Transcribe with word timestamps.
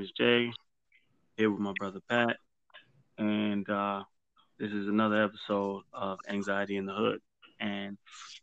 is 0.00 0.10
Jay, 0.10 0.50
here 1.36 1.50
with 1.50 1.60
my 1.60 1.72
brother 1.78 2.00
Pat, 2.08 2.36
and 3.18 3.68
uh, 3.70 4.02
this 4.58 4.72
is 4.72 4.88
another 4.88 5.22
episode 5.22 5.82
of 5.92 6.18
Anxiety 6.28 6.76
in 6.76 6.86
the 6.86 6.92
Hood. 6.92 7.20
And 7.60 7.96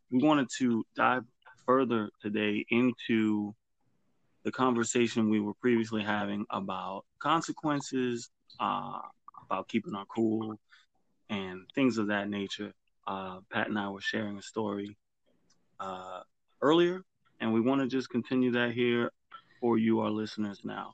we 0.10 0.24
wanted 0.24 0.48
to 0.60 0.84
dive 0.96 1.24
further 1.66 2.10
today 2.22 2.66
into 2.70 3.54
the 4.44 4.52
conversation 4.52 5.30
we 5.30 5.40
were 5.40 5.54
previously 5.56 6.02
having 6.02 6.46
about 6.50 7.04
consequences, 7.20 8.30
uh, 8.60 9.00
about 9.46 9.68
keeping 9.68 9.96
our 9.96 10.06
cool, 10.06 10.56
and 11.30 11.62
things 11.76 11.98
of 11.98 12.08
that 12.08 12.30
nature. 12.30 12.74
Uh, 13.06 13.40
Pat 13.52 13.68
and 13.68 13.78
I 13.78 13.90
were 13.90 14.02
sharing 14.02 14.38
a 14.38 14.42
story 14.42 14.98
uh, 15.80 16.22
earlier, 16.62 17.04
and 17.40 17.54
we 17.54 17.62
want 17.62 17.82
to 17.82 17.88
just 17.88 18.10
continue 18.10 18.52
that 18.52 18.72
here 18.72 19.12
for 19.60 19.78
you, 19.78 20.00
our 20.00 20.10
listeners, 20.10 20.62
now. 20.64 20.94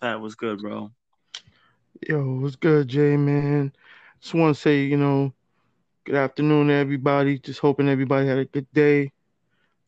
Pat, 0.00 0.20
what's 0.20 0.34
good, 0.34 0.60
bro? 0.60 0.90
Yo, 2.08 2.40
what's 2.40 2.56
good, 2.56 2.88
Jay, 2.88 3.16
man? 3.16 3.72
Just 4.20 4.34
want 4.34 4.54
to 4.54 4.60
say, 4.60 4.82
you 4.84 4.96
know, 4.96 5.32
good 6.04 6.16
afternoon, 6.16 6.70
everybody. 6.70 7.38
Just 7.38 7.60
hoping 7.60 7.88
everybody 7.88 8.26
had 8.26 8.38
a 8.38 8.44
good 8.46 8.66
day. 8.72 9.12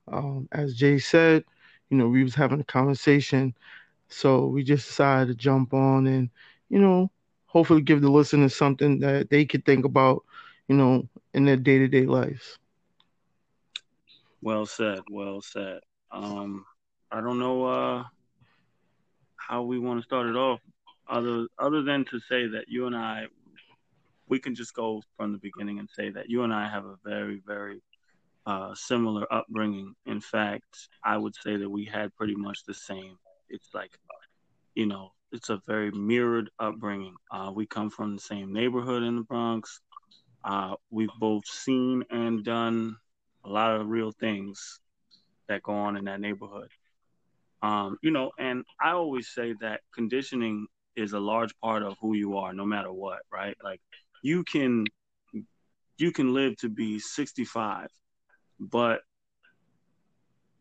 Um, 0.09 0.49
as 0.53 0.75
Jay 0.77 0.99
said, 0.99 1.45
you 1.91 1.97
know, 1.97 2.09
we 2.09 2.23
was 2.23 2.35
having 2.35 2.61
a 2.61 2.65
conversation, 2.65 3.55
so 4.09 4.47
we 4.47 4.63
just 4.63 4.89
decided 4.89 5.29
to 5.29 5.35
jump 5.35 5.73
on 5.75 6.07
and, 6.07 6.31
you 6.69 6.79
know, 6.79 7.11
hopefully 7.47 7.83
give 7.83 8.01
the 8.03 8.11
listeners 8.11 8.55
something 8.55 9.01
that 9.01 9.31
they 9.31 9.45
could 9.45 9.65
think 9.65 9.85
about, 9.85 10.25
you 10.69 10.77
know, 10.77 11.09
in 11.35 11.45
their 11.45 11.57
day 11.57 11.79
to 11.79 11.89
day 11.89 12.07
lives. 12.07 12.59
Well 14.43 14.67
said. 14.67 15.01
Well 15.11 15.41
said. 15.41 15.81
Um, 16.11 16.67
I 17.11 17.21
don't 17.21 17.39
know. 17.39 17.65
Uh, 17.65 18.05
how 19.49 19.63
we 19.63 19.79
want 19.79 20.01
to 20.01 20.05
start 20.05 20.27
it 20.27 20.37
off, 20.37 20.61
other 21.09 21.47
other 21.59 21.83
than 21.83 22.05
to 22.07 22.21
say 22.29 22.47
that 22.47 22.65
you 22.69 22.87
and 22.87 22.97
I, 22.97 23.27
we 24.29 24.39
can 24.39 24.55
just 24.55 24.75
go 24.75 25.03
from 25.17 25.33
the 25.33 25.39
beginning 25.39 25.79
and 25.79 25.89
say 25.91 26.11
that 26.11 26.29
you 26.29 26.43
and 26.43 26.53
I 26.53 26.69
have 26.69 26.85
a 26.85 26.97
very 27.05 27.43
very 27.47 27.83
uh, 28.47 28.75
similar 28.75 29.33
upbringing. 29.33 29.95
In 30.07 30.21
fact, 30.21 30.89
I 31.05 31.17
would 31.17 31.35
say 31.35 31.57
that 31.57 31.69
we 31.69 31.85
had 31.85 32.15
pretty 32.17 32.35
much 32.35 32.65
the 32.67 32.75
same. 32.75 33.17
It's 33.49 33.69
like, 33.75 33.93
you 34.75 34.87
know, 34.87 35.13
it's 35.33 35.51
a 35.51 35.61
very 35.67 35.91
mirrored 35.91 36.51
upbringing. 36.59 37.15
Uh, 37.31 37.53
we 37.55 37.67
come 37.67 37.91
from 37.91 38.15
the 38.15 38.21
same 38.21 38.53
neighborhood 38.53 39.03
in 39.03 39.17
the 39.17 39.23
Bronx. 39.23 39.81
Uh, 40.45 40.75
we've 40.91 41.09
both 41.21 41.47
seen 41.47 42.05
and 42.11 42.45
done 42.45 42.97
a 43.45 43.49
lot 43.49 43.81
of 43.81 43.89
real 43.89 44.13
things 44.13 44.81
that 45.49 45.63
go 45.63 45.73
on 45.73 45.97
in 45.97 46.05
that 46.05 46.21
neighborhood. 46.21 46.69
Um, 47.63 47.97
you 48.03 48.11
know, 48.11 48.33
and 48.39 48.65
I 48.81 48.91
always 48.91 49.29
say 49.29 49.55
that 49.61 49.81
conditioning 49.95 50.67
is 50.97 51.13
a 51.13 51.21
large 51.21 51.57
part 51.61 51.83
of 51.83 51.97
who 52.01 52.15
you 52.15 52.37
are, 52.37 52.53
no 52.53 52.67
matter 52.67 52.93
what, 52.93 53.21
right? 53.31 53.57
Like 53.63 53.81
you 54.23 54.45
can 54.45 54.85
you 55.99 56.11
can 56.11 56.35
live 56.35 56.57
to 56.57 56.69
be 56.69 56.99
65, 56.99 57.89
but 58.59 59.03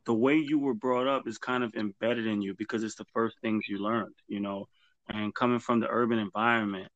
the 0.05 0.13
way 0.13 0.35
you 0.35 0.59
were 0.59 0.73
brought 0.73 1.07
up 1.07 1.27
is 1.27 1.37
kind 1.37 1.63
of 1.63 1.73
embedded 1.75 2.27
in 2.27 2.41
you 2.41 2.53
because 2.55 2.83
it's 2.83 2.95
the 2.95 3.05
first 3.13 3.37
things 3.41 3.65
you 3.67 3.77
learned, 3.79 4.15
you 4.27 4.39
know. 4.39 4.67
And 5.09 5.33
coming 5.33 5.59
from 5.59 5.79
the 5.79 5.87
urban 5.89 6.19
environment 6.19 6.89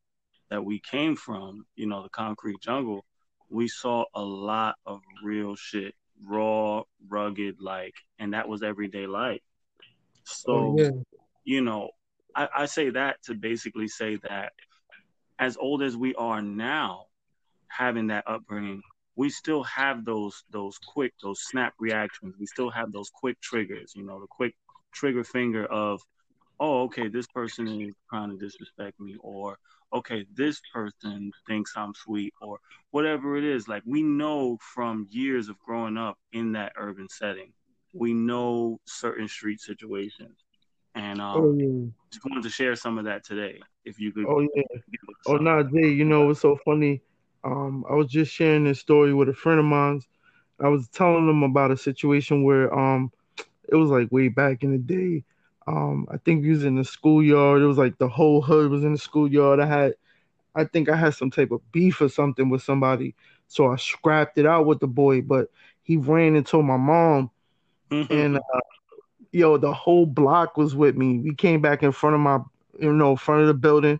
that 0.49 0.63
we 0.63 0.79
came 0.79 1.15
from, 1.15 1.65
you 1.75 1.87
know, 1.87 2.03
the 2.03 2.09
concrete 2.09 2.61
jungle, 2.61 3.05
we 3.49 3.67
saw 3.67 4.05
a 4.13 4.21
lot 4.21 4.75
of 4.85 5.01
real 5.23 5.55
shit, 5.55 5.93
raw, 6.23 6.83
rugged, 7.07 7.57
like, 7.59 7.93
and 8.19 8.33
that 8.33 8.47
was 8.47 8.63
everyday 8.63 9.07
life. 9.07 9.41
Oh, 10.27 10.33
so, 10.33 10.51
oh, 10.53 10.75
yeah. 10.77 10.91
you 11.43 11.61
know, 11.61 11.91
I, 12.35 12.49
I 12.57 12.65
say 12.65 12.89
that 12.91 13.21
to 13.23 13.35
basically 13.35 13.87
say 13.87 14.17
that 14.29 14.53
as 15.39 15.57
old 15.57 15.83
as 15.83 15.97
we 15.97 16.15
are 16.15 16.41
now, 16.41 17.05
having 17.67 18.07
that 18.07 18.23
upbringing, 18.27 18.81
we 19.15 19.29
still 19.29 19.63
have 19.63 20.05
those 20.05 20.43
those 20.49 20.77
quick 20.77 21.13
those 21.21 21.41
snap 21.41 21.73
reactions. 21.79 22.35
We 22.39 22.45
still 22.45 22.69
have 22.69 22.91
those 22.91 23.09
quick 23.09 23.39
triggers. 23.41 23.93
You 23.95 24.03
know, 24.03 24.19
the 24.19 24.27
quick 24.27 24.55
trigger 24.93 25.23
finger 25.23 25.65
of, 25.65 26.01
oh, 26.59 26.83
okay, 26.83 27.07
this 27.07 27.27
person 27.27 27.67
is 27.81 27.93
trying 28.09 28.31
to 28.31 28.37
disrespect 28.37 28.99
me, 28.99 29.15
or 29.19 29.57
okay, 29.93 30.25
this 30.33 30.61
person 30.73 31.31
thinks 31.47 31.73
I'm 31.75 31.93
sweet, 31.93 32.33
or 32.41 32.59
whatever 32.91 33.37
it 33.37 33.43
is. 33.43 33.67
Like 33.67 33.83
we 33.85 34.03
know 34.03 34.57
from 34.61 35.07
years 35.09 35.49
of 35.49 35.59
growing 35.59 35.97
up 35.97 36.17
in 36.33 36.53
that 36.53 36.73
urban 36.77 37.07
setting 37.09 37.53
we 37.95 38.13
know 38.13 38.79
certain 38.85 39.27
street 39.27 39.61
situations. 39.61 40.37
And 40.95 41.21
um, 41.21 41.37
oh, 41.37 41.55
yeah. 41.57 41.91
just 42.11 42.25
wanted 42.25 42.43
to 42.43 42.49
share 42.49 42.75
some 42.75 42.97
of 42.97 43.05
that 43.05 43.25
today. 43.25 43.59
If 43.83 43.99
you 43.99 44.11
could. 44.11 44.25
Oh 44.27 44.41
yeah. 44.41 44.63
Oh 45.27 45.37
no, 45.37 45.61
nah, 45.61 45.63
Jay. 45.63 45.89
You 45.89 46.05
know 46.05 46.29
it's 46.29 46.41
so 46.41 46.57
funny. 46.63 47.01
Um, 47.43 47.85
I 47.89 47.93
was 47.93 48.07
just 48.07 48.31
sharing 48.31 48.63
this 48.63 48.79
story 48.79 49.13
with 49.13 49.29
a 49.29 49.33
friend 49.33 49.59
of 49.59 49.65
mine. 49.65 50.01
I 50.59 50.67
was 50.67 50.87
telling 50.87 51.27
them 51.27 51.43
about 51.43 51.71
a 51.71 51.77
situation 51.77 52.43
where 52.43 52.73
um, 52.73 53.11
it 53.69 53.75
was 53.75 53.89
like 53.89 54.11
way 54.11 54.29
back 54.29 54.63
in 54.63 54.71
the 54.71 54.77
day. 54.77 55.23
Um, 55.67 56.07
I 56.11 56.17
think 56.17 56.43
we 56.43 56.49
was 56.49 56.63
in 56.63 56.75
the 56.75 56.83
schoolyard. 56.83 57.61
It 57.61 57.65
was 57.65 57.77
like 57.77 57.97
the 57.97 58.07
whole 58.07 58.41
hood 58.41 58.71
was 58.71 58.83
in 58.83 58.93
the 58.93 58.97
schoolyard. 58.97 59.59
I 59.59 59.65
had, 59.65 59.93
I 60.55 60.63
think 60.63 60.89
I 60.89 60.95
had 60.95 61.13
some 61.13 61.29
type 61.29 61.51
of 61.51 61.71
beef 61.71 61.99
or 62.01 62.09
something 62.09 62.49
with 62.49 62.63
somebody, 62.63 63.15
so 63.47 63.71
I 63.71 63.75
scrapped 63.75 64.37
it 64.37 64.45
out 64.45 64.65
with 64.65 64.79
the 64.79 64.87
boy. 64.87 65.21
But 65.21 65.49
he 65.83 65.97
ran 65.97 66.35
and 66.35 66.45
told 66.45 66.65
my 66.65 66.77
mom, 66.77 67.31
Mm-hmm. 67.91 68.13
And 68.13 68.37
uh, 68.37 68.59
yo, 69.31 69.57
the 69.57 69.73
whole 69.73 70.05
block 70.05 70.57
was 70.57 70.75
with 70.75 70.95
me. 70.95 71.19
We 71.19 71.35
came 71.35 71.61
back 71.61 71.83
in 71.83 71.91
front 71.91 72.15
of 72.15 72.21
my, 72.21 72.39
you 72.79 72.93
know, 72.93 73.15
front 73.15 73.41
of 73.41 73.47
the 73.47 73.53
building, 73.53 73.99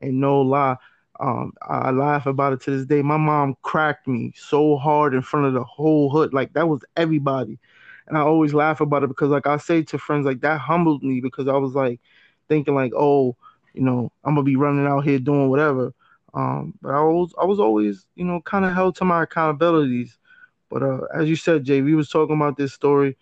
and 0.00 0.20
no 0.20 0.40
lie, 0.40 0.76
um, 1.20 1.52
I 1.62 1.90
laugh 1.90 2.26
about 2.26 2.52
it 2.52 2.60
to 2.62 2.70
this 2.70 2.86
day. 2.86 3.02
My 3.02 3.16
mom 3.16 3.56
cracked 3.62 4.06
me 4.06 4.32
so 4.36 4.76
hard 4.76 5.14
in 5.14 5.22
front 5.22 5.46
of 5.46 5.54
the 5.54 5.64
whole 5.64 6.10
hood, 6.10 6.34
like 6.34 6.52
that 6.52 6.68
was 6.68 6.84
everybody. 6.96 7.58
And 8.06 8.16
I 8.16 8.20
always 8.20 8.54
laugh 8.54 8.80
about 8.80 9.02
it 9.02 9.08
because, 9.08 9.30
like 9.30 9.46
I 9.46 9.56
say 9.56 9.82
to 9.84 9.98
friends, 9.98 10.26
like 10.26 10.40
that 10.42 10.60
humbled 10.60 11.02
me 11.02 11.20
because 11.20 11.48
I 11.48 11.56
was 11.56 11.74
like 11.74 12.00
thinking, 12.48 12.74
like, 12.74 12.92
oh, 12.94 13.36
you 13.74 13.82
know, 13.82 14.12
I'm 14.24 14.34
gonna 14.34 14.44
be 14.44 14.56
running 14.56 14.86
out 14.86 15.00
here 15.04 15.18
doing 15.18 15.48
whatever. 15.48 15.92
Um, 16.34 16.74
but 16.82 16.90
I 16.90 17.00
was, 17.00 17.34
I 17.40 17.46
was 17.46 17.58
always, 17.58 18.06
you 18.14 18.24
know, 18.24 18.40
kind 18.42 18.64
of 18.64 18.74
held 18.74 18.96
to 18.96 19.04
my 19.04 19.24
accountabilities. 19.24 20.16
But 20.70 20.82
uh, 20.82 21.00
as 21.14 21.28
you 21.28 21.36
said, 21.36 21.64
Jay, 21.64 21.82
we 21.82 21.94
was 21.94 22.08
talking 22.08 22.36
about 22.36 22.56
this 22.56 22.72
story, 22.72 23.16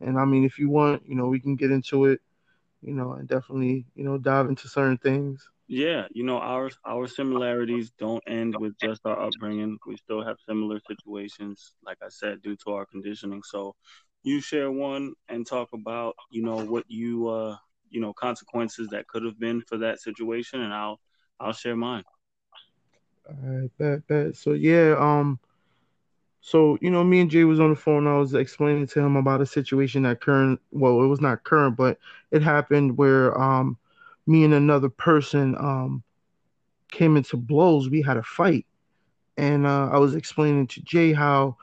and 0.00 0.18
I 0.18 0.24
mean, 0.24 0.44
if 0.44 0.58
you 0.58 0.68
want, 0.70 1.02
you 1.06 1.14
know, 1.14 1.26
we 1.28 1.40
can 1.40 1.56
get 1.56 1.70
into 1.70 2.04
it, 2.06 2.20
you 2.82 2.94
know, 2.94 3.12
and 3.12 3.28
definitely, 3.28 3.86
you 3.94 4.04
know, 4.04 4.18
dive 4.18 4.48
into 4.48 4.68
certain 4.68 4.98
things. 4.98 5.48
Yeah, 5.68 6.06
you 6.10 6.24
know, 6.24 6.38
our 6.38 6.70
our 6.84 7.06
similarities 7.06 7.90
don't 7.98 8.22
end 8.26 8.56
with 8.56 8.76
just 8.78 9.02
our 9.06 9.18
upbringing. 9.20 9.78
We 9.86 9.96
still 9.96 10.22
have 10.24 10.36
similar 10.48 10.80
situations, 10.86 11.74
like 11.84 11.98
I 12.02 12.08
said, 12.08 12.42
due 12.42 12.56
to 12.64 12.72
our 12.72 12.86
conditioning. 12.86 13.42
So, 13.44 13.74
you 14.22 14.40
share 14.40 14.70
one 14.70 15.14
and 15.28 15.46
talk 15.46 15.68
about, 15.72 16.16
you 16.30 16.42
know, 16.42 16.56
what 16.64 16.84
you, 16.88 17.28
uh, 17.28 17.56
you 17.90 18.00
know, 18.00 18.12
consequences 18.12 18.88
that 18.90 19.06
could 19.08 19.24
have 19.24 19.38
been 19.38 19.62
for 19.62 19.78
that 19.78 20.00
situation, 20.00 20.60
and 20.60 20.72
I'll 20.74 21.00
I'll 21.40 21.52
share 21.52 21.76
mine. 21.76 22.04
All 23.28 23.36
right, 23.42 23.70
bet, 23.78 24.06
bet. 24.06 24.36
So 24.36 24.52
yeah, 24.52 24.96
um, 24.98 25.38
so, 26.40 26.78
you 26.80 26.90
know, 26.90 27.04
me 27.04 27.20
and 27.20 27.30
Jay 27.30 27.44
was 27.44 27.60
on 27.60 27.70
the 27.70 27.76
phone. 27.76 28.06
I 28.06 28.16
was 28.16 28.34
explaining 28.34 28.86
to 28.88 29.00
him 29.00 29.16
about 29.16 29.42
a 29.42 29.46
situation 29.46 30.02
that 30.04 30.20
current, 30.20 30.60
well, 30.70 31.02
it 31.02 31.06
was 31.06 31.20
not 31.20 31.44
current, 31.44 31.76
but 31.76 31.98
it 32.30 32.42
happened 32.42 32.96
where 32.96 33.38
um, 33.40 33.76
me 34.26 34.44
and 34.44 34.54
another 34.54 34.88
person 34.88 35.54
um, 35.58 36.02
came 36.90 37.16
into 37.16 37.36
blows. 37.36 37.90
We 37.90 38.00
had 38.02 38.16
a 38.16 38.22
fight. 38.22 38.66
And 39.36 39.66
uh, 39.66 39.90
I 39.92 39.98
was 39.98 40.14
explaining 40.14 40.66
to 40.68 40.82
Jay 40.82 41.12
how 41.12 41.56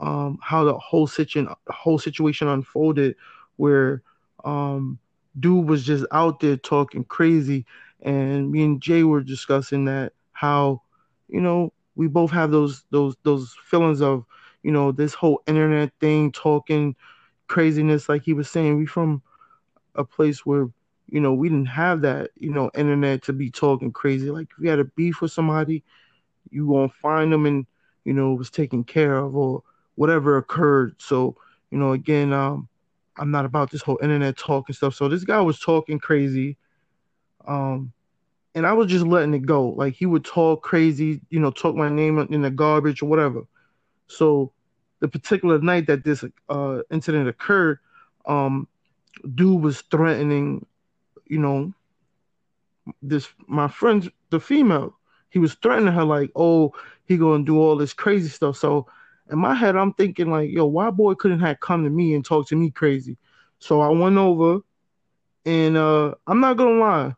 um, 0.00 0.38
how 0.42 0.64
the 0.64 0.76
whole 0.78 1.06
situation 1.06 1.54
whole 1.68 1.98
situation 1.98 2.48
unfolded 2.48 3.14
where 3.56 4.02
um, 4.44 4.98
dude 5.38 5.68
was 5.68 5.84
just 5.84 6.04
out 6.10 6.40
there 6.40 6.56
talking 6.56 7.04
crazy 7.04 7.64
and 8.02 8.50
me 8.50 8.64
and 8.64 8.82
Jay 8.82 9.04
were 9.04 9.22
discussing 9.22 9.84
that 9.84 10.12
how 10.32 10.82
you 11.28 11.40
know 11.40 11.72
we 11.94 12.08
both 12.08 12.30
have 12.30 12.50
those 12.50 12.84
those 12.90 13.16
those 13.22 13.54
feelings 13.64 14.00
of 14.00 14.24
you 14.62 14.72
know 14.72 14.92
this 14.92 15.14
whole 15.14 15.42
internet 15.46 15.92
thing 16.00 16.32
talking 16.32 16.94
craziness 17.48 18.08
like 18.08 18.22
he 18.22 18.32
was 18.32 18.48
saying 18.48 18.78
we 18.78 18.86
from 18.86 19.22
a 19.96 20.04
place 20.04 20.46
where 20.46 20.68
you 21.08 21.20
know 21.20 21.34
we 21.34 21.48
didn't 21.48 21.66
have 21.66 22.00
that 22.00 22.30
you 22.36 22.50
know 22.50 22.70
internet 22.74 23.22
to 23.22 23.32
be 23.32 23.50
talking 23.50 23.92
crazy. 23.92 24.30
Like 24.30 24.48
if 24.50 24.62
you 24.62 24.70
had 24.70 24.78
a 24.78 24.84
beef 24.84 25.20
with 25.20 25.32
somebody 25.32 25.82
you 26.50 26.66
won't 26.66 26.92
find 26.94 27.32
them 27.32 27.46
and 27.46 27.66
you 28.04 28.12
know 28.12 28.34
was 28.34 28.50
taken 28.50 28.84
care 28.84 29.16
of 29.16 29.36
or 29.36 29.62
whatever 29.94 30.36
occurred. 30.38 30.94
So 30.98 31.36
you 31.70 31.78
know 31.78 31.92
again 31.92 32.32
um 32.32 32.68
i'm 33.18 33.30
not 33.30 33.44
about 33.44 33.70
this 33.70 33.82
whole 33.82 33.98
internet 34.02 34.36
talk 34.36 34.68
and 34.68 34.76
stuff. 34.76 34.94
So 34.94 35.08
this 35.08 35.24
guy 35.24 35.40
was 35.40 35.60
talking 35.60 35.98
crazy. 35.98 36.56
Um 37.46 37.92
and 38.54 38.66
I 38.66 38.72
was 38.72 38.88
just 38.88 39.06
letting 39.06 39.34
it 39.34 39.46
go. 39.46 39.68
Like 39.68 39.94
he 39.94 40.06
would 40.06 40.24
talk 40.24 40.62
crazy, 40.62 41.20
you 41.30 41.40
know, 41.40 41.50
talk 41.50 41.74
my 41.74 41.88
name 41.88 42.18
in 42.18 42.42
the 42.42 42.50
garbage 42.50 43.02
or 43.02 43.06
whatever. 43.06 43.42
So 44.06 44.52
the 45.00 45.08
particular 45.08 45.58
night 45.58 45.86
that 45.86 46.04
this 46.04 46.24
uh, 46.48 46.82
incident 46.90 47.28
occurred, 47.28 47.78
um, 48.26 48.68
dude 49.34 49.62
was 49.62 49.80
threatening, 49.82 50.66
you 51.26 51.38
know, 51.38 51.72
this 53.02 53.28
my 53.46 53.68
friend, 53.68 54.10
the 54.30 54.40
female, 54.40 54.96
he 55.30 55.38
was 55.38 55.54
threatening 55.54 55.94
her 55.94 56.04
like, 56.04 56.30
oh, 56.36 56.74
he 57.04 57.16
gonna 57.16 57.44
do 57.44 57.58
all 57.58 57.76
this 57.76 57.92
crazy 57.92 58.28
stuff. 58.28 58.56
So 58.56 58.86
in 59.30 59.38
my 59.38 59.54
head, 59.54 59.76
I'm 59.76 59.94
thinking 59.94 60.30
like, 60.30 60.50
yo, 60.50 60.66
why 60.66 60.90
boy 60.90 61.14
couldn't 61.14 61.40
have 61.40 61.60
come 61.60 61.84
to 61.84 61.90
me 61.90 62.14
and 62.14 62.24
talk 62.24 62.48
to 62.48 62.56
me 62.56 62.70
crazy? 62.70 63.16
So 63.58 63.80
I 63.80 63.88
went 63.88 64.18
over, 64.18 64.60
and 65.46 65.76
uh, 65.76 66.14
I'm 66.26 66.40
not 66.40 66.56
gonna 66.56 66.78
lie, 66.78 67.14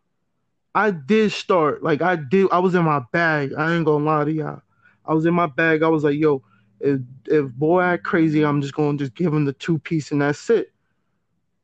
I 0.74 0.92
did 0.92 1.32
start 1.32 1.84
like 1.84 2.02
I 2.02 2.16
did. 2.16 2.48
I 2.52 2.60
was 2.60 2.76
in 2.76 2.84
my 2.84 3.02
bag. 3.12 3.54
I 3.58 3.76
ain't 3.76 3.86
gonna 3.86 4.04
lie 4.06 4.24
to 4.24 4.32
y'all. 4.32 4.62
I 5.06 5.14
was 5.14 5.26
in 5.26 5.34
my 5.34 5.48
bag. 5.48 5.84
I 5.84 5.88
was 5.90 6.04
like, 6.04 6.18
yo, 6.18 6.42
if 6.80 7.00
if 7.26 7.52
boy 7.52 7.82
act 7.82 8.04
crazy, 8.04 8.44
I'm 8.44 8.62
just 8.62 8.74
gonna 8.74 8.98
just 8.98 9.14
give 9.14 9.34
him 9.34 9.46
the 9.46 9.54
two 9.54 9.78
piece 9.80 10.12
and 10.12 10.22
that's 10.22 10.50
it. 10.50 10.72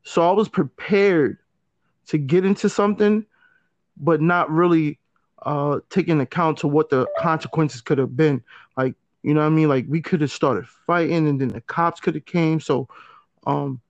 So 0.04 0.28
I 0.28 0.32
was 0.32 0.48
prepared 0.48 1.38
to 2.08 2.18
get 2.18 2.44
into 2.44 2.68
something, 2.68 3.26
but 3.98 4.20
not 4.22 4.50
really 4.50 4.98
uh 5.44 5.80
taking 5.90 6.20
account 6.20 6.58
to 6.58 6.68
what 6.68 6.90
the 6.90 7.06
consequences 7.18 7.80
could 7.82 7.98
have 7.98 8.16
been. 8.16 8.42
Like, 8.76 8.94
you 9.22 9.34
know 9.34 9.40
what 9.40 9.48
I 9.48 9.50
mean? 9.50 9.68
Like 9.68 9.86
we 9.88 10.02
could 10.02 10.22
have 10.22 10.32
started 10.32 10.66
fighting 10.68 11.28
and 11.28 11.40
then 11.40 11.48
the 11.48 11.62
cops 11.62 12.00
could 12.00 12.16
have 12.16 12.26
came. 12.26 12.60
So 12.60 12.88
um 13.46 13.80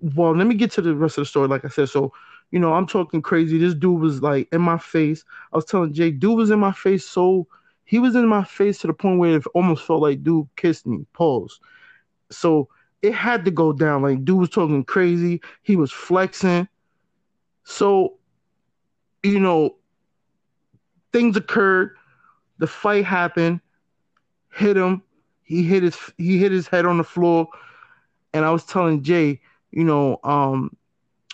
well, 0.00 0.36
let 0.36 0.46
me 0.46 0.54
get 0.56 0.72
to 0.72 0.82
the 0.82 0.94
rest 0.94 1.18
of 1.18 1.22
the 1.22 1.26
story. 1.26 1.48
Like 1.48 1.64
I 1.64 1.68
said, 1.68 1.88
so 1.88 2.12
you 2.52 2.58
know, 2.58 2.74
I'm 2.74 2.86
talking 2.86 3.22
crazy. 3.22 3.58
This 3.58 3.74
dude 3.74 4.00
was 4.00 4.22
like 4.22 4.46
in 4.52 4.60
my 4.60 4.78
face. 4.78 5.24
I 5.52 5.56
was 5.56 5.64
telling 5.64 5.92
Jay, 5.92 6.10
dude 6.10 6.36
was 6.36 6.50
in 6.50 6.60
my 6.60 6.72
face 6.72 7.04
so 7.04 7.48
he 7.84 7.98
was 7.98 8.14
in 8.14 8.26
my 8.26 8.44
face 8.44 8.78
to 8.78 8.86
the 8.86 8.92
point 8.92 9.18
where 9.18 9.36
it 9.36 9.46
almost 9.54 9.84
felt 9.84 10.02
like 10.02 10.22
dude 10.22 10.46
kissed 10.56 10.86
me. 10.86 11.04
Pause. 11.14 11.58
So 12.30 12.68
it 13.00 13.14
had 13.14 13.44
to 13.46 13.50
go 13.50 13.72
down. 13.72 14.02
Like 14.02 14.24
dude 14.24 14.38
was 14.38 14.50
talking 14.50 14.84
crazy. 14.84 15.40
He 15.62 15.76
was 15.76 15.90
flexing. 15.90 16.68
So, 17.64 18.18
you 19.22 19.40
know, 19.40 19.76
things 21.12 21.36
occurred. 21.36 21.96
The 22.58 22.66
fight 22.66 23.04
happened. 23.04 23.60
Hit 24.52 24.76
him. 24.76 25.02
He 25.42 25.62
hit 25.62 25.82
his 25.82 25.98
he 26.18 26.38
hit 26.38 26.52
his 26.52 26.68
head 26.68 26.86
on 26.86 26.98
the 26.98 27.04
floor. 27.04 27.48
And 28.34 28.44
I 28.44 28.50
was 28.50 28.64
telling 28.64 29.02
Jay, 29.02 29.40
you 29.70 29.84
know, 29.84 30.18
um, 30.22 30.76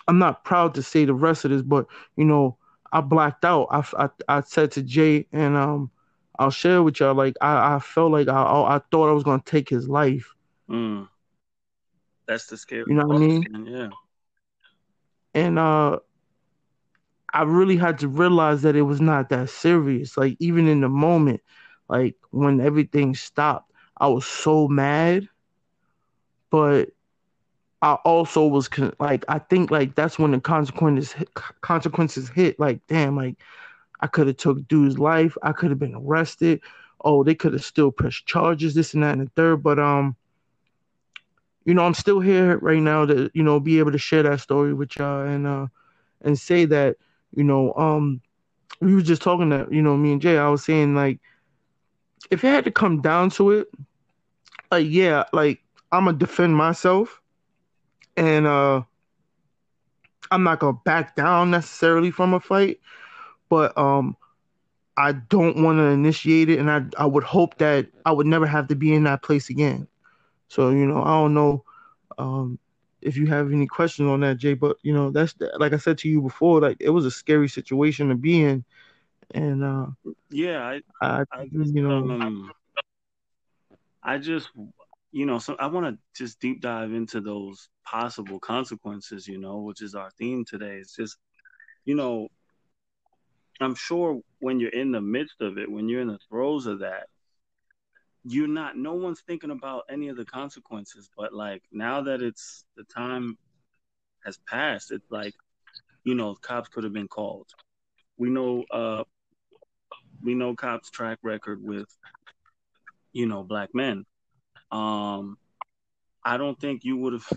I'm 0.07 0.19
not 0.19 0.43
proud 0.43 0.73
to 0.75 0.83
say 0.83 1.05
the 1.05 1.13
rest 1.13 1.45
of 1.45 1.51
this, 1.51 1.61
but 1.61 1.85
you 2.15 2.25
know, 2.25 2.57
I 2.91 3.01
blacked 3.01 3.45
out. 3.45 3.67
I, 3.69 3.83
I, 4.05 4.09
I 4.27 4.41
said 4.41 4.71
to 4.71 4.81
Jay, 4.81 5.27
and 5.31 5.55
um, 5.55 5.91
I'll 6.39 6.51
share 6.51 6.81
with 6.81 6.99
y'all. 6.99 7.13
Like 7.13 7.35
I, 7.41 7.75
I 7.75 7.79
felt 7.79 8.11
like 8.11 8.27
I, 8.27 8.41
I 8.41 8.81
thought 8.91 9.09
I 9.09 9.13
was 9.13 9.23
gonna 9.23 9.41
take 9.45 9.69
his 9.69 9.87
life. 9.87 10.33
Mm. 10.69 11.07
That's 12.27 12.47
the 12.47 12.57
scary. 12.57 12.85
You 12.87 12.95
know 12.95 13.07
what 13.07 13.17
I 13.17 13.19
mean? 13.19 13.65
Yeah. 13.67 13.89
And 15.33 15.59
uh, 15.59 15.99
I 17.33 17.43
really 17.43 17.77
had 17.77 17.99
to 17.99 18.07
realize 18.07 18.61
that 18.63 18.75
it 18.75 18.83
was 18.83 19.01
not 19.01 19.29
that 19.29 19.49
serious. 19.49 20.17
Like 20.17 20.37
even 20.39 20.67
in 20.67 20.81
the 20.81 20.89
moment, 20.89 21.41
like 21.87 22.15
when 22.31 22.61
everything 22.61 23.15
stopped, 23.15 23.71
I 23.97 24.07
was 24.07 24.25
so 24.25 24.67
mad. 24.67 25.27
But 26.51 26.89
I 27.81 27.93
also 27.93 28.45
was 28.45 28.67
con- 28.67 28.93
like, 28.99 29.23
I 29.27 29.39
think 29.39 29.71
like 29.71 29.95
that's 29.95 30.19
when 30.19 30.31
the 30.31 30.39
consequences 30.39 31.13
hit, 31.13 31.33
consequences 31.61 32.29
hit. 32.29 32.59
Like, 32.59 32.85
damn, 32.87 33.15
like 33.15 33.37
I 34.01 34.07
could 34.07 34.27
have 34.27 34.37
took 34.37 34.67
dude's 34.67 34.99
life. 34.99 35.37
I 35.43 35.53
could 35.53 35.69
have 35.69 35.79
been 35.79 35.95
arrested. 35.95 36.61
Oh, 37.03 37.23
they 37.23 37.35
could 37.35 37.53
have 37.53 37.63
still 37.63 37.91
pressed 37.91 38.25
charges, 38.25 38.73
this 38.73 38.93
and 38.93 39.03
that 39.03 39.17
and 39.17 39.27
the 39.27 39.31
third. 39.35 39.63
But 39.63 39.79
um, 39.79 40.15
you 41.65 41.73
know, 41.73 41.85
I'm 41.85 41.93
still 41.93 42.19
here 42.19 42.57
right 42.57 42.81
now 42.81 43.05
to 43.05 43.29
you 43.33 43.43
know 43.43 43.59
be 43.59 43.79
able 43.79 43.91
to 43.91 43.97
share 43.97 44.23
that 44.23 44.41
story 44.41 44.73
with 44.73 44.97
y'all 44.97 45.25
and 45.25 45.47
uh 45.47 45.67
and 46.21 46.37
say 46.37 46.65
that 46.65 46.97
you 47.35 47.43
know 47.43 47.73
um 47.75 48.21
we 48.81 48.93
were 48.93 49.01
just 49.01 49.21
talking 49.21 49.49
that 49.49 49.71
you 49.71 49.81
know 49.81 49.95
me 49.95 50.11
and 50.13 50.21
Jay. 50.21 50.37
I 50.37 50.49
was 50.49 50.65
saying 50.65 50.95
like 50.95 51.19
if 52.29 52.43
it 52.43 52.47
had 52.47 52.65
to 52.65 52.71
come 52.71 53.01
down 53.01 53.29
to 53.31 53.51
it, 53.51 53.67
like 54.71 54.87
yeah, 54.89 55.23
like 55.31 55.61
I'm 55.91 56.05
gonna 56.05 56.17
defend 56.17 56.55
myself 56.55 57.18
and 58.19 58.47
uh 58.47 58.83
I'm 60.31 60.43
not 60.43 60.59
gonna 60.59 60.77
back 60.85 61.15
down 61.15 61.51
necessarily 61.51 62.11
from 62.11 62.33
a 62.33 62.39
fight, 62.39 62.79
but 63.49 63.77
um 63.77 64.17
I 64.97 65.13
don't 65.13 65.63
want 65.63 65.77
to 65.79 65.83
initiate 65.85 66.49
it, 66.49 66.59
and 66.59 66.69
I 66.69 66.83
I 66.97 67.05
would 67.05 67.23
hope 67.23 67.57
that 67.59 67.87
I 68.05 68.11
would 68.11 68.27
never 68.27 68.47
have 68.47 68.67
to 68.69 68.75
be 68.75 68.93
in 68.93 69.03
that 69.05 69.23
place 69.23 69.49
again. 69.49 69.87
So 70.47 70.69
you 70.71 70.85
know 70.85 71.03
I 71.03 71.21
don't 71.21 71.33
know 71.33 71.63
um 72.17 72.59
if 73.01 73.17
you 73.17 73.27
have 73.27 73.51
any 73.51 73.67
questions 73.67 74.09
on 74.09 74.21
that, 74.21 74.37
Jay, 74.37 74.53
but 74.53 74.77
you 74.83 74.93
know 74.93 75.11
that's 75.11 75.35
like 75.57 75.73
I 75.73 75.77
said 75.77 75.97
to 75.99 76.09
you 76.09 76.21
before, 76.21 76.61
like 76.61 76.77
it 76.79 76.89
was 76.89 77.05
a 77.05 77.11
scary 77.11 77.49
situation 77.49 78.09
to 78.09 78.15
be 78.15 78.41
in, 78.43 78.65
and 79.33 79.63
uh 79.63 79.87
yeah, 80.29 80.63
I 80.63 80.81
I, 81.01 81.23
I 81.31 81.45
just, 81.51 81.75
you 81.75 81.83
know 81.83 82.11
um, 82.21 82.51
I 84.03 84.17
just 84.17 84.49
you 85.11 85.25
know, 85.25 85.39
so 85.39 85.55
I 85.59 85.67
want 85.67 85.85
to 85.87 85.99
just 86.15 86.39
deep 86.39 86.61
dive 86.61 86.93
into 86.93 87.19
those 87.19 87.69
possible 87.83 88.39
consequences, 88.39 89.27
you 89.27 89.39
know, 89.39 89.57
which 89.59 89.81
is 89.81 89.95
our 89.95 90.11
theme 90.11 90.45
today. 90.45 90.75
It's 90.75 90.95
just, 90.95 91.17
you 91.85 91.95
know, 91.95 92.27
I'm 93.59 93.75
sure 93.75 94.21
when 94.39 94.59
you're 94.59 94.69
in 94.69 94.91
the 94.91 95.01
midst 95.01 95.41
of 95.41 95.57
it, 95.57 95.71
when 95.71 95.89
you're 95.89 96.01
in 96.01 96.07
the 96.07 96.19
throes 96.29 96.67
of 96.67 96.79
that, 96.79 97.07
you're 98.23 98.47
not, 98.47 98.77
no 98.77 98.93
one's 98.93 99.21
thinking 99.21 99.51
about 99.51 99.85
any 99.89 100.09
of 100.09 100.17
the 100.17 100.25
consequences. 100.25 101.09
But 101.17 101.33
like 101.33 101.63
now 101.71 102.01
that 102.01 102.21
it's 102.21 102.65
the 102.77 102.83
time 102.83 103.37
has 104.23 104.37
passed, 104.47 104.91
it's 104.91 105.09
like, 105.09 105.33
you 106.03 106.13
know, 106.13 106.35
cops 106.35 106.69
could 106.69 106.83
have 106.83 106.93
been 106.93 107.07
called. 107.07 107.47
We 108.17 108.29
know, 108.29 108.63
uh, 108.71 109.03
we 110.21 110.35
know 110.35 110.55
cops' 110.55 110.91
track 110.91 111.17
record 111.23 111.63
with, 111.63 111.87
you 113.11 113.25
know, 113.25 113.43
black 113.43 113.69
men 113.73 114.05
um, 114.71 115.37
I 116.23 116.37
don't 116.37 116.59
think 116.59 116.83
you 116.83 116.97
would 116.97 117.13
have. 117.13 117.27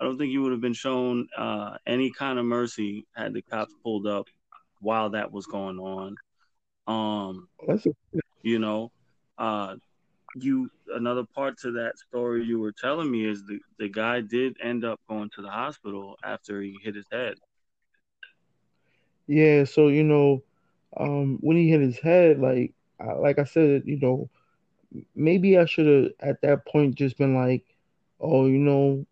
I 0.00 0.04
don't 0.04 0.18
think 0.18 0.32
you 0.32 0.42
would 0.42 0.52
have 0.52 0.60
been 0.60 0.74
shown 0.74 1.28
uh, 1.36 1.76
any 1.86 2.10
kind 2.10 2.38
of 2.38 2.44
mercy 2.44 3.06
had 3.14 3.34
the 3.34 3.42
cops 3.42 3.74
pulled 3.82 4.06
up 4.06 4.26
while 4.80 5.10
that 5.10 5.32
was 5.32 5.46
going 5.46 5.78
on. 5.78 6.16
Um, 6.86 7.48
you 8.42 8.58
know, 8.58 8.90
uh, 9.38 9.76
you 10.36 10.70
another 10.94 11.24
part 11.34 11.58
to 11.58 11.72
that 11.72 11.98
story 11.98 12.44
you 12.44 12.58
were 12.58 12.72
telling 12.72 13.10
me 13.10 13.26
is 13.28 13.44
the 13.44 13.58
the 13.78 13.88
guy 13.88 14.20
did 14.20 14.56
end 14.62 14.84
up 14.84 15.00
going 15.08 15.30
to 15.34 15.42
the 15.42 15.50
hospital 15.50 16.16
after 16.24 16.60
he 16.62 16.76
hit 16.82 16.94
his 16.94 17.06
head. 17.10 17.34
Yeah, 19.26 19.64
so 19.64 19.88
you 19.88 20.04
know, 20.04 20.42
um, 20.96 21.38
when 21.40 21.56
he 21.56 21.68
hit 21.70 21.80
his 21.80 21.98
head, 21.98 22.38
like 22.40 22.72
like 23.18 23.38
I 23.38 23.44
said, 23.44 23.82
you 23.86 23.98
know, 24.00 24.28
maybe 25.14 25.58
I 25.58 25.64
should 25.66 25.86
have 25.86 26.12
at 26.20 26.42
that 26.42 26.66
point 26.66 26.94
just 26.96 27.18
been 27.18 27.34
like, 27.34 27.64
oh, 28.20 28.46
you 28.46 28.58
know, 28.58 29.06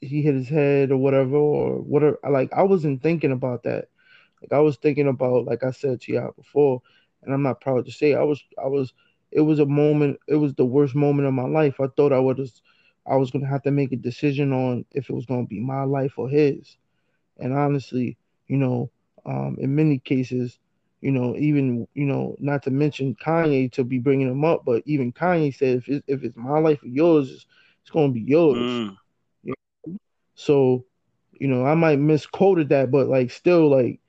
he 0.00 0.22
hit 0.22 0.34
his 0.34 0.48
head 0.48 0.90
or 0.90 0.96
whatever 0.96 1.36
or 1.36 1.76
whatever. 1.80 2.18
Like 2.28 2.52
I 2.52 2.62
wasn't 2.62 3.02
thinking 3.02 3.32
about 3.32 3.64
that. 3.64 3.88
Like 4.42 4.52
I 4.52 4.60
was 4.60 4.76
thinking 4.76 5.08
about, 5.08 5.46
like 5.46 5.64
I 5.64 5.70
said 5.72 6.00
to 6.02 6.12
y'all 6.12 6.32
before, 6.32 6.82
and 7.22 7.34
I'm 7.34 7.42
not 7.42 7.60
proud 7.60 7.86
to 7.86 7.92
say 7.92 8.14
I 8.14 8.22
was 8.22 8.42
I 8.62 8.68
was 8.68 8.94
it 9.32 9.42
was 9.42 9.60
a 9.60 9.66
moment 9.66 10.18
it 10.28 10.36
was 10.36 10.54
the 10.54 10.66
worst 10.66 10.94
moment 10.96 11.28
of 11.28 11.34
my 11.34 11.46
life. 11.46 11.80
I 11.80 11.88
thought 11.88 12.12
I 12.12 12.20
would 12.20 12.40
I 13.06 13.16
was 13.16 13.30
gonna 13.32 13.48
have 13.48 13.62
to 13.64 13.72
make 13.72 13.92
a 13.92 13.96
decision 13.96 14.52
on 14.52 14.86
if 14.92 15.10
it 15.10 15.14
was 15.14 15.26
gonna 15.26 15.46
be 15.46 15.60
my 15.60 15.84
life 15.84 16.18
or 16.18 16.28
his. 16.28 16.78
And 17.38 17.54
honestly, 17.54 18.18
you 18.48 18.58
know, 18.58 18.90
um, 19.26 19.56
in 19.60 19.76
many 19.76 19.98
cases, 19.98 20.59
you 21.00 21.10
know, 21.10 21.34
even 21.36 21.86
you 21.94 22.04
know, 22.04 22.36
not 22.38 22.62
to 22.64 22.70
mention 22.70 23.16
Kanye 23.16 23.72
to 23.72 23.84
be 23.84 23.98
bringing 23.98 24.28
him 24.28 24.44
up, 24.44 24.64
but 24.64 24.82
even 24.86 25.12
Kanye 25.12 25.54
said 25.54 25.78
if 25.78 25.88
it's, 25.88 26.04
if 26.06 26.22
it's 26.24 26.36
my 26.36 26.58
life 26.58 26.82
or 26.82 26.88
yours, 26.88 27.30
it's, 27.30 27.46
it's 27.82 27.90
going 27.90 28.10
to 28.10 28.14
be 28.14 28.20
yours. 28.20 28.58
Mm. 28.58 28.96
You 29.42 29.54
know? 29.86 29.96
So, 30.34 30.84
you 31.38 31.48
know, 31.48 31.64
I 31.64 31.74
might 31.74 31.98
misquoted 31.98 32.68
that, 32.68 32.90
but 32.90 33.08
like 33.08 33.30
still, 33.30 33.70
like 33.70 34.00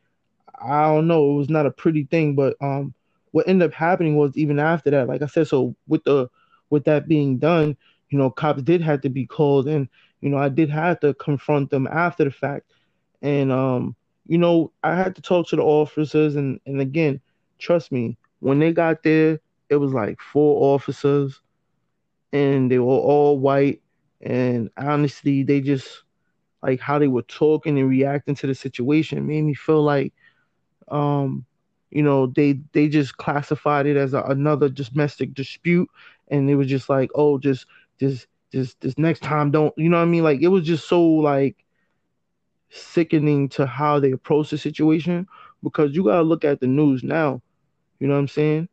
I 0.61 0.83
don't 0.83 1.07
know, 1.07 1.31
it 1.31 1.37
was 1.37 1.49
not 1.49 1.65
a 1.65 1.71
pretty 1.71 2.03
thing. 2.03 2.35
But 2.35 2.55
um, 2.61 2.93
what 3.31 3.47
ended 3.47 3.69
up 3.69 3.73
happening 3.73 4.17
was 4.17 4.35
even 4.35 4.59
after 4.59 4.91
that, 4.91 5.07
like 5.07 5.21
I 5.21 5.27
said, 5.27 5.47
so 5.47 5.75
with 5.87 6.03
the 6.03 6.27
with 6.69 6.83
that 6.85 7.07
being 7.07 7.37
done, 7.37 7.77
you 8.09 8.17
know, 8.17 8.29
cops 8.29 8.61
did 8.63 8.81
have 8.81 9.01
to 9.01 9.09
be 9.09 9.25
called, 9.25 9.67
and 9.67 9.87
you 10.19 10.29
know, 10.29 10.37
I 10.37 10.49
did 10.49 10.69
have 10.69 10.99
to 10.99 11.13
confront 11.13 11.69
them 11.69 11.87
after 11.87 12.25
the 12.25 12.31
fact, 12.31 12.65
and 13.21 13.49
um 13.49 13.95
you 14.27 14.37
know, 14.37 14.71
I 14.83 14.95
had 14.95 15.15
to 15.15 15.21
talk 15.21 15.47
to 15.49 15.55
the 15.55 15.63
officers, 15.63 16.35
and 16.35 16.59
and 16.65 16.81
again, 16.81 17.21
trust 17.59 17.91
me, 17.91 18.17
when 18.39 18.59
they 18.59 18.71
got 18.73 19.03
there, 19.03 19.39
it 19.69 19.77
was 19.77 19.93
like 19.93 20.19
four 20.21 20.73
officers, 20.75 21.41
and 22.33 22.71
they 22.71 22.79
were 22.79 22.85
all 22.85 23.39
white, 23.39 23.81
and 24.21 24.69
honestly, 24.77 25.43
they 25.43 25.61
just 25.61 26.03
like 26.63 26.79
how 26.79 26.99
they 26.99 27.07
were 27.07 27.23
talking 27.23 27.77
and 27.79 27.89
reacting 27.89 28.35
to 28.35 28.47
the 28.47 28.55
situation 28.55 29.27
made 29.27 29.43
me 29.43 29.53
feel 29.53 29.83
like, 29.83 30.13
um, 30.89 31.45
you 31.91 32.03
know, 32.03 32.27
they 32.27 32.59
they 32.73 32.87
just 32.87 33.17
classified 33.17 33.85
it 33.87 33.97
as 33.97 34.13
a, 34.13 34.21
another 34.23 34.69
domestic 34.69 35.33
dispute, 35.33 35.89
and 36.29 36.49
it 36.49 36.55
was 36.55 36.67
just 36.67 36.89
like, 36.89 37.09
oh, 37.15 37.37
just 37.39 37.65
just 37.99 38.27
just 38.51 38.79
this 38.81 38.97
next 38.97 39.21
time, 39.21 39.51
don't 39.51 39.73
you 39.77 39.89
know 39.89 39.97
what 39.97 40.03
I 40.03 40.07
mean? 40.07 40.23
Like 40.23 40.41
it 40.41 40.49
was 40.49 40.65
just 40.65 40.87
so 40.87 41.01
like 41.03 41.57
sickening 42.71 43.49
to 43.49 43.65
how 43.65 43.99
they 43.99 44.11
approach 44.11 44.49
the 44.49 44.57
situation. 44.57 45.27
because 45.63 45.95
you 45.95 46.03
gotta 46.03 46.23
look 46.23 46.43
at 46.43 46.59
the 46.59 46.67
news 46.67 47.03
now. 47.03 47.41
You 47.99 48.07
know 48.07 48.15
what 48.15 48.21
I'm 48.21 48.27
saying? 48.27 48.67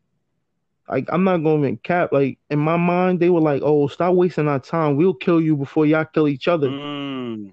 Like 0.89 1.07
I'm 1.13 1.25
not 1.25 1.39
going 1.39 1.63
to 1.63 1.77
cap. 1.83 2.13
Like 2.13 2.39
in 2.51 2.59
my 2.59 2.77
mind, 2.77 3.21
they 3.21 3.29
were 3.29 3.41
like, 3.41 3.61
"Oh, 3.63 3.89
stop 3.89 4.15
wasting 4.15 4.49
our 4.49 4.59
time. 4.59 4.97
We'll 4.97 5.15
kill 5.15 5.41
you 5.41 5.57
before 5.57 5.85
y'all 5.85 6.07
kill 6.07 6.29
each 6.29 6.49
other." 6.49 6.69
Mm. 6.69 7.53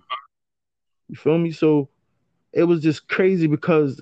You 1.09 1.15
feel 1.15 1.37
me? 1.37 1.51
So 1.51 1.89
it 2.53 2.63
was 2.63 2.81
just 2.81 3.09
crazy 3.09 3.47
because 3.47 4.01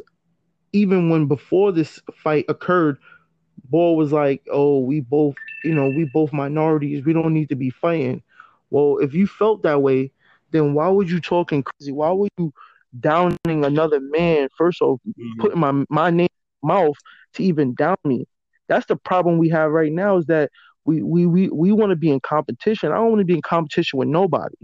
even 0.72 1.10
when 1.10 1.26
before 1.26 1.72
this 1.72 2.00
fight 2.14 2.46
occurred, 2.48 2.98
Ball 3.70 3.98
was 3.98 4.12
like, 4.12 4.46
"Oh, 4.52 4.80
we 4.80 5.00
both, 5.00 5.36
you 5.64 5.74
know, 5.74 5.90
we 5.90 6.08
both 6.14 6.32
minorities. 6.32 7.04
We 7.04 7.14
don't 7.14 7.34
need 7.34 7.50
to 7.50 7.56
be 7.56 7.72
fighting." 7.72 8.22
Well, 8.70 9.00
if 9.00 9.16
you 9.16 9.26
felt 9.26 9.64
that 9.64 9.82
way, 9.82 10.12
then 10.54 10.74
why 10.74 10.88
would 10.88 11.10
you 11.10 11.20
talking 11.20 11.64
crazy? 11.64 11.92
Why 11.92 12.12
would 12.12 12.32
you 12.38 12.54
downing 13.00 13.38
another 13.66 14.00
man? 14.00 14.48
First 14.58 14.82
off, 14.82 15.02
Mhm. 15.06 15.40
putting 15.40 15.60
my 15.60 15.84
my 15.90 16.10
name 16.10 16.30
in 16.32 16.68
my 16.68 16.76
mouth 16.86 16.96
to 17.34 17.44
even 17.44 17.74
down 17.74 17.98
me. 18.06 18.26
That's 18.70 18.86
the 18.86 18.96
problem 18.96 19.38
we 19.38 19.50
have 19.50 19.72
right 19.72 19.92
now 19.92 20.18
is 20.18 20.28
that 20.28 20.52
we 20.86 21.02
we 21.02 21.26
we, 21.26 21.50
we 21.50 21.72
want 21.74 21.90
to 21.90 21.96
be 21.98 22.12
in 22.12 22.20
competition. 22.22 22.92
I 22.92 22.96
don't 22.96 23.10
want 23.10 23.20
to 23.20 23.26
be 23.26 23.36
in 23.36 23.42
competition 23.42 24.00
with 24.00 24.08
nobody. 24.08 24.56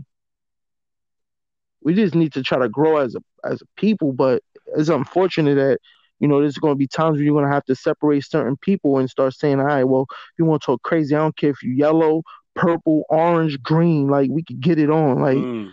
We 1.82 1.94
just 1.96 2.16
need 2.16 2.34
to 2.34 2.44
try 2.44 2.60
to 2.60 2.70
grow 2.70 2.98
as 2.98 3.16
a 3.16 3.22
as 3.44 3.62
a 3.62 3.66
people, 3.78 4.14
but 4.14 4.44
it's 4.76 4.90
unfortunate 4.90 5.56
that 5.56 5.80
you 6.20 6.28
know 6.28 6.40
there's 6.40 6.58
going 6.58 6.74
to 6.74 6.78
be 6.78 6.88
times 6.88 7.16
where 7.18 7.24
you're 7.24 7.34
going 7.34 7.46
to 7.48 7.54
have 7.54 7.66
to 7.66 7.76
separate 7.76 8.26
certain 8.26 8.58
people 8.58 8.98
and 8.98 9.10
start 9.10 9.34
saying, 9.34 9.60
"All 9.60 9.66
right, 9.66 9.86
well, 9.86 10.06
you 10.38 10.46
want 10.46 10.62
to 10.62 10.66
talk 10.66 10.82
crazy? 10.84 11.16
I 11.16 11.20
don't 11.20 11.36
care 11.38 11.50
if 11.52 11.64
you 11.64 11.72
yellow, 11.72 12.24
purple, 12.56 13.04
orange, 13.10 13.62
green. 13.64 14.08
Like 14.08 14.30
we 14.30 14.44
could 14.44 14.60
get 14.60 14.78
it 14.78 14.90
on. 14.90 15.22
Like 15.22 15.38
Mm. 15.38 15.72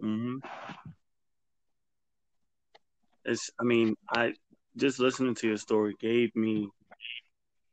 Hmm 0.00 0.38
It's. 3.24 3.50
I 3.60 3.64
mean, 3.64 3.94
I 4.10 4.34
just 4.76 4.98
listening 4.98 5.34
to 5.36 5.48
your 5.48 5.56
story 5.56 5.94
gave 6.00 6.34
me 6.36 6.68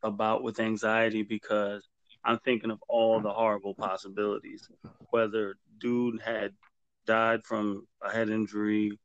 about 0.03 0.44
with 0.44 0.60
anxiety 0.60 1.24
because 1.24 1.88
I'm 2.24 2.39
thinking 2.39 2.72
of 2.72 2.79
all 2.88 3.20
the 3.22 3.32
horrible 3.32 3.75
possibilities. 3.75 4.67
Whether 5.10 5.55
dude 5.79 6.22
had 6.22 6.53
died 7.05 7.44
from 7.46 7.88
a 8.01 8.12
head 8.12 8.29
injury, 8.29 8.98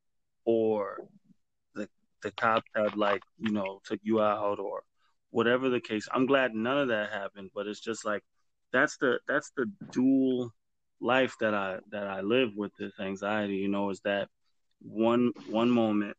or 0.45 0.99
the 1.75 1.89
the 2.23 2.31
cops 2.33 2.71
had 2.75 2.97
like 2.97 3.23
you 3.39 3.53
know 3.53 3.81
took 3.85 4.01
you 4.03 4.21
out, 4.21 4.59
or 4.59 4.83
whatever 5.31 5.69
the 5.69 5.81
case. 5.81 6.09
I'm 6.13 6.27
glad 6.27 6.55
none 6.55 6.79
of 6.79 6.89
that 6.89 7.11
happened, 7.13 7.51
but 7.55 7.67
it's 7.67 7.81
just 7.81 8.05
like 8.05 8.23
that's 8.73 8.97
the 8.99 9.21
that's 9.29 9.51
the 9.57 9.67
dual 9.91 10.53
life 11.01 11.37
that 11.41 11.55
I 11.55 11.79
that 11.91 12.07
I 12.07 12.21
live 12.21 12.51
with 12.57 12.73
this 12.79 12.93
anxiety. 13.01 13.57
You 13.57 13.69
know, 13.69 13.91
is 13.91 14.01
that 14.01 14.29
one 14.81 15.33
one 15.49 15.71
moment 15.71 16.17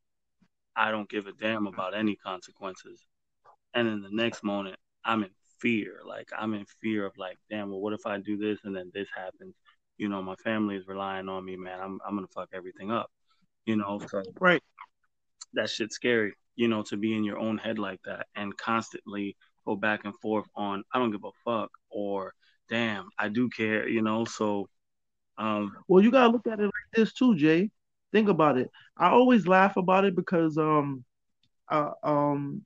I 0.75 0.91
don't 0.91 1.09
give 1.09 1.27
a 1.27 1.33
damn 1.33 1.67
about 1.67 1.95
any 1.95 2.15
consequences. 2.15 3.05
And 3.73 3.87
in 3.87 4.01
the 4.01 4.09
next 4.11 4.43
moment, 4.43 4.77
I'm 5.05 5.23
in 5.23 5.29
fear. 5.59 5.99
Like 6.05 6.29
I'm 6.37 6.53
in 6.53 6.65
fear 6.81 7.05
of 7.05 7.13
like, 7.17 7.37
damn, 7.49 7.69
well, 7.69 7.79
what 7.79 7.93
if 7.93 8.05
I 8.05 8.17
do 8.17 8.37
this 8.37 8.59
and 8.63 8.75
then 8.75 8.91
this 8.93 9.07
happens? 9.15 9.55
You 9.97 10.09
know, 10.09 10.21
my 10.21 10.35
family 10.35 10.75
is 10.75 10.87
relying 10.87 11.29
on 11.29 11.45
me, 11.45 11.55
man. 11.55 11.79
I'm 11.79 11.99
I'm 12.05 12.15
gonna 12.15 12.27
fuck 12.27 12.49
everything 12.53 12.91
up. 12.91 13.11
You 13.65 13.75
know, 13.75 14.01
so 14.09 14.23
right. 14.39 14.61
that 15.53 15.69
shit's 15.69 15.95
scary. 15.95 16.33
You 16.55 16.67
know, 16.67 16.83
to 16.83 16.97
be 16.97 17.15
in 17.15 17.23
your 17.23 17.37
own 17.37 17.57
head 17.57 17.79
like 17.79 18.01
that 18.05 18.27
and 18.35 18.55
constantly 18.57 19.37
go 19.65 19.75
back 19.75 20.01
and 20.05 20.13
forth 20.19 20.47
on 20.55 20.83
I 20.93 20.99
don't 20.99 21.11
give 21.11 21.23
a 21.23 21.31
fuck 21.45 21.71
or 21.89 22.33
damn, 22.71 23.09
I 23.19 23.29
do 23.29 23.49
care. 23.49 23.89
You 23.89 24.03
know, 24.03 24.25
so 24.25 24.69
um, 25.37 25.73
Well, 25.87 26.03
you 26.03 26.11
gotta 26.11 26.31
look 26.33 26.47
at 26.47 26.59
it 26.59 26.65
like 26.65 26.91
this 26.93 27.13
too, 27.13 27.35
Jay. 27.35 27.71
Think 28.13 28.29
about 28.29 28.57
it. 28.57 28.69
I 28.97 29.09
always 29.09 29.47
laugh 29.47 29.77
about 29.77 30.05
it 30.05 30.15
because 30.15 30.57
um 30.57 31.05
uh, 31.69 31.91
um 32.03 32.65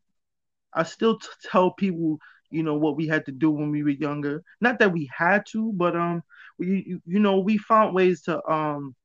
I 0.73 0.83
still 0.83 1.19
t- 1.19 1.27
tell 1.51 1.71
people, 1.71 2.19
you 2.51 2.63
know, 2.63 2.75
what 2.75 2.97
we 2.97 3.07
had 3.07 3.25
to 3.27 3.31
do 3.31 3.51
when 3.51 3.71
we 3.71 3.83
were 3.83 3.89
younger. 3.89 4.43
Not 4.61 4.79
that 4.79 4.93
we 4.93 5.09
had 5.15 5.45
to, 5.51 5.73
but 5.75 5.95
um, 5.95 6.23
you, 6.59 7.01
you 7.05 7.19
know 7.19 7.39
we 7.39 7.57
found 7.57 7.95
ways 7.95 8.23
to 8.23 8.45
um 8.51 8.95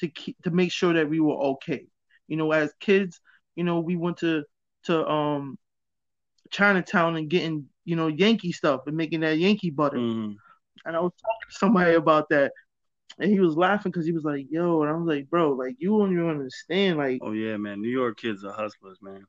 to 0.00 0.08
keep 0.08 0.36
to 0.42 0.50
make 0.50 0.72
sure 0.72 0.94
that 0.94 1.08
we 1.08 1.20
were 1.20 1.36
okay. 1.36 1.86
You 2.28 2.36
know, 2.36 2.52
as 2.52 2.72
kids, 2.80 3.20
you 3.56 3.64
know, 3.64 3.80
we 3.80 3.96
went 3.96 4.18
to 4.18 4.44
to 4.84 5.06
um 5.08 5.58
Chinatown 6.50 7.16
and 7.16 7.30
getting 7.30 7.68
you 7.86 7.96
know 7.96 8.08
Yankee 8.08 8.52
stuff 8.52 8.82
and 8.88 8.96
making 8.98 9.22
that 9.22 9.38
Yankee 9.38 9.70
butter. 9.70 10.04
mm, 10.04 10.38
And 10.86 10.96
I 10.96 11.00
was 11.00 11.12
talking 11.14 11.50
to 11.50 11.56
somebody 11.58 11.94
about 11.94 12.28
that, 12.30 12.52
and 13.18 13.30
he 13.30 13.40
was 13.40 13.56
laughing 13.56 13.92
because 13.92 14.06
he 14.06 14.12
was 14.12 14.24
like, 14.24 14.46
"Yo," 14.50 14.82
and 14.82 14.90
I 14.90 14.94
was 14.94 15.06
like, 15.08 15.30
"Bro, 15.30 15.52
like 15.54 15.76
you 15.78 15.90
don't 15.98 16.12
even 16.12 16.28
understand. 16.30 16.98
Like 16.98 17.22
oh 17.22 17.32
yeah, 17.32 17.56
man, 17.56 17.80
New 17.82 17.88
York 17.90 18.18
kids 18.18 18.44
are 18.44 18.52
hustlers, 18.52 18.98
man. 19.02 19.26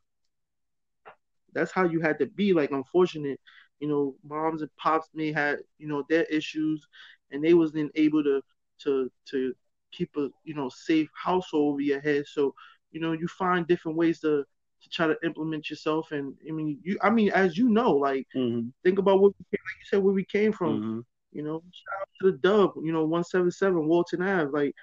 that's 1.53 1.71
how 1.71 1.85
you 1.85 2.01
had 2.01 2.19
to 2.19 2.27
be. 2.27 2.53
Like, 2.53 2.71
unfortunate, 2.71 3.39
you 3.79 3.87
know, 3.87 4.15
moms 4.23 4.61
and 4.61 4.71
pops 4.77 5.09
may 5.13 5.31
had, 5.31 5.59
you 5.77 5.87
know, 5.87 6.03
their 6.09 6.23
issues, 6.25 6.87
and 7.31 7.43
they 7.43 7.53
wasn't 7.53 7.91
able 7.95 8.23
to 8.23 8.41
to 8.83 9.11
to 9.31 9.53
keep 9.91 10.09
a 10.17 10.29
you 10.43 10.53
know 10.55 10.69
safe 10.69 11.09
household 11.15 11.73
over 11.73 11.81
your 11.81 12.01
head. 12.01 12.25
So, 12.27 12.53
you 12.91 12.99
know, 13.01 13.13
you 13.13 13.27
find 13.27 13.67
different 13.67 13.97
ways 13.97 14.19
to 14.21 14.45
to 14.83 14.89
try 14.89 15.07
to 15.07 15.17
implement 15.23 15.69
yourself. 15.69 16.11
And 16.11 16.33
I 16.47 16.51
mean, 16.51 16.79
you, 16.83 16.97
I 17.01 17.09
mean, 17.09 17.31
as 17.31 17.57
you 17.57 17.69
know, 17.69 17.91
like 17.91 18.27
hmm 18.33 18.71
think 18.83 18.99
about 18.99 19.21
what 19.21 19.33
we 19.39 19.45
came, 19.51 19.63
like 19.65 19.77
you 19.81 19.87
said, 19.89 20.03
where 20.03 20.13
we 20.13 20.25
came 20.25 20.53
from. 20.53 20.83
hmm 20.83 20.99
You 21.31 21.43
know, 21.43 21.63
shout 21.71 22.01
out 22.01 22.09
to 22.21 22.31
the 22.31 22.37
Dub. 22.39 22.73
You 22.83 22.93
know, 22.93 23.05
one 23.05 23.23
seven 23.23 23.51
seven 23.51 23.87
Walton 23.87 24.21
Ave. 24.23 24.51
Like, 24.51 24.75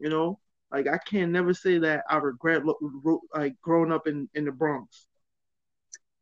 you 0.00 0.10
know, 0.10 0.38
like 0.72 0.88
I 0.88 0.98
can't 0.98 1.32
never 1.32 1.54
say 1.54 1.78
that 1.78 2.04
I 2.10 2.16
regret 2.18 2.62
like 3.34 3.54
growing 3.62 3.92
up 3.92 4.06
in 4.06 4.28
in 4.34 4.44
the 4.44 4.52
Bronx. 4.52 5.06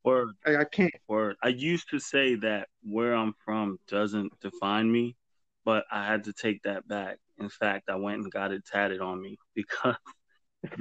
Word. 0.05 0.31
Like 0.47 0.57
I 0.57 0.65
can't. 0.65 0.93
Word. 1.09 1.37
I 1.43 1.49
used 1.49 1.91
to 1.91 1.99
say 1.99 2.37
that 2.37 2.69
where 2.83 3.15
I'm 3.15 3.35
from 3.45 3.79
doesn't 3.89 4.33
define 4.41 4.91
me, 4.91 5.17
but 5.65 5.85
I 5.91 6.07
had 6.07 6.25
to 6.25 6.33
take 6.33 6.63
that 6.63 6.87
back. 6.89 7.19
In 7.39 7.49
fact, 7.49 7.89
I 7.91 7.97
went 7.97 8.23
and 8.23 8.33
got 8.33 8.53
it 8.53 8.65
tatted 8.67 9.01
on 9.01 9.21
me 9.21 9.39
because, 9.55 9.97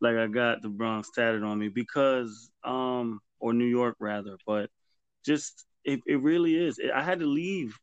like, 0.00 0.16
I 0.16 0.26
got 0.26 0.62
the 0.62 0.68
Bronx 0.68 1.10
tatted 1.14 1.42
on 1.42 1.58
me 1.58 1.68
because, 1.68 2.50
um, 2.64 3.20
or 3.40 3.52
New 3.52 3.66
York 3.66 3.96
rather, 4.00 4.36
but 4.46 4.70
just 5.24 5.64
it, 5.84 6.00
it 6.06 6.20
really 6.22 6.54
is. 6.56 6.78
I 6.94 7.02
had 7.02 7.20
to 7.20 7.26
leave 7.26 7.76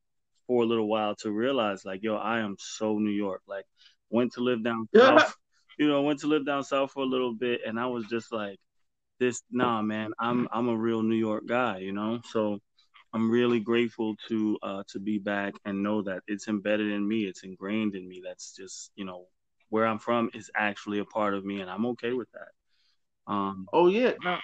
for 0.47 0.63
a 0.63 0.65
little 0.65 0.87
while 0.87 1.15
to 1.17 1.31
realize, 1.31 1.85
like, 1.85 2.03
yo, 2.03 2.15
I 2.15 2.39
am 2.39 2.55
so 2.59 2.97
New 2.97 3.11
York. 3.11 3.41
Like, 3.47 3.65
went 4.09 4.33
to 4.33 4.41
live 4.41 4.63
down 4.63 4.87
south, 4.95 5.33
you 5.77 5.87
know, 5.87 6.01
went 6.01 6.19
to 6.21 6.27
live 6.27 6.45
down 6.45 6.63
south 6.63 6.91
for 6.91 7.03
a 7.03 7.07
little 7.07 7.33
bit, 7.33 7.61
and 7.65 7.79
I 7.79 7.87
was 7.87 8.05
just 8.07 8.31
like, 8.31 8.57
this, 9.19 9.41
nah, 9.51 9.81
man, 9.81 10.11
I'm 10.19 10.47
I'm 10.51 10.69
a 10.69 10.77
real 10.77 11.03
New 11.03 11.15
York 11.15 11.45
guy, 11.47 11.79
you 11.79 11.91
know. 11.93 12.21
So 12.31 12.59
I'm 13.13 13.29
really 13.29 13.59
grateful 13.59 14.15
to 14.29 14.57
uh 14.63 14.83
to 14.89 14.99
be 14.99 15.19
back 15.19 15.55
and 15.65 15.83
know 15.83 16.01
that 16.03 16.21
it's 16.27 16.47
embedded 16.47 16.91
in 16.91 17.07
me, 17.07 17.25
it's 17.25 17.43
ingrained 17.43 17.95
in 17.95 18.07
me. 18.07 18.21
That's 18.23 18.55
just, 18.55 18.91
you 18.95 19.05
know, 19.05 19.27
where 19.69 19.85
I'm 19.87 19.99
from 19.99 20.29
is 20.33 20.51
actually 20.55 20.99
a 20.99 21.05
part 21.05 21.33
of 21.33 21.45
me, 21.45 21.61
and 21.61 21.69
I'm 21.69 21.85
okay 21.87 22.13
with 22.13 22.29
that. 22.33 22.67
Um, 23.33 23.69
Oh 23.73 23.87
yeah, 23.87 24.13
no, 24.23 24.35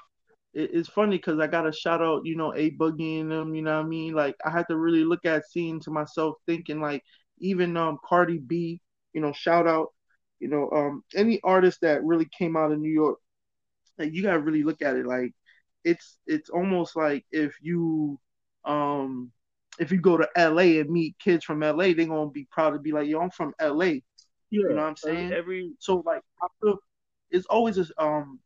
it, 0.53 0.71
it's 0.73 0.89
funny 0.89 1.17
because 1.17 1.39
I 1.39 1.47
got 1.47 1.63
to 1.63 1.71
shout 1.73 2.01
out, 2.01 2.25
you 2.25 2.35
know, 2.35 2.53
A 2.55 2.71
Boogie 2.71 3.21
and 3.21 3.31
them. 3.31 3.55
You 3.55 3.61
know 3.63 3.77
what 3.77 3.85
I 3.85 3.89
mean? 3.89 4.13
Like 4.13 4.35
I 4.45 4.51
had 4.51 4.67
to 4.69 4.77
really 4.77 5.03
look 5.05 5.25
at 5.25 5.47
seeing 5.49 5.79
to 5.81 5.91
myself, 5.91 6.35
thinking 6.47 6.81
like 6.81 7.03
even 7.39 7.77
um 7.77 7.99
Cardi 8.05 8.39
B, 8.39 8.81
you 9.13 9.21
know, 9.21 9.33
shout 9.33 9.67
out, 9.67 9.89
you 10.39 10.49
know, 10.49 10.69
um 10.71 11.03
any 11.15 11.39
artist 11.43 11.81
that 11.81 12.03
really 12.03 12.29
came 12.37 12.57
out 12.57 12.71
of 12.71 12.79
New 12.79 12.91
York, 12.91 13.19
like 13.97 14.13
you 14.13 14.23
got 14.23 14.33
to 14.33 14.39
really 14.39 14.63
look 14.63 14.81
at 14.81 14.95
it. 14.97 15.05
Like 15.05 15.33
it's 15.83 16.17
it's 16.27 16.49
almost 16.49 16.95
like 16.95 17.25
if 17.31 17.55
you 17.61 18.19
um 18.65 19.31
if 19.79 19.91
you 19.91 19.99
go 20.01 20.17
to 20.17 20.27
LA 20.35 20.79
and 20.79 20.89
meet 20.89 21.15
kids 21.19 21.45
from 21.45 21.63
LA, 21.63 21.93
they're 21.93 22.07
gonna 22.07 22.29
be 22.31 22.47
proud 22.51 22.71
to 22.71 22.79
be 22.79 22.91
like, 22.93 23.07
yo, 23.07 23.19
I'm 23.21 23.31
from 23.31 23.53
LA. 23.59 24.03
Yeah, 24.61 24.69
You 24.69 24.75
know 24.75 24.81
what 24.81 24.87
I'm 24.89 24.95
saying? 24.97 25.33
every 25.33 25.71
So 25.79 26.03
like 26.05 26.21
I 26.41 26.47
feel 26.61 26.77
it's 27.31 27.45
always 27.47 27.77
a 27.77 27.85
um 28.03 28.39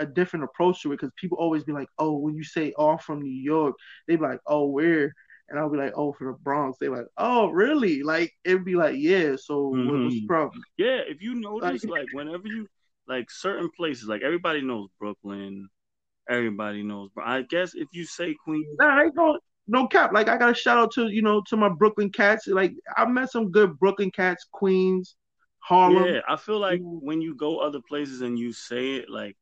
a 0.00 0.06
different 0.06 0.44
approach 0.44 0.82
to 0.82 0.92
it 0.92 0.96
because 1.00 1.12
people 1.16 1.38
always 1.38 1.62
be 1.64 1.72
like, 1.72 1.88
oh, 1.98 2.16
when 2.16 2.34
you 2.34 2.42
say 2.44 2.72
oh 2.76 2.90
I'm 2.90 2.98
from 2.98 3.22
New 3.22 3.30
York, 3.30 3.74
they 4.08 4.16
be 4.16 4.22
like, 4.22 4.40
oh 4.46 4.66
where? 4.66 5.12
And 5.48 5.58
I'll 5.58 5.70
be 5.70 5.76
like, 5.78 5.92
oh 5.94 6.12
from 6.12 6.28
the 6.28 6.32
Bronx. 6.32 6.78
They 6.78 6.88
like, 6.88 7.06
oh 7.16 7.48
really? 7.48 8.02
Like 8.02 8.32
it'd 8.44 8.64
be 8.64 8.74
like, 8.76 8.96
yeah. 8.98 9.36
So 9.36 9.68
what, 9.68 10.02
what's 10.02 10.14
the 10.16 10.26
problem? 10.26 10.62
Yeah, 10.76 11.00
if 11.06 11.22
you 11.22 11.34
notice, 11.34 11.84
Like- 11.84 12.00
like 12.00 12.08
whenever 12.12 12.46
you 12.46 12.66
like 13.06 13.30
certain 13.30 13.70
places, 13.76 14.08
like 14.08 14.22
everybody 14.22 14.62
knows 14.62 14.88
Brooklyn, 14.98 15.68
everybody 16.28 16.82
knows. 16.82 17.10
But 17.14 17.26
I 17.26 17.42
guess 17.42 17.74
if 17.74 17.88
you 17.92 18.04
say 18.04 18.34
Queens, 18.44 18.66
Nah, 18.78 18.98
I 18.98 19.04
ain't 19.04 19.14
going 19.16 19.38
no 19.66 19.86
cap. 19.86 20.12
Like 20.12 20.28
I 20.28 20.36
got 20.36 20.48
to 20.48 20.54
shout 20.54 20.78
out 20.78 20.92
to 20.92 21.08
you 21.08 21.22
know 21.22 21.42
to 21.48 21.56
my 21.56 21.68
Brooklyn 21.68 22.10
cats. 22.10 22.46
Like 22.46 22.72
I 22.96 23.06
met 23.06 23.30
some 23.30 23.50
good 23.50 23.78
Brooklyn 23.78 24.10
cats, 24.10 24.46
Queens, 24.52 25.16
Harlem. 25.64 26.04
yeah, 26.04 26.20
I 26.28 26.36
feel 26.36 26.58
like 26.58 26.80
Mhm. 26.80 27.00
when 27.02 27.22
you 27.22 27.34
go 27.34 27.58
other 27.58 27.80
places 27.80 28.20
and 28.20 28.38
you 28.38 28.52
say 28.52 28.96
it, 28.96 29.08
like 29.08 29.36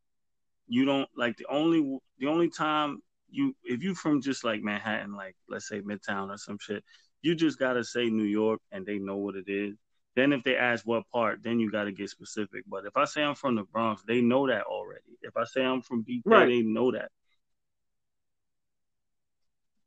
you 0.69 0.85
don't 0.85 1.09
like 1.17 1.37
the 1.37 1.47
only 1.51 1.99
the 2.19 2.27
only 2.29 2.49
time 2.49 3.03
you 3.29 3.57
if 3.65 3.83
you 3.83 3.95
from 3.95 4.21
just 4.21 4.45
like 4.45 4.63
Manhattan, 4.63 5.15
like 5.15 5.37
let's 5.49 5.67
say 5.69 5.81
Midtown 5.81 6.31
or 6.31 6.37
some 6.39 6.59
shit, 6.61 6.85
you 7.23 7.35
just 7.35 7.59
gotta 7.59 7.83
say 7.83 8.09
New 8.09 8.25
York 8.25 8.61
and 8.71 8.87
they 8.87 8.99
know 8.99 9.17
what 9.17 9.35
it 9.35 9.49
is. 9.49 9.77
Then 10.15 10.33
if 10.33 10.45
they 10.45 10.57
ask 10.57 10.87
what 10.87 11.09
part, 11.11 11.43
then 11.43 11.59
you 11.59 11.71
got 11.71 11.85
to 11.85 11.93
get 11.93 12.11
specific. 12.11 12.65
But 12.69 12.85
if 12.85 12.97
I 12.97 13.05
say 13.07 13.23
I'm 13.23 13.35
from 13.35 13.55
the 13.57 13.65
Bronx, 13.65 14.03
they 14.07 14.21
know 14.21 14.47
that 14.47 14.65
already. 14.65 15.17
If 15.23 15.37
I 15.37 15.45
say 15.45 15.65
I'm 15.65 15.81
from 15.81 16.03
BK, 16.05 16.23
Right. 16.27 16.49
they 16.49 16.61
know 16.63 16.93
that. 16.93 17.11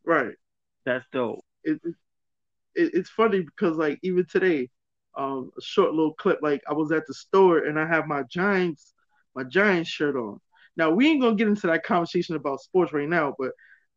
Right. 0.03 0.35
That's 0.85 1.05
dope. 1.11 1.45
It, 1.63 1.79
it, 1.85 1.95
it's 2.75 3.09
funny 3.09 3.41
because 3.41 3.77
like 3.77 3.99
even 4.01 4.25
today, 4.25 4.69
um, 5.17 5.51
a 5.57 5.61
short 5.61 5.93
little 5.93 6.13
clip. 6.13 6.39
Like 6.41 6.61
I 6.69 6.73
was 6.73 6.91
at 6.91 7.07
the 7.07 7.13
store 7.13 7.59
and 7.59 7.79
I 7.79 7.87
have 7.87 8.07
my 8.07 8.23
Giants, 8.23 8.93
my 9.35 9.43
Giants 9.43 9.89
shirt 9.89 10.15
on. 10.15 10.39
Now 10.77 10.91
we 10.91 11.07
ain't 11.07 11.21
gonna 11.21 11.35
get 11.35 11.47
into 11.47 11.67
that 11.67 11.83
conversation 11.83 12.35
about 12.35 12.61
sports 12.61 12.93
right 12.93 13.07
now, 13.07 13.35
but 13.37 13.51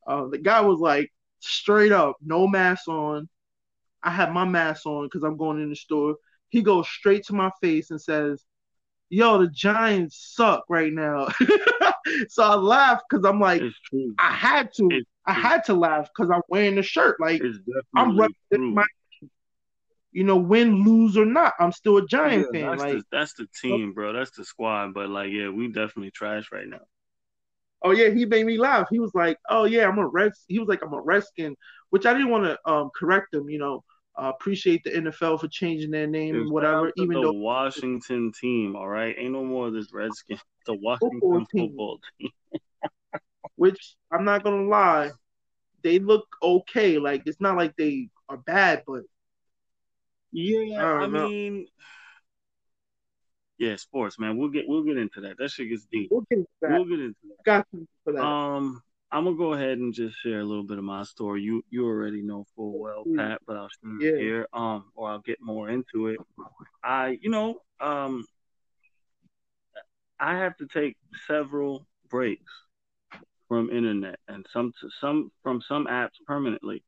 uh, 0.07 0.27
the 0.29 0.39
guy 0.39 0.61
was 0.61 0.79
like 0.81 1.13
straight 1.41 1.93
up, 1.93 2.17
no 2.23 2.47
mask 2.47 2.89
on. 2.89 3.29
I 4.03 4.11
had 4.11 4.33
my 4.33 4.45
mask 4.45 4.87
on 4.87 5.07
because 5.07 5.25
I'm 5.25 5.37
going 5.37 5.61
in 5.61 5.71
the 5.71 5.77
store. 5.77 6.17
He 6.51 6.63
goes 6.63 6.89
straight 6.89 7.25
to 7.27 7.35
my 7.35 7.51
face 7.61 7.91
and 7.91 8.01
says, 8.01 8.45
"Yo, 9.11 9.39
the 9.39 9.49
Giants 9.49 10.33
suck 10.35 10.65
right 10.69 10.93
now." 10.93 11.29
so 12.29 12.43
I 12.45 12.55
laughed 12.55 13.05
because 13.11 13.25
I'm 13.25 13.41
like, 13.41 13.63
I 14.19 14.33
had 14.33 14.73
to, 14.77 14.89
I 15.27 15.33
had 15.33 15.65
to 15.65 15.75
laugh 15.75 16.09
because 16.17 16.31
I'm 16.31 16.43
wearing 16.49 16.77
the 16.77 16.83
shirt. 16.83 17.17
Like 17.21 17.43
I'm 17.97 18.19
representing 18.19 18.75
my, 18.75 18.85
you 20.19 20.25
know, 20.25 20.37
win, 20.39 20.85
lose 20.85 21.17
or 21.17 21.27
not, 21.27 21.55
I'm 21.61 21.73
still 21.73 21.99
a 21.99 22.07
Yeah, 22.21 22.27
Giant 22.27 22.49
fan. 22.51 22.73
that's 22.73 22.85
Like, 22.85 23.01
the 23.01 23.05
that's 23.11 23.35
the 23.35 23.47
team, 23.61 23.93
bro. 23.95 24.13
That's 24.13 24.31
the 24.33 24.45
squad. 24.45 24.95
But 24.95 25.09
like, 25.11 25.31
yeah, 25.33 25.49
we 25.51 25.69
definitely 25.69 26.11
trash 26.11 26.51
right 26.53 26.69
now. 26.69 26.87
oh 27.85 27.93
yeah, 27.93 28.11
he 28.11 28.25
made 28.25 28.47
me 28.47 28.59
laugh. 28.59 28.89
He 28.91 28.99
was 28.99 29.13
like, 29.15 29.39
oh 29.51 29.65
yeah, 29.65 29.89
I'm 29.89 29.99
a 29.99 30.07
Reds. 30.07 30.45
He 30.49 30.59
was 30.59 30.69
like, 30.69 30.83
I'm 30.83 30.93
a 30.93 31.01
Redskin, 31.01 31.57
which 31.91 32.07
I 32.07 32.13
didn't 32.13 32.31
want 32.31 32.45
to 32.45 32.59
um 32.71 32.91
correct 32.99 33.35
him. 33.35 33.49
You 33.49 33.59
know, 33.59 33.85
uh, 34.21 34.33
appreciate 34.35 34.83
the 34.85 34.97
NFL 34.97 35.39
for 35.39 35.49
changing 35.49 35.91
their 35.91 36.07
name 36.07 36.41
Dude, 36.41 36.41
and 36.41 36.51
whatever. 36.51 36.93
Even 36.97 37.21
the 37.21 37.23
though 37.23 37.33
Washington 37.33 38.33
team, 38.33 38.77
all 38.77 38.89
right, 38.89 39.15
ain't 39.19 39.33
no 39.33 39.45
more 39.45 39.69
of 39.69 39.75
this 39.75 39.93
Redskin. 39.93 40.39
The 40.67 40.75
Washington 40.75 41.25
Football 41.29 41.47
team. 41.51 41.75
football 41.77 42.01
team. 42.21 42.31
which 43.57 43.97
I'm 44.13 44.25
not 44.25 44.45
gonna 44.45 44.69
lie, 44.69 45.11
they 45.83 45.99
look 45.99 46.27
okay. 46.43 46.99
Like 46.99 47.25
it's 47.27 47.41
not 47.41 47.57
like 47.57 47.75
they 47.77 48.11
are 48.29 48.39
bad, 48.39 48.85
but 48.87 49.03
Yeah, 50.33 50.83
I 50.85 51.05
I, 51.05 51.07
mean, 51.07 51.67
yeah, 53.59 53.77
sports, 53.77 54.19
man. 54.19 54.37
We'll 54.37 54.51
get 54.51 54.65
we'll 54.69 54.83
get 54.85 54.97
into 54.99 55.21
that. 55.23 55.39
That 55.39 55.51
shit 55.51 55.69
gets 55.71 55.87
deep. 55.91 56.09
we'll 56.11 56.25
get 56.31 56.39
into 56.39 56.49
that. 56.63 56.71
We'll 56.73 56.85
get 56.85 57.01
into 57.01 57.17
that. 57.29 57.45
Got 57.45 57.67
for 58.05 58.13
that. 58.13 58.23
Um, 58.23 58.83
I'm 59.11 59.25
gonna 59.25 59.37
go 59.37 59.55
ahead 59.55 59.79
and 59.79 59.93
just 59.95 60.17
share 60.19 60.41
a 60.41 60.45
little 60.45 60.65
bit 60.65 60.79
of 60.79 60.85
my 60.85 61.03
story. 61.05 61.43
You 61.43 61.63
you 61.71 61.87
already 61.87 62.23
know 62.23 62.45
full 62.55 62.79
well, 62.79 63.05
Mm. 63.07 63.17
Pat, 63.17 63.41
but 63.47 63.57
I'll 63.57 63.69
share 63.69 64.15
Yeah. 64.17 64.21
here. 64.21 64.49
Um, 64.53 64.91
or 64.95 65.09
I'll 65.11 65.21
get 65.21 65.41
more 65.41 65.71
into 65.71 66.09
it. 66.09 66.21
I, 66.83 67.19
you 67.23 67.31
know, 67.31 67.63
um, 67.81 68.27
I 70.21 70.37
have 70.37 70.57
to 70.59 70.67
take 70.67 70.97
several 71.27 71.87
breaks 72.11 72.53
from 73.49 73.71
internet 73.71 74.19
and 74.29 74.47
some 74.53 74.73
some 75.01 75.33
from 75.43 75.63
some 75.63 75.87
apps 75.87 76.21
permanently. 76.27 76.85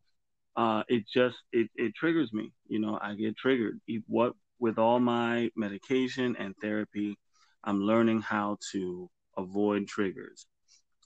Uh, 0.57 0.83
it 0.89 1.05
just 1.13 1.37
it 1.53 1.71
it 1.77 1.95
triggers 1.95 2.33
me. 2.33 2.53
You 2.67 2.81
know, 2.81 2.99
I 3.01 3.15
get 3.15 3.37
triggered. 3.37 3.81
What 4.07 4.35
with 4.59 4.79
all 4.79 5.01
my 5.01 5.51
medication 5.57 6.37
and 6.37 6.55
therapy, 6.61 7.17
I'm 7.65 7.81
learning 7.81 8.23
how 8.23 8.59
to 8.73 9.11
avoid 9.37 9.87
triggers 9.87 10.47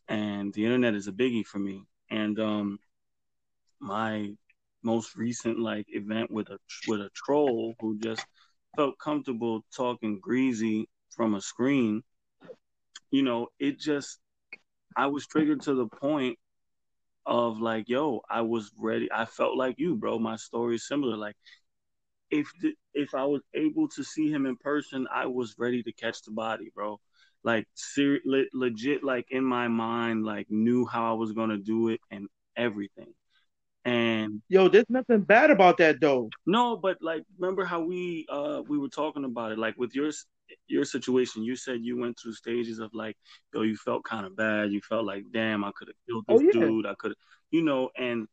and 0.08 0.52
the 0.52 0.64
internet 0.64 0.94
is 0.94 1.08
a 1.08 1.12
biggie 1.12 1.46
for 1.46 1.58
me. 1.58 1.84
And 2.10 2.38
um, 2.38 2.78
my 3.80 4.30
most 4.82 5.16
recent 5.16 5.58
like 5.58 5.86
event 5.88 6.30
with 6.30 6.48
a 6.50 6.58
with 6.86 7.00
a 7.00 7.10
troll 7.14 7.74
who 7.80 7.98
just 7.98 8.24
felt 8.76 8.98
comfortable 8.98 9.64
talking 9.74 10.20
greasy 10.20 10.88
from 11.16 11.34
a 11.34 11.40
screen, 11.40 12.02
you 13.10 13.22
know, 13.22 13.48
it 13.58 13.78
just 13.78 14.18
I 14.96 15.06
was 15.06 15.26
triggered 15.26 15.62
to 15.62 15.74
the 15.74 15.86
point 15.86 16.38
of 17.26 17.60
like, 17.60 17.88
yo, 17.88 18.22
I 18.28 18.42
was 18.42 18.70
ready. 18.78 19.08
I 19.12 19.24
felt 19.24 19.56
like 19.56 19.76
you, 19.78 19.96
bro. 19.96 20.18
My 20.18 20.36
story 20.36 20.76
is 20.76 20.86
similar. 20.88 21.16
Like, 21.16 21.36
if 22.30 22.48
the, 22.60 22.74
if 22.94 23.14
I 23.14 23.24
was 23.24 23.42
able 23.54 23.88
to 23.90 24.04
see 24.04 24.30
him 24.30 24.46
in 24.46 24.56
person, 24.56 25.06
I 25.12 25.26
was 25.26 25.54
ready 25.58 25.82
to 25.82 25.92
catch 25.92 26.22
the 26.22 26.32
body, 26.32 26.70
bro 26.74 27.00
like 27.44 27.66
ser- 27.74 28.20
le- 28.24 28.46
legit 28.54 29.04
like 29.04 29.26
in 29.30 29.44
my 29.44 29.68
mind 29.68 30.24
like 30.24 30.46
knew 30.50 30.86
how 30.86 31.10
I 31.10 31.14
was 31.14 31.32
gonna 31.32 31.58
do 31.58 31.88
it 31.90 32.00
and 32.10 32.26
everything. 32.56 33.12
And 33.84 34.42
Yo, 34.48 34.68
there's 34.68 34.88
nothing 34.88 35.20
bad 35.20 35.50
about 35.50 35.78
that 35.78 36.00
though. 36.00 36.30
no, 36.46 36.76
but 36.76 36.98
like 37.00 37.22
remember 37.38 37.64
how 37.64 37.80
we 37.80 38.26
uh 38.30 38.62
we 38.66 38.78
were 38.78 38.88
talking 38.88 39.24
about 39.24 39.52
it 39.52 39.58
like 39.58 39.76
with 39.76 39.94
your 39.94 40.10
your 40.68 40.84
situation. 40.84 41.42
You 41.44 41.56
said 41.56 41.80
you 41.82 41.98
went 41.98 42.18
through 42.18 42.34
stages 42.34 42.78
of 42.78 42.90
like 42.94 43.16
yo, 43.54 43.62
you 43.62 43.76
felt 43.76 44.04
kind 44.04 44.26
of 44.26 44.36
bad. 44.36 44.72
You 44.72 44.80
felt 44.82 45.04
like 45.06 45.24
damn, 45.32 45.64
I 45.64 45.72
could 45.76 45.88
have 45.88 45.96
killed 46.08 46.26
Oh, 46.28 46.40
this 46.40 46.42
yeah. 46.42 46.52
dude. 46.52 46.86
I 46.86 46.94
could, 46.98 47.14
you 47.50 47.62
know, 47.62 47.90
and 47.96 48.28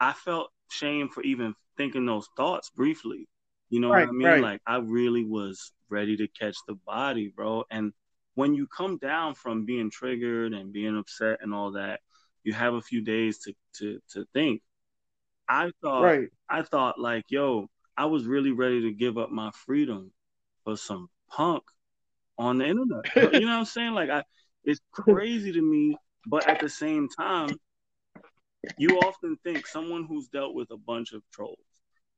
I 0.00 0.12
felt 0.12 0.50
shame 0.70 1.08
for 1.08 1.22
even 1.22 1.54
thinking 1.76 2.06
those 2.06 2.28
thoughts 2.36 2.70
briefly. 2.70 3.28
You 3.70 3.80
know 3.80 3.92
Right, 3.92 4.06
what 4.06 4.08
I 4.08 4.12
mean? 4.12 4.38
right. 4.38 4.40
Like 4.40 4.60
I 4.66 4.76
really 4.78 5.24
was 5.24 5.72
ready 5.88 6.16
to 6.18 6.28
catch 6.28 6.56
the 6.66 6.74
body, 6.86 7.32
bro. 7.34 7.64
And 7.70 7.92
when 8.34 8.54
you 8.54 8.66
come 8.66 8.98
down 8.98 9.34
from 9.34 9.64
being 9.64 9.90
triggered 9.90 10.52
and 10.54 10.72
being 10.72 10.96
upset 10.98 11.38
and 11.42 11.54
all 11.54 11.72
that, 11.72 12.00
you 12.44 12.52
have 12.52 12.74
a 12.74 12.82
few 12.82 13.02
days 13.02 13.38
to 13.40 13.54
to 13.78 14.00
to 14.12 14.26
think. 14.34 14.62
I 15.48 15.70
thought 15.82 16.14
Right. 16.14 16.28
I 16.48 16.62
thought 16.62 16.98
like, 16.98 17.24
yo, 17.30 17.68
I 17.96 18.06
was 18.06 18.26
really 18.26 18.52
ready 18.52 18.82
to 18.82 18.92
give 18.92 19.18
up 19.18 19.30
my 19.30 19.50
freedom 19.66 20.12
for 20.64 20.76
some 20.76 21.08
punk 21.34 21.62
on 22.38 22.58
the 22.58 22.66
internet. 22.66 23.04
you 23.32 23.40
know 23.40 23.52
what 23.52 23.58
I'm 23.58 23.64
saying? 23.64 23.92
Like 23.92 24.10
I 24.10 24.22
it's 24.64 24.80
crazy 24.92 25.52
to 25.52 25.62
me, 25.62 25.96
but 26.26 26.48
at 26.48 26.60
the 26.60 26.68
same 26.68 27.08
time, 27.08 27.56
you 28.78 28.98
often 28.98 29.36
think 29.44 29.66
someone 29.66 30.04
who's 30.04 30.28
dealt 30.28 30.54
with 30.54 30.70
a 30.70 30.76
bunch 30.76 31.12
of 31.12 31.22
trolls, 31.32 31.56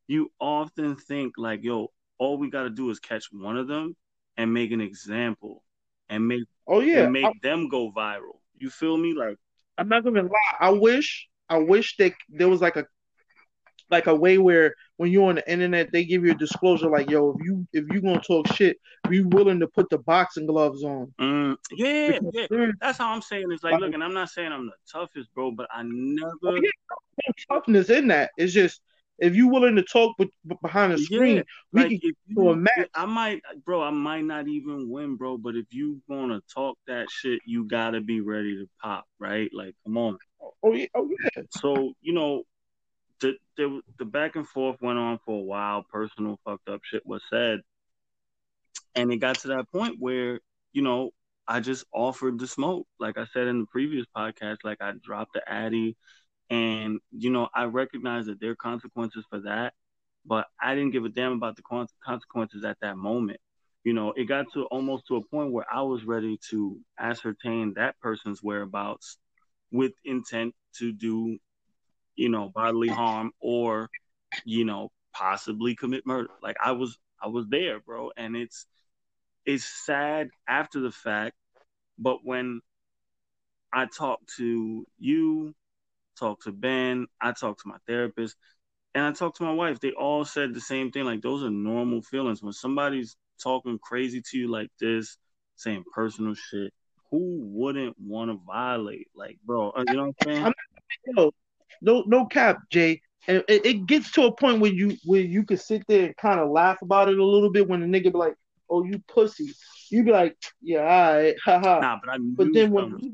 you 0.07 0.31
often 0.39 0.97
think 0.97 1.35
like, 1.39 1.65
yo, 1.65 1.91
all 2.19 2.39
we 2.39 2.51
gotta 2.51 2.71
do 2.71 2.91
is 2.91 2.99
catch 2.99 3.27
one 3.33 3.57
of 3.57 3.67
them 3.67 3.97
and 4.37 4.53
make 4.53 4.73
an 4.73 4.81
example 4.81 5.63
and 6.09 6.27
make 6.27 6.45
Oh 6.67 6.81
yeah. 6.81 7.05
and 7.05 7.13
make 7.13 7.27
I, 7.27 7.33
them 7.43 7.69
go 7.69 7.93
viral. 7.93 8.39
You 8.59 8.71
feel 8.71 8.97
me? 8.97 9.15
Like 9.15 9.37
I'm 9.79 9.89
not 9.89 10.05
gonna 10.05 10.23
lie. 10.23 10.57
I 10.61 10.71
wish 10.71 11.29
I 11.49 11.59
wish 11.59 11.97
that 11.99 12.13
there 12.29 12.49
was 12.49 12.61
like 12.61 12.77
a 12.77 12.87
like 13.91 14.07
a 14.07 14.15
way 14.15 14.39
where 14.39 14.75
when 14.97 15.11
you're 15.11 15.29
on 15.29 15.37
the 15.37 15.51
internet 15.51 15.93
they 15.93 16.05
give 16.05 16.25
you 16.25 16.33
a 16.33 16.37
disclosure 16.37 16.89
like 16.89 17.11
yo 17.11 17.31
if 17.31 17.45
you 17.45 17.67
if 17.73 17.85
you 17.93 18.01
gonna 18.01 18.21
talk 18.21 18.47
shit 18.55 18.79
be 19.09 19.23
willing 19.23 19.61
to 19.61 19.67
put 19.69 19.89
the 19.91 19.99
boxing 19.99 20.47
gloves 20.47 20.83
on 20.85 21.13
mm, 21.21 21.57
yeah, 21.73 22.19
because 22.19 22.49
yeah. 22.51 22.71
That's 22.81 22.99
how 22.99 23.11
I'm 23.11 23.23
saying. 23.23 23.47
It's 23.51 23.63
like, 23.63 23.73
like, 23.73 23.81
look, 23.81 23.95
and 23.95 24.03
I'm 24.03 24.15
not 24.15 24.31
saying 24.31 24.53
I'm 24.53 24.67
the 24.67 24.73
toughest, 24.91 25.33
bro, 25.35 25.51
but 25.51 25.69
I 25.73 25.81
oh 25.81 25.85
never 25.85 26.57
yeah, 26.57 27.33
toughness 27.51 27.91
in 27.91 28.09
that. 28.09 28.31
It's 28.37 28.53
just 28.53 28.81
if 29.19 29.35
you 29.35 29.49
willing 29.49 29.77
to 29.77 29.83
talk 29.83 30.17
behind 30.63 30.93
the 30.93 30.99
screen, 30.99 31.37
Yeah, 31.37 31.43
we 31.73 31.83
like 31.83 31.89
can 31.91 32.01
if 32.03 32.37
to 32.37 32.51
a 32.51 32.57
match. 32.57 32.89
I 32.95 33.07
might, 33.07 33.43
bro, 33.65 33.83
I 33.83 33.91
might 33.91 34.25
not 34.25 34.49
even 34.49 34.89
win, 34.89 35.17
bro. 35.17 35.39
But 35.39 35.55
if 35.55 35.67
you 35.71 36.01
gonna 36.09 36.41
talk 36.53 36.77
that 36.87 37.07
shit, 37.11 37.41
you 37.47 37.65
gotta 37.65 38.01
be 38.01 38.21
ready 38.21 38.57
to 38.57 38.69
pop, 38.83 39.05
right? 39.19 39.51
Like, 39.53 39.75
come 39.85 39.97
on. 39.97 40.19
Oh 40.63 40.73
yeah, 40.73 40.87
oh 40.95 41.09
yeah. 41.09 41.43
So 41.51 41.93
you 42.01 42.13
know, 42.13 42.43
the 43.25 43.35
the 43.57 43.81
the 43.99 44.05
back 44.05 44.37
and 44.37 44.47
forth 44.47 44.77
went 44.81 44.99
on 44.99 45.19
for 45.25 45.39
a 45.39 45.45
while. 45.45 45.85
Personal 45.91 46.39
fucked 46.45 46.69
up 46.69 46.81
shit 46.85 47.07
was 47.07 47.23
said, 47.31 47.61
and 48.95 49.13
it 49.13 49.17
got 49.17 49.39
to 49.41 49.49
that 49.49 49.71
point 49.73 49.97
where 49.99 50.41
you 50.73 50.83
know 50.83 51.11
I 51.49 51.61
just 51.61 51.85
offered 51.93 52.39
the 52.39 52.47
smoke. 52.47 52.87
Like 52.99 53.17
I 53.19 53.27
said 53.33 53.47
in 53.47 53.61
the 53.61 53.67
previous 53.67 54.07
podcast, 54.17 54.59
like 54.65 54.79
I 54.81 54.93
dropped 55.03 55.33
the 55.35 55.43
addy, 55.49 55.97
and 56.51 57.01
you 57.11 57.31
know 57.31 57.49
I 57.55 57.65
recognize 57.65 58.27
that 58.27 58.41
there 58.41 58.51
are 58.51 58.57
consequences 58.57 59.25
for 59.31 59.41
that, 59.41 59.73
but 60.27 60.47
I 60.61 60.75
didn't 60.75 60.93
give 60.93 61.05
a 61.05 61.09
damn 61.09 61.33
about 61.33 61.57
the 61.57 61.87
consequences 62.05 62.65
at 62.65 62.77
that 62.83 62.97
moment. 62.97 63.41
You 63.85 63.93
know, 63.93 64.13
it 64.17 64.25
got 64.25 64.47
to 64.55 64.65
almost 64.65 65.07
to 65.09 65.17
a 65.17 65.27
point 65.27 65.53
where 65.53 65.67
I 65.71 65.83
was 65.83 66.05
ready 66.05 66.39
to 66.51 66.79
ascertain 66.99 67.75
that 67.77 67.99
person's 68.01 68.43
whereabouts 68.43 69.19
with 69.71 69.93
intent 70.05 70.55
to 70.79 70.93
do, 70.93 71.39
you 72.17 72.29
know, 72.29 72.51
bodily 72.55 72.89
harm 72.89 73.33
or, 73.41 73.89
you 74.45 74.65
know, 74.65 74.91
possibly 75.13 75.75
commit 75.75 76.07
murder. 76.07 76.29
Like 76.43 76.57
I 76.63 76.73
was, 76.73 76.99
I 77.23 77.29
was 77.29 77.47
there, 77.49 77.81
bro, 77.81 78.11
and 78.17 78.37
it's 78.37 78.67
it's 79.47 79.65
sad 79.65 80.31
after 80.49 80.81
the 80.81 80.91
fact, 80.91 81.37
but 81.99 82.19
when 82.25 82.61
I 83.73 83.87
talk 83.87 84.21
to 84.37 84.87
you, 84.99 85.55
talk 86.19 86.43
to 86.45 86.53
Ben, 86.53 87.07
I 87.21 87.33
talk 87.33 87.59
to 87.59 87.69
my 87.69 87.77
therapist, 87.87 88.37
and 88.95 89.05
I 89.05 89.13
talk 89.13 89.35
to 89.37 89.43
my 89.43 89.53
wife, 89.53 89.81
they 89.81 89.93
all 89.93 90.25
said 90.25 90.55
the 90.55 90.61
same 90.61 90.91
thing. 90.91 91.05
Like 91.05 91.23
those 91.23 91.43
are 91.43 91.51
normal 91.51 92.03
feelings. 92.03 92.43
When 92.43 92.53
somebody's 92.53 93.17
talking 93.43 93.79
crazy 93.83 94.23
to 94.31 94.39
you 94.39 94.51
like 94.51 94.71
this, 94.81 95.19
saying 95.57 95.85
personal 95.93 96.35
shit, 96.35 96.73
who 97.11 97.41
wouldn't 97.43 97.97
want 97.99 98.31
to 98.31 98.41
violate? 98.47 99.09
Like, 99.15 99.39
bro, 99.45 99.71
uh, 99.71 99.85
you 99.89 99.97
know 99.97 100.03
what 100.03 100.15
I'm 100.27 100.33
saying? 100.33 100.45
I'm 100.47 100.53
yo, 101.17 101.33
no 101.81 102.03
no 102.07 102.27
cap, 102.27 102.59
Jay. 102.71 103.01
and 103.29 103.45
it, 103.49 103.65
it, 103.65 103.87
gets 103.87 104.11
to 104.13 104.25
a 104.25 104.33
point 104.35 104.61
where 104.61 104.73
you 104.73 104.97
where 105.05 105.21
you 105.21 105.45
could 105.45 105.61
sit 105.61 105.85
there 105.87 106.07
and 106.07 106.17
kind 106.17 106.41
of 106.41 106.51
laugh 106.51 106.83
about 106.83 107.09
it 107.09 107.19
a 107.19 107.25
little 107.25 107.51
bit 107.51 107.69
when 107.69 107.81
the 107.81 107.87
nigga 107.87 108.13
be 108.13 108.19
like, 108.19 108.35
"Oh, 108.69 108.85
you 108.85 109.03
pussy," 109.09 109.53
you 109.91 110.03
be 110.05 110.11
like, 110.11 110.37
"Yeah, 110.63 110.81
all 110.81 111.15
right, 111.15 111.35
haha." 111.45 111.81
Nah, 111.81 111.99
but 112.05 112.15
I 112.15 112.19
but 112.19 112.49
then 112.53 112.71
when 112.71 113.13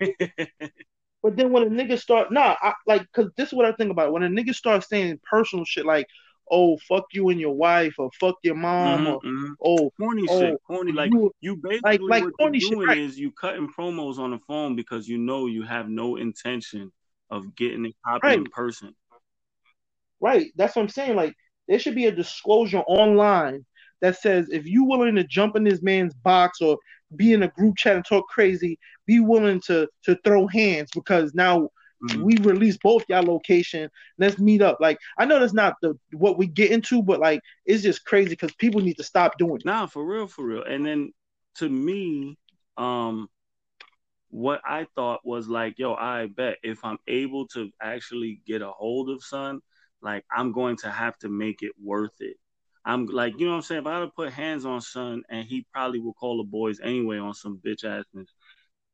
but 1.22 1.36
then 1.36 1.52
when 1.52 1.62
a 1.64 1.66
nigga 1.66 1.98
start, 1.98 2.32
nah, 2.32 2.56
I, 2.60 2.74
like, 2.86 3.10
cause 3.12 3.30
this 3.36 3.48
is 3.48 3.54
what 3.54 3.66
I 3.66 3.72
think 3.72 3.90
about. 3.90 4.12
When 4.12 4.22
a 4.22 4.28
nigga 4.28 4.54
starts 4.54 4.88
saying 4.88 5.20
personal 5.28 5.64
shit 5.64 5.84
like, 5.84 6.06
"Oh, 6.50 6.76
fuck 6.88 7.06
you 7.12 7.28
and 7.28 7.40
your 7.40 7.54
wife," 7.54 7.94
or 7.98 8.10
"Fuck 8.18 8.36
your 8.42 8.56
mom," 8.56 9.00
mm-hmm, 9.00 9.08
or 9.08 9.20
mm-hmm. 9.20 9.52
"Oh, 9.64 9.90
corny 9.98 10.26
oh, 10.28 10.40
shit," 10.40 10.60
corny. 10.66 10.92
Like 10.92 11.12
you, 11.12 11.32
you 11.40 11.56
basically 11.56 11.98
like, 11.98 12.00
like 12.00 12.24
what 12.38 12.54
you're 12.54 12.70
doing 12.70 12.80
shit, 12.80 12.88
right? 12.88 12.98
is 12.98 13.18
you 13.18 13.30
cutting 13.32 13.68
promos 13.76 14.18
on 14.18 14.30
the 14.30 14.38
phone 14.46 14.76
because 14.76 15.08
you 15.08 15.18
know 15.18 15.46
you 15.46 15.62
have 15.62 15.88
no 15.88 16.16
intention 16.16 16.92
of 17.30 17.54
getting 17.56 17.86
it 17.86 17.94
popping 18.04 18.28
right. 18.28 18.38
in 18.38 18.44
person. 18.46 18.94
Right. 20.20 20.52
That's 20.56 20.76
what 20.76 20.82
I'm 20.82 20.88
saying. 20.88 21.16
Like 21.16 21.34
there 21.68 21.78
should 21.78 21.94
be 21.94 22.06
a 22.06 22.12
disclosure 22.12 22.80
online 22.80 23.64
that 24.00 24.18
says 24.18 24.48
if 24.50 24.66
you 24.66 24.84
willing 24.84 25.14
to 25.16 25.24
jump 25.24 25.56
in 25.56 25.64
this 25.64 25.82
man's 25.82 26.14
box 26.14 26.60
or 26.60 26.78
be 27.16 27.32
in 27.32 27.42
a 27.42 27.48
group 27.48 27.76
chat 27.76 27.96
and 27.96 28.04
talk 28.04 28.28
crazy, 28.28 28.78
be 29.06 29.20
willing 29.20 29.60
to 29.66 29.88
to 30.04 30.18
throw 30.24 30.46
hands 30.46 30.90
because 30.94 31.34
now 31.34 31.68
mm-hmm. 32.02 32.22
we 32.22 32.36
release 32.38 32.78
both 32.82 33.04
y'all 33.08 33.22
location. 33.22 33.90
Let's 34.18 34.38
meet 34.38 34.62
up. 34.62 34.78
Like 34.80 34.98
I 35.18 35.24
know 35.24 35.38
that's 35.38 35.54
not 35.54 35.74
the 35.82 35.98
what 36.12 36.38
we 36.38 36.46
get 36.46 36.70
into, 36.70 37.02
but 37.02 37.20
like 37.20 37.40
it's 37.64 37.82
just 37.82 38.04
crazy 38.04 38.30
because 38.30 38.54
people 38.54 38.80
need 38.80 38.96
to 38.96 39.04
stop 39.04 39.38
doing 39.38 39.56
it. 39.56 39.64
Nah, 39.64 39.86
for 39.86 40.04
real, 40.04 40.26
for 40.26 40.44
real. 40.44 40.64
And 40.64 40.84
then 40.84 41.12
to 41.56 41.68
me, 41.68 42.36
um, 42.76 43.28
what 44.30 44.60
I 44.64 44.86
thought 44.94 45.20
was 45.24 45.48
like, 45.48 45.78
yo, 45.78 45.94
I 45.94 46.26
bet 46.26 46.58
if 46.62 46.84
I'm 46.84 46.98
able 47.08 47.46
to 47.48 47.70
actually 47.82 48.40
get 48.46 48.62
a 48.62 48.70
hold 48.70 49.10
of 49.10 49.22
son, 49.22 49.60
like 50.02 50.24
I'm 50.34 50.52
going 50.52 50.76
to 50.78 50.90
have 50.90 51.18
to 51.18 51.28
make 51.28 51.62
it 51.62 51.72
worth 51.82 52.14
it. 52.20 52.36
I'm 52.84 53.06
like, 53.06 53.38
you 53.38 53.44
know 53.44 53.52
what 53.52 53.56
I'm 53.58 53.62
saying? 53.62 53.82
If 53.82 53.86
I 53.86 53.94
had 53.98 54.00
to 54.00 54.08
put 54.08 54.32
hands 54.32 54.64
on 54.64 54.80
son 54.80 55.22
and 55.28 55.46
he 55.46 55.66
probably 55.72 56.00
will 56.00 56.14
call 56.14 56.38
the 56.38 56.48
boys 56.48 56.80
anyway 56.82 57.18
on 57.18 57.34
some 57.34 57.60
bitch 57.64 57.84
assness, 57.84 58.28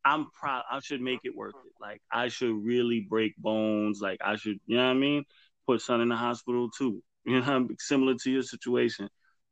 I'm 0.05 0.31
proud 0.31 0.65
I 0.71 0.81
should 0.81 1.01
make 1.01 1.21
it 1.25 1.37
worth 1.37 1.55
it. 1.65 1.73
Like 1.81 2.01
I 2.11 2.29
should 2.29 2.55
really 2.55 3.07
break 3.09 3.37
bones. 3.37 4.01
Like 4.01 4.19
I 4.25 4.37
should, 4.37 4.59
you 4.67 4.77
know 4.77 4.85
what 4.85 4.91
I 4.91 4.95
mean? 4.95 5.25
Put 5.67 5.83
son 5.83 6.01
in 6.01 6.09
the 6.09 6.17
hospital 6.17 6.71
too. 6.71 7.03
You 7.29 7.41
know, 7.41 7.67
similar 7.81 8.15
to 8.23 8.31
your 8.31 8.45
situation. 8.45 9.09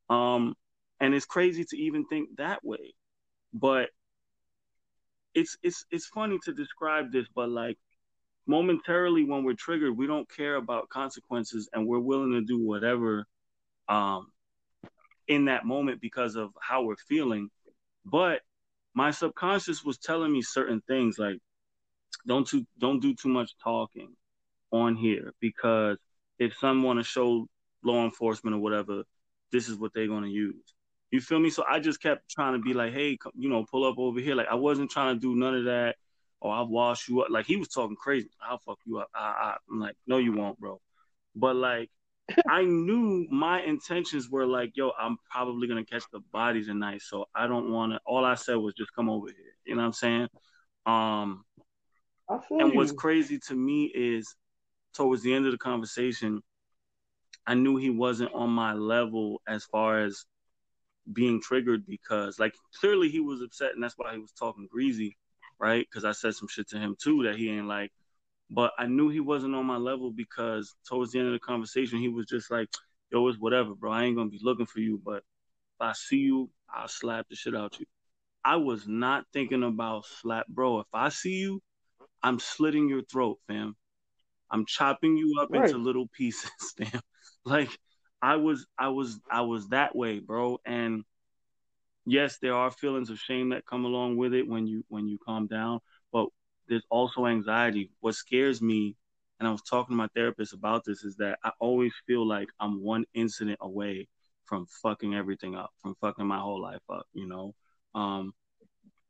Um, 0.08 0.54
and 1.00 1.12
it's 1.12 1.26
crazy 1.26 1.64
to 1.64 1.76
even 1.76 2.06
think 2.06 2.28
that 2.36 2.64
way. 2.64 2.94
But 3.52 3.88
it's 5.34 5.56
it's 5.62 5.84
it's 5.90 6.06
funny 6.06 6.38
to 6.44 6.52
describe 6.52 7.12
this, 7.12 7.26
but 7.34 7.48
like 7.48 7.78
momentarily 8.46 9.24
when 9.24 9.44
we're 9.44 9.54
triggered, 9.54 9.96
we 9.96 10.06
don't 10.06 10.28
care 10.30 10.56
about 10.56 10.88
consequences 10.88 11.68
and 11.72 11.86
we're 11.86 11.98
willing 11.98 12.32
to 12.32 12.42
do 12.42 12.58
whatever 12.58 13.26
um, 13.88 14.26
in 15.28 15.46
that 15.46 15.64
moment 15.64 16.00
because 16.00 16.36
of 16.36 16.50
how 16.60 16.82
we're 16.84 16.96
feeling. 16.96 17.50
But 18.04 18.42
my 18.94 19.10
subconscious 19.10 19.84
was 19.84 19.98
telling 19.98 20.32
me 20.32 20.42
certain 20.42 20.82
things 20.86 21.18
like 21.18 21.38
don't 22.26 22.46
too 22.46 22.64
don't 22.78 23.00
do 23.00 23.14
too 23.14 23.28
much 23.28 23.52
talking 23.62 24.14
on 24.70 24.96
here 24.96 25.32
because 25.40 25.98
if 26.38 26.54
someone 26.56 26.96
to 26.96 27.02
show 27.04 27.46
law 27.84 28.04
enforcement 28.04 28.56
or 28.56 28.60
whatever, 28.60 29.02
this 29.52 29.68
is 29.68 29.76
what 29.76 29.92
they're 29.94 30.08
going 30.08 30.24
to 30.24 30.30
use. 30.30 30.73
You 31.14 31.20
feel 31.20 31.38
me? 31.38 31.48
So 31.48 31.62
I 31.70 31.78
just 31.78 32.02
kept 32.02 32.28
trying 32.28 32.54
to 32.54 32.58
be 32.58 32.74
like, 32.74 32.92
hey, 32.92 33.16
you 33.36 33.48
know, 33.48 33.64
pull 33.70 33.86
up 33.86 34.00
over 34.00 34.18
here. 34.18 34.34
Like 34.34 34.48
I 34.50 34.56
wasn't 34.56 34.90
trying 34.90 35.14
to 35.14 35.20
do 35.20 35.36
none 35.36 35.54
of 35.54 35.64
that 35.66 35.94
Or 36.40 36.52
I'll 36.52 36.66
wash 36.66 37.08
you 37.08 37.20
up. 37.20 37.28
Like 37.30 37.46
he 37.46 37.54
was 37.56 37.68
talking 37.68 37.94
crazy. 37.94 38.30
I'll 38.42 38.58
fuck 38.58 38.80
you 38.84 38.98
up. 38.98 39.10
I, 39.14 39.20
I, 39.20 39.56
I'm 39.70 39.78
like, 39.78 39.94
no, 40.08 40.18
you 40.18 40.32
won't, 40.32 40.58
bro. 40.58 40.80
But 41.36 41.54
like, 41.54 41.88
I 42.48 42.64
knew 42.64 43.28
my 43.30 43.62
intentions 43.62 44.28
were 44.28 44.44
like, 44.44 44.72
yo, 44.74 44.90
I'm 44.98 45.16
probably 45.30 45.68
gonna 45.68 45.84
catch 45.84 46.02
the 46.12 46.18
body 46.32 46.64
tonight, 46.64 47.00
so 47.00 47.26
I 47.32 47.46
don't 47.46 47.70
want 47.70 47.92
to. 47.92 48.00
All 48.04 48.24
I 48.24 48.34
said 48.34 48.56
was 48.56 48.74
just 48.74 48.92
come 48.92 49.08
over 49.08 49.28
here. 49.28 49.54
You 49.64 49.76
know 49.76 49.82
what 49.82 49.86
I'm 49.86 49.92
saying? 49.92 50.28
Um, 50.84 51.44
and 52.50 52.72
you. 52.72 52.76
what's 52.76 52.90
crazy 52.90 53.38
to 53.46 53.54
me 53.54 53.84
is, 53.94 54.34
towards 54.94 55.22
the 55.22 55.32
end 55.32 55.46
of 55.46 55.52
the 55.52 55.58
conversation, 55.58 56.42
I 57.46 57.54
knew 57.54 57.76
he 57.76 57.90
wasn't 57.90 58.34
on 58.34 58.50
my 58.50 58.72
level 58.72 59.40
as 59.46 59.64
far 59.66 60.00
as 60.00 60.24
being 61.12 61.40
triggered 61.40 61.86
because, 61.86 62.38
like, 62.38 62.54
clearly 62.80 63.08
he 63.08 63.20
was 63.20 63.40
upset, 63.40 63.74
and 63.74 63.82
that's 63.82 63.94
why 63.96 64.12
he 64.12 64.18
was 64.18 64.32
talking 64.32 64.68
greasy 64.70 65.16
right? 65.58 65.86
Because 65.88 66.04
I 66.04 66.12
said 66.12 66.34
some 66.34 66.48
shit 66.48 66.68
to 66.70 66.78
him 66.78 66.96
too 67.00 67.22
that 67.24 67.36
he 67.36 67.50
ain't 67.50 67.66
like. 67.66 67.92
But 68.50 68.72
I 68.78 68.86
knew 68.86 69.08
he 69.08 69.20
wasn't 69.20 69.54
on 69.54 69.66
my 69.66 69.76
level 69.76 70.10
because 70.10 70.74
towards 70.86 71.12
the 71.12 71.18
end 71.18 71.28
of 71.28 71.32
the 71.32 71.38
conversation, 71.38 71.98
he 71.98 72.08
was 72.08 72.26
just 72.26 72.50
like, 72.50 72.68
"Yo, 73.10 73.26
it's 73.28 73.38
whatever, 73.38 73.74
bro. 73.74 73.90
I 73.90 74.04
ain't 74.04 74.16
gonna 74.16 74.30
be 74.30 74.40
looking 74.42 74.66
for 74.66 74.80
you, 74.80 75.00
but 75.02 75.18
if 75.18 75.80
I 75.80 75.92
see 75.92 76.18
you, 76.18 76.50
I'll 76.68 76.88
slap 76.88 77.28
the 77.28 77.36
shit 77.36 77.54
out 77.54 77.78
you." 77.80 77.86
I 78.44 78.56
was 78.56 78.86
not 78.86 79.24
thinking 79.32 79.62
about 79.62 80.04
slap, 80.04 80.46
bro. 80.48 80.80
If 80.80 80.86
I 80.92 81.08
see 81.08 81.36
you, 81.36 81.62
I'm 82.22 82.38
slitting 82.38 82.88
your 82.88 83.02
throat, 83.02 83.38
fam. 83.46 83.74
I'm 84.50 84.66
chopping 84.66 85.16
you 85.16 85.40
up 85.40 85.48
right. 85.50 85.64
into 85.64 85.78
little 85.78 86.08
pieces, 86.08 86.50
fam. 86.76 87.00
like 87.44 87.70
I 88.24 88.36
was, 88.36 88.66
I 88.78 88.88
was, 88.88 89.20
I 89.30 89.42
was 89.42 89.68
that 89.68 89.94
way, 89.94 90.18
bro. 90.18 90.58
And 90.64 91.04
yes, 92.06 92.38
there 92.40 92.54
are 92.54 92.70
feelings 92.70 93.10
of 93.10 93.18
shame 93.18 93.50
that 93.50 93.66
come 93.66 93.84
along 93.84 94.16
with 94.16 94.32
it 94.32 94.48
when 94.48 94.66
you 94.66 94.82
when 94.88 95.06
you 95.06 95.18
calm 95.18 95.46
down, 95.46 95.80
but 96.10 96.28
there's 96.68 96.86
also 96.90 97.26
anxiety. 97.26 97.90
What 98.00 98.14
scares 98.14 98.62
me, 98.62 98.96
and 99.38 99.46
I 99.46 99.52
was 99.52 99.60
talking 99.62 99.92
to 99.92 99.96
my 99.96 100.08
therapist 100.14 100.54
about 100.54 100.84
this, 100.86 101.04
is 101.04 101.16
that 101.16 101.38
I 101.44 101.50
always 101.60 101.92
feel 102.06 102.26
like 102.26 102.48
I'm 102.58 102.82
one 102.82 103.04
incident 103.12 103.58
away 103.60 104.08
from 104.46 104.66
fucking 104.82 105.14
everything 105.14 105.54
up, 105.54 105.70
from 105.82 105.94
fucking 106.00 106.26
my 106.26 106.38
whole 106.38 106.62
life 106.62 106.82
up, 106.88 107.06
you 107.12 107.26
know. 107.28 107.54
Um 107.94 108.32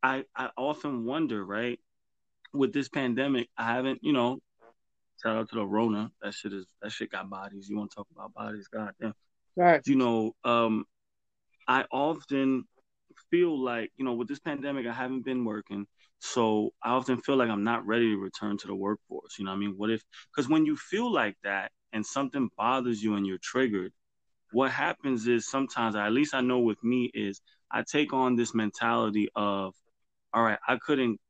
I 0.03 0.25
I 0.35 0.51
often 0.57 1.05
wonder, 1.05 1.45
right? 1.45 1.79
With 2.53 2.73
this 2.73 2.89
pandemic, 2.89 3.49
I 3.57 3.65
haven't, 3.75 4.01
you 4.03 4.13
know, 4.13 4.41
shout 5.23 5.37
out 5.37 5.49
to 5.51 5.57
the 5.57 5.67
Rona. 5.67 6.11
That 6.23 6.35
shit 6.35 6.53
is 6.53 6.67
that 6.83 6.93
shit 6.93 7.11
got 7.11 7.29
bodies. 7.31 7.69
You 7.69 7.77
want 7.77 7.91
to 7.91 7.97
talk 7.97 8.09
about 8.15 8.35
bodies, 8.35 8.69
goddamn. 8.69 9.15
Right. 9.57 9.81
You 9.87 9.97
know, 9.97 10.35
um, 10.45 10.85
I 11.69 11.85
often 11.91 12.65
feel 13.31 13.59
like, 13.59 13.91
you 13.97 14.05
know, 14.05 14.15
with 14.15 14.29
this 14.29 14.41
pandemic, 14.41 14.87
I 14.87 14.93
haven't 14.93 15.25
been 15.25 15.45
working. 15.45 15.87
So 16.19 16.73
I 16.83 16.91
often 16.91 17.21
feel 17.21 17.37
like 17.37 17.51
I'm 17.51 17.65
not 17.65 17.87
ready 17.87 18.11
to 18.11 18.17
return 18.17 18.57
to 18.59 18.67
the 18.67 18.75
workforce. 18.75 19.39
You 19.39 19.45
know 19.45 19.53
I 19.53 19.57
mean? 19.57 19.75
What 19.77 19.91
if, 19.91 20.03
because 20.35 20.49
when 20.49 20.67
you 20.67 20.77
feel 20.77 21.13
like 21.13 21.37
that 21.45 21.71
and 21.93 22.05
something 22.05 22.49
bothers 22.57 23.03
you 23.03 23.15
and 23.15 23.27
you're 23.27 23.39
triggered, 23.43 23.93
what 24.53 24.71
happens 24.71 25.27
is 25.27 25.49
sometimes, 25.49 25.97
at 25.97 26.13
least 26.13 26.35
I 26.35 26.41
know 26.41 26.61
with 26.61 26.83
me, 26.83 27.11
is 27.13 27.41
I 27.71 27.83
take 27.83 28.13
on 28.13 28.37
this 28.37 28.55
mentality 28.55 29.29
of, 29.35 29.75
all 30.33 30.43
right, 30.43 30.59
I 30.67 30.79
couldn't 30.79 31.21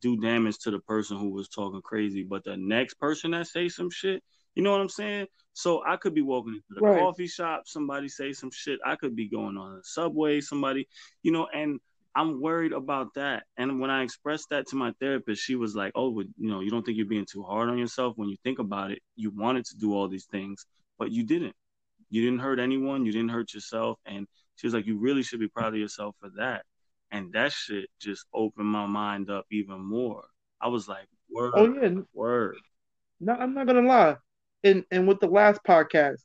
do 0.00 0.16
damage 0.16 0.58
to 0.58 0.70
the 0.70 0.78
person 0.80 1.16
who 1.16 1.30
was 1.30 1.48
talking 1.48 1.82
crazy, 1.82 2.22
but 2.22 2.44
the 2.44 2.56
next 2.56 2.94
person 2.94 3.30
that 3.32 3.46
say 3.46 3.68
some 3.68 3.90
shit, 3.90 4.22
you 4.54 4.62
know 4.62 4.72
what 4.72 4.80
I'm 4.80 4.88
saying? 4.88 5.26
So 5.52 5.82
I 5.86 5.96
could 5.96 6.14
be 6.14 6.22
walking 6.22 6.54
into 6.54 6.80
the 6.80 6.80
right. 6.80 6.98
coffee 7.00 7.26
shop, 7.26 7.62
somebody 7.66 8.08
say 8.08 8.32
some 8.32 8.50
shit. 8.50 8.78
I 8.84 8.96
could 8.96 9.16
be 9.16 9.28
going 9.28 9.56
on 9.56 9.78
a 9.78 9.82
subway, 9.82 10.40
somebody, 10.40 10.88
you 11.22 11.32
know, 11.32 11.46
and 11.52 11.80
I'm 12.16 12.40
worried 12.40 12.72
about 12.72 13.12
that. 13.14 13.44
And 13.58 13.78
when 13.78 13.90
I 13.90 14.02
expressed 14.02 14.48
that 14.48 14.66
to 14.68 14.76
my 14.76 14.92
therapist, 15.00 15.42
she 15.42 15.54
was 15.54 15.76
like, 15.76 15.92
"Oh, 15.94 16.18
you 16.20 16.50
know, 16.50 16.60
you 16.60 16.70
don't 16.70 16.82
think 16.84 16.96
you're 16.96 17.06
being 17.06 17.26
too 17.30 17.42
hard 17.42 17.68
on 17.68 17.76
yourself 17.76 18.14
when 18.16 18.30
you 18.30 18.36
think 18.42 18.58
about 18.58 18.90
it. 18.90 19.00
You 19.16 19.30
wanted 19.30 19.66
to 19.66 19.76
do 19.76 19.94
all 19.94 20.08
these 20.08 20.24
things, 20.24 20.64
but 20.98 21.12
you 21.12 21.24
didn't. 21.24 21.54
You 22.08 22.22
didn't 22.22 22.38
hurt 22.40 22.58
anyone. 22.58 23.04
You 23.04 23.12
didn't 23.12 23.28
hurt 23.28 23.52
yourself." 23.52 23.98
And 24.06 24.26
she 24.56 24.66
was 24.66 24.72
like, 24.72 24.86
"You 24.86 24.96
really 24.98 25.22
should 25.22 25.40
be 25.40 25.48
proud 25.48 25.74
of 25.74 25.78
yourself 25.78 26.16
for 26.18 26.30
that." 26.38 26.64
And 27.10 27.32
that 27.32 27.52
shit 27.52 27.88
just 28.00 28.26
opened 28.34 28.66
my 28.66 28.86
mind 28.86 29.30
up 29.30 29.46
even 29.50 29.80
more. 29.80 30.24
I 30.60 30.68
was 30.68 30.88
like, 30.88 31.06
"Word, 31.30 31.52
oh 31.54 31.72
yeah, 31.72 32.00
word." 32.12 32.56
No, 33.20 33.34
I'm 33.34 33.54
not 33.54 33.66
gonna 33.66 33.82
lie 33.82 34.16
and 34.66 34.84
and 34.90 35.08
with 35.08 35.20
the 35.20 35.28
last 35.28 35.60
podcast, 35.66 36.20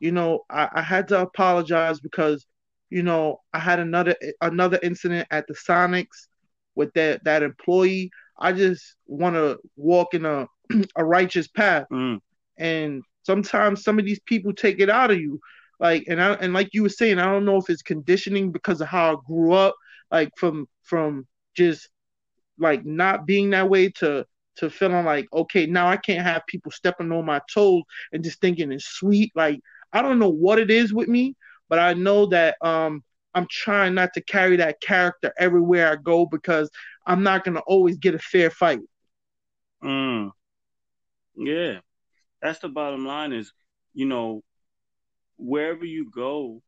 you 0.00 0.12
know, 0.12 0.40
I, 0.50 0.68
I 0.74 0.82
had 0.82 1.08
to 1.08 1.20
apologize 1.20 2.00
because, 2.00 2.46
you 2.90 3.02
know, 3.02 3.40
I 3.52 3.58
had 3.58 3.78
another 3.80 4.16
another 4.40 4.78
incident 4.82 5.28
at 5.30 5.46
the 5.46 5.54
Sonics 5.54 6.28
with 6.74 6.92
that 6.94 7.24
that 7.24 7.42
employee. 7.42 8.10
I 8.38 8.52
just 8.52 8.96
want 9.06 9.36
to 9.36 9.58
walk 9.76 10.14
in 10.14 10.24
a 10.24 10.46
a 10.96 11.04
righteous 11.04 11.48
path, 11.48 11.86
mm. 11.92 12.18
and 12.58 13.02
sometimes 13.22 13.84
some 13.84 13.98
of 13.98 14.04
these 14.04 14.20
people 14.26 14.52
take 14.52 14.80
it 14.80 14.90
out 14.90 15.10
of 15.10 15.18
you. 15.18 15.40
Like 15.80 16.04
and 16.08 16.20
I 16.20 16.32
and 16.34 16.52
like 16.52 16.70
you 16.72 16.82
were 16.82 16.88
saying, 16.88 17.18
I 17.18 17.26
don't 17.26 17.44
know 17.44 17.56
if 17.56 17.70
it's 17.70 17.82
conditioning 17.82 18.52
because 18.52 18.80
of 18.80 18.88
how 18.88 19.14
I 19.14 19.16
grew 19.26 19.52
up, 19.52 19.74
like 20.14 20.30
from 20.38 20.68
from 20.84 21.26
just 21.56 21.90
like 22.58 22.86
not 22.86 23.26
being 23.26 23.50
that 23.50 23.68
way 23.68 23.90
to 23.90 24.24
to 24.56 24.70
feeling 24.70 25.04
like, 25.04 25.26
okay, 25.32 25.66
now 25.66 25.88
I 25.88 25.96
can't 25.96 26.24
have 26.24 26.46
people 26.46 26.70
stepping 26.70 27.10
on 27.12 27.26
my 27.26 27.40
toes 27.52 27.82
and 28.12 28.22
just 28.22 28.40
thinking 28.40 28.70
it's 28.72 28.86
sweet. 28.86 29.32
Like 29.34 29.60
I 29.92 30.02
don't 30.02 30.20
know 30.20 30.30
what 30.30 30.60
it 30.60 30.70
is 30.70 30.94
with 30.94 31.08
me, 31.08 31.34
but 31.68 31.80
I 31.80 31.94
know 31.94 32.26
that 32.26 32.56
um 32.62 33.02
I'm 33.34 33.48
trying 33.50 33.94
not 33.94 34.14
to 34.14 34.22
carry 34.22 34.56
that 34.58 34.80
character 34.80 35.32
everywhere 35.38 35.90
I 35.92 35.96
go 35.96 36.26
because 36.26 36.70
I'm 37.06 37.24
not 37.24 37.44
gonna 37.44 37.62
always 37.66 37.98
get 37.98 38.14
a 38.14 38.20
fair 38.20 38.50
fight. 38.50 38.80
Mm. 39.84 40.30
Yeah. 41.36 41.80
that's 42.42 42.60
the 42.60 42.68
bottom 42.68 43.06
line. 43.06 43.32
Is 43.32 43.52
you 43.94 44.06
know, 44.06 44.42
wherever 45.38 45.84
you 45.84 46.10
go, 46.10 46.62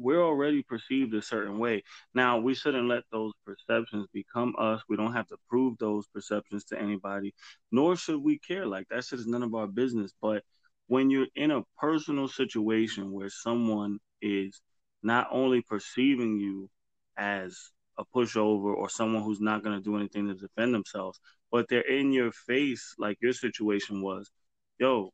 we're 0.00 0.22
already 0.22 0.62
perceived 0.62 1.14
a 1.14 1.20
certain 1.22 1.58
way. 1.58 1.82
Now, 2.14 2.38
we 2.38 2.54
shouldn't 2.54 2.88
let 2.88 3.04
those 3.12 3.32
perceptions 3.44 4.06
become 4.12 4.54
us. 4.58 4.82
We 4.88 4.96
don't 4.96 5.12
have 5.12 5.28
to 5.28 5.36
prove 5.48 5.76
those 5.78 6.06
perceptions 6.08 6.64
to 6.66 6.80
anybody, 6.80 7.34
nor 7.70 7.96
should 7.96 8.22
we 8.22 8.38
care. 8.38 8.66
Like 8.66 8.88
that 8.88 9.04
shit 9.04 9.18
is 9.18 9.26
none 9.26 9.42
of 9.42 9.54
our 9.54 9.66
business. 9.66 10.12
But 10.20 10.42
when 10.86 11.10
you're 11.10 11.26
in 11.36 11.50
a 11.50 11.62
personal 11.78 12.28
situation 12.28 13.12
where 13.12 13.28
someone 13.28 13.98
is 14.22 14.60
not 15.02 15.28
only 15.30 15.60
perceiving 15.60 16.38
you 16.38 16.70
as 17.16 17.70
a 17.98 18.04
pushover 18.14 18.74
or 18.74 18.88
someone 18.88 19.22
who's 19.22 19.40
not 19.40 19.62
going 19.62 19.76
to 19.76 19.84
do 19.84 19.96
anything 19.96 20.28
to 20.28 20.34
defend 20.34 20.72
themselves, 20.72 21.20
but 21.52 21.66
they're 21.68 21.80
in 21.82 22.12
your 22.12 22.32
face, 22.32 22.94
like 22.98 23.18
your 23.20 23.32
situation 23.34 24.00
was, 24.00 24.30
yo, 24.78 25.10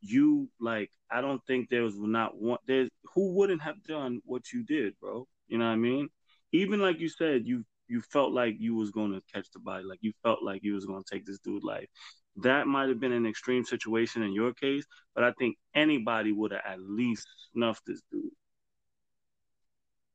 you 0.00 0.48
like 0.60 0.90
I 1.10 1.20
don't 1.20 1.44
think 1.46 1.68
there 1.68 1.82
was 1.82 1.98
not 1.98 2.40
one 2.40 2.58
there's 2.66 2.88
who 3.14 3.34
wouldn't 3.34 3.62
have 3.62 3.82
done 3.84 4.20
what 4.24 4.52
you 4.52 4.64
did, 4.64 4.94
bro. 5.00 5.26
You 5.48 5.58
know 5.58 5.66
what 5.66 5.72
I 5.72 5.76
mean? 5.76 6.08
Even 6.52 6.80
like 6.80 7.00
you 7.00 7.08
said, 7.08 7.46
you 7.46 7.64
you 7.88 8.00
felt 8.00 8.32
like 8.32 8.56
you 8.58 8.74
was 8.74 8.90
gonna 8.90 9.20
catch 9.32 9.50
the 9.52 9.58
body, 9.60 9.84
like 9.84 9.98
you 10.02 10.12
felt 10.22 10.42
like 10.42 10.62
you 10.62 10.74
was 10.74 10.86
gonna 10.86 11.02
take 11.10 11.26
this 11.26 11.38
dude 11.40 11.64
life. 11.64 11.88
That 12.36 12.66
might 12.66 12.88
have 12.88 13.00
been 13.00 13.12
an 13.12 13.26
extreme 13.26 13.64
situation 13.64 14.22
in 14.22 14.32
your 14.32 14.52
case, 14.54 14.84
but 15.14 15.24
I 15.24 15.32
think 15.32 15.56
anybody 15.74 16.32
would 16.32 16.52
have 16.52 16.62
at 16.64 16.80
least 16.80 17.26
snuffed 17.52 17.82
this 17.86 18.02
dude. 18.12 18.30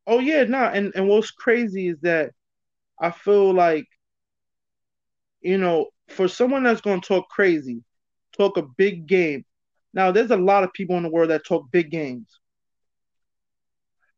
Oh 0.07 0.19
yeah, 0.19 0.43
no, 0.43 0.59
nah, 0.59 0.69
and 0.69 0.91
and 0.95 1.07
what's 1.07 1.31
crazy 1.31 1.87
is 1.89 1.97
that 2.01 2.31
I 3.01 3.11
feel 3.11 3.53
like 3.53 3.87
you 5.41 5.57
know, 5.57 5.89
for 6.09 6.27
someone 6.27 6.63
that's 6.63 6.81
gonna 6.81 7.01
talk 7.01 7.29
crazy, 7.29 7.83
talk 8.37 8.57
a 8.57 8.63
big 8.77 9.07
game, 9.07 9.45
now, 9.93 10.11
there's 10.11 10.31
a 10.31 10.37
lot 10.37 10.63
of 10.63 10.73
people 10.73 10.97
in 10.97 11.03
the 11.03 11.09
world 11.09 11.29
that 11.29 11.45
talk 11.45 11.71
big 11.71 11.91
games. 11.91 12.27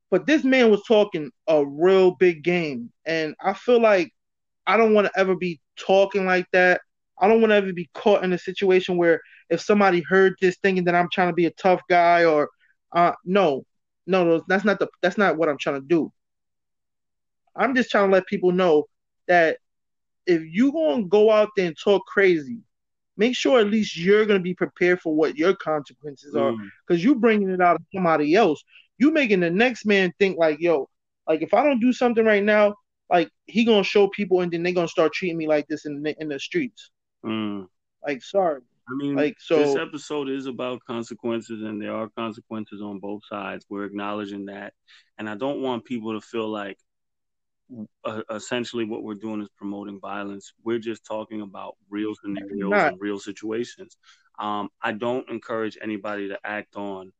But 0.09 0.25
this 0.25 0.43
man 0.43 0.71
was 0.71 0.83
talking 0.88 1.31
a 1.47 1.65
real 1.65 2.11
big 2.11 2.43
game. 2.43 2.91
And 3.05 3.35
I 3.41 3.53
feel 3.53 3.81
like 3.81 4.13
I 4.65 4.77
don't 4.77 4.93
want 4.93 5.07
to 5.07 5.19
ever 5.19 5.35
be 5.35 5.59
talking 5.77 6.25
like 6.25 6.45
that. 6.53 6.81
I 7.19 7.27
don't 7.27 7.41
want 7.41 7.51
to 7.51 7.55
ever 7.55 7.73
be 7.73 7.89
caught 7.93 8.23
in 8.23 8.33
a 8.33 8.38
situation 8.38 8.97
where 8.97 9.19
if 9.49 9.61
somebody 9.61 10.01
heard 10.07 10.35
this 10.39 10.57
thinking 10.63 10.85
that 10.85 10.95
I'm 10.95 11.09
trying 11.11 11.29
to 11.29 11.33
be 11.33 11.45
a 11.45 11.51
tough 11.51 11.81
guy 11.89 12.25
or 12.25 12.49
uh 12.93 13.13
no. 13.25 13.65
No, 14.07 14.43
that's 14.47 14.63
not 14.63 14.79
the 14.79 14.88
that's 15.01 15.17
not 15.17 15.38
what 15.38 15.49
I'm 15.49 15.57
trying 15.57 15.81
to 15.81 15.88
do. 15.88 16.11
I'm 17.55 17.75
just 17.75 17.89
trying 17.89 18.09
to 18.09 18.13
let 18.13 18.27
people 18.27 18.51
know 18.51 18.85
that 19.27 19.57
if 20.27 20.41
you 20.45 20.71
gonna 20.71 21.05
go 21.05 21.31
out 21.31 21.49
there 21.55 21.67
and 21.67 21.77
talk 21.77 22.05
crazy, 22.05 22.59
make 23.17 23.36
sure 23.36 23.60
at 23.60 23.67
least 23.67 23.97
you're 23.97 24.25
going 24.25 24.39
to 24.39 24.43
be 24.43 24.54
prepared 24.54 24.99
for 25.01 25.15
what 25.15 25.38
your 25.38 25.56
consequences 25.56 26.36
are 26.36 26.54
because 26.88 27.01
mm. 27.01 27.06
you 27.06 27.15
bringing 27.15 27.49
it 27.49 27.62
out 27.62 27.75
of 27.75 27.82
somebody 27.93 28.36
else 28.36 28.63
You're 28.97 29.12
making 29.12 29.39
the 29.39 29.49
next 29.49 29.86
man 29.86 30.13
think 30.19 30.38
like 30.38 30.60
yo 30.60 30.89
like 31.28 31.41
if 31.41 31.54
i 31.54 31.63
don't 31.63 31.80
do 31.80 31.93
something 31.93 32.25
right 32.25 32.43
now 32.43 32.75
like 33.10 33.30
he 33.45 33.63
gonna 33.63 33.84
show 33.84 34.08
people 34.10 34.41
and 34.41 34.51
then 34.51 34.63
they 34.63 34.73
gonna 34.73 34.88
start 34.88 35.13
treating 35.13 35.38
me 35.38 35.47
like 35.47 35.67
this 35.67 35.86
in 35.86 36.01
the, 36.01 36.15
in 36.19 36.30
the 36.30 36.39
streets 36.39 36.91
mm. 37.25 37.65
like 38.06 38.21
sorry 38.23 38.62
I 38.88 38.93
mean, 38.93 39.15
like 39.15 39.38
so. 39.39 39.58
This 39.58 39.75
episode 39.75 40.30
is 40.30 40.45
about 40.45 40.80
consequences, 40.86 41.63
and 41.63 41.82
there 41.82 41.95
are 41.95 42.08
consequences 42.15 42.82
on 42.82 42.99
both 42.99 43.23
sides. 43.28 43.65
We're 43.67 43.86
acknowledging 43.86 44.45
that, 44.45 44.73
and 45.17 45.28
I 45.28 45.36
don't 45.36 45.62
want 45.62 45.86
people 45.86 46.13
to 46.13 46.21
feel 46.21 46.47
like 46.47 46.78
uh, 48.04 48.21
essentially 48.30 48.86
what 48.86 49.04
we're 49.04 49.15
doing 49.15 49.41
is 49.41 49.49
promoting 49.58 49.99
violence. 49.99 50.54
We're 50.63 50.80
just 50.80 51.06
talking 51.06 51.41
about 51.41 51.75
real 51.89 52.13
scenarios 52.15 52.71
and 52.73 53.01
real 53.01 53.19
situations. 53.19 53.97
Um, 54.38 54.69
I 54.82 54.91
don't 54.91 55.30
encourage 55.30 55.78
anybody 55.82 56.28
to 56.30 56.39
act 56.43 56.75
on 56.75 57.12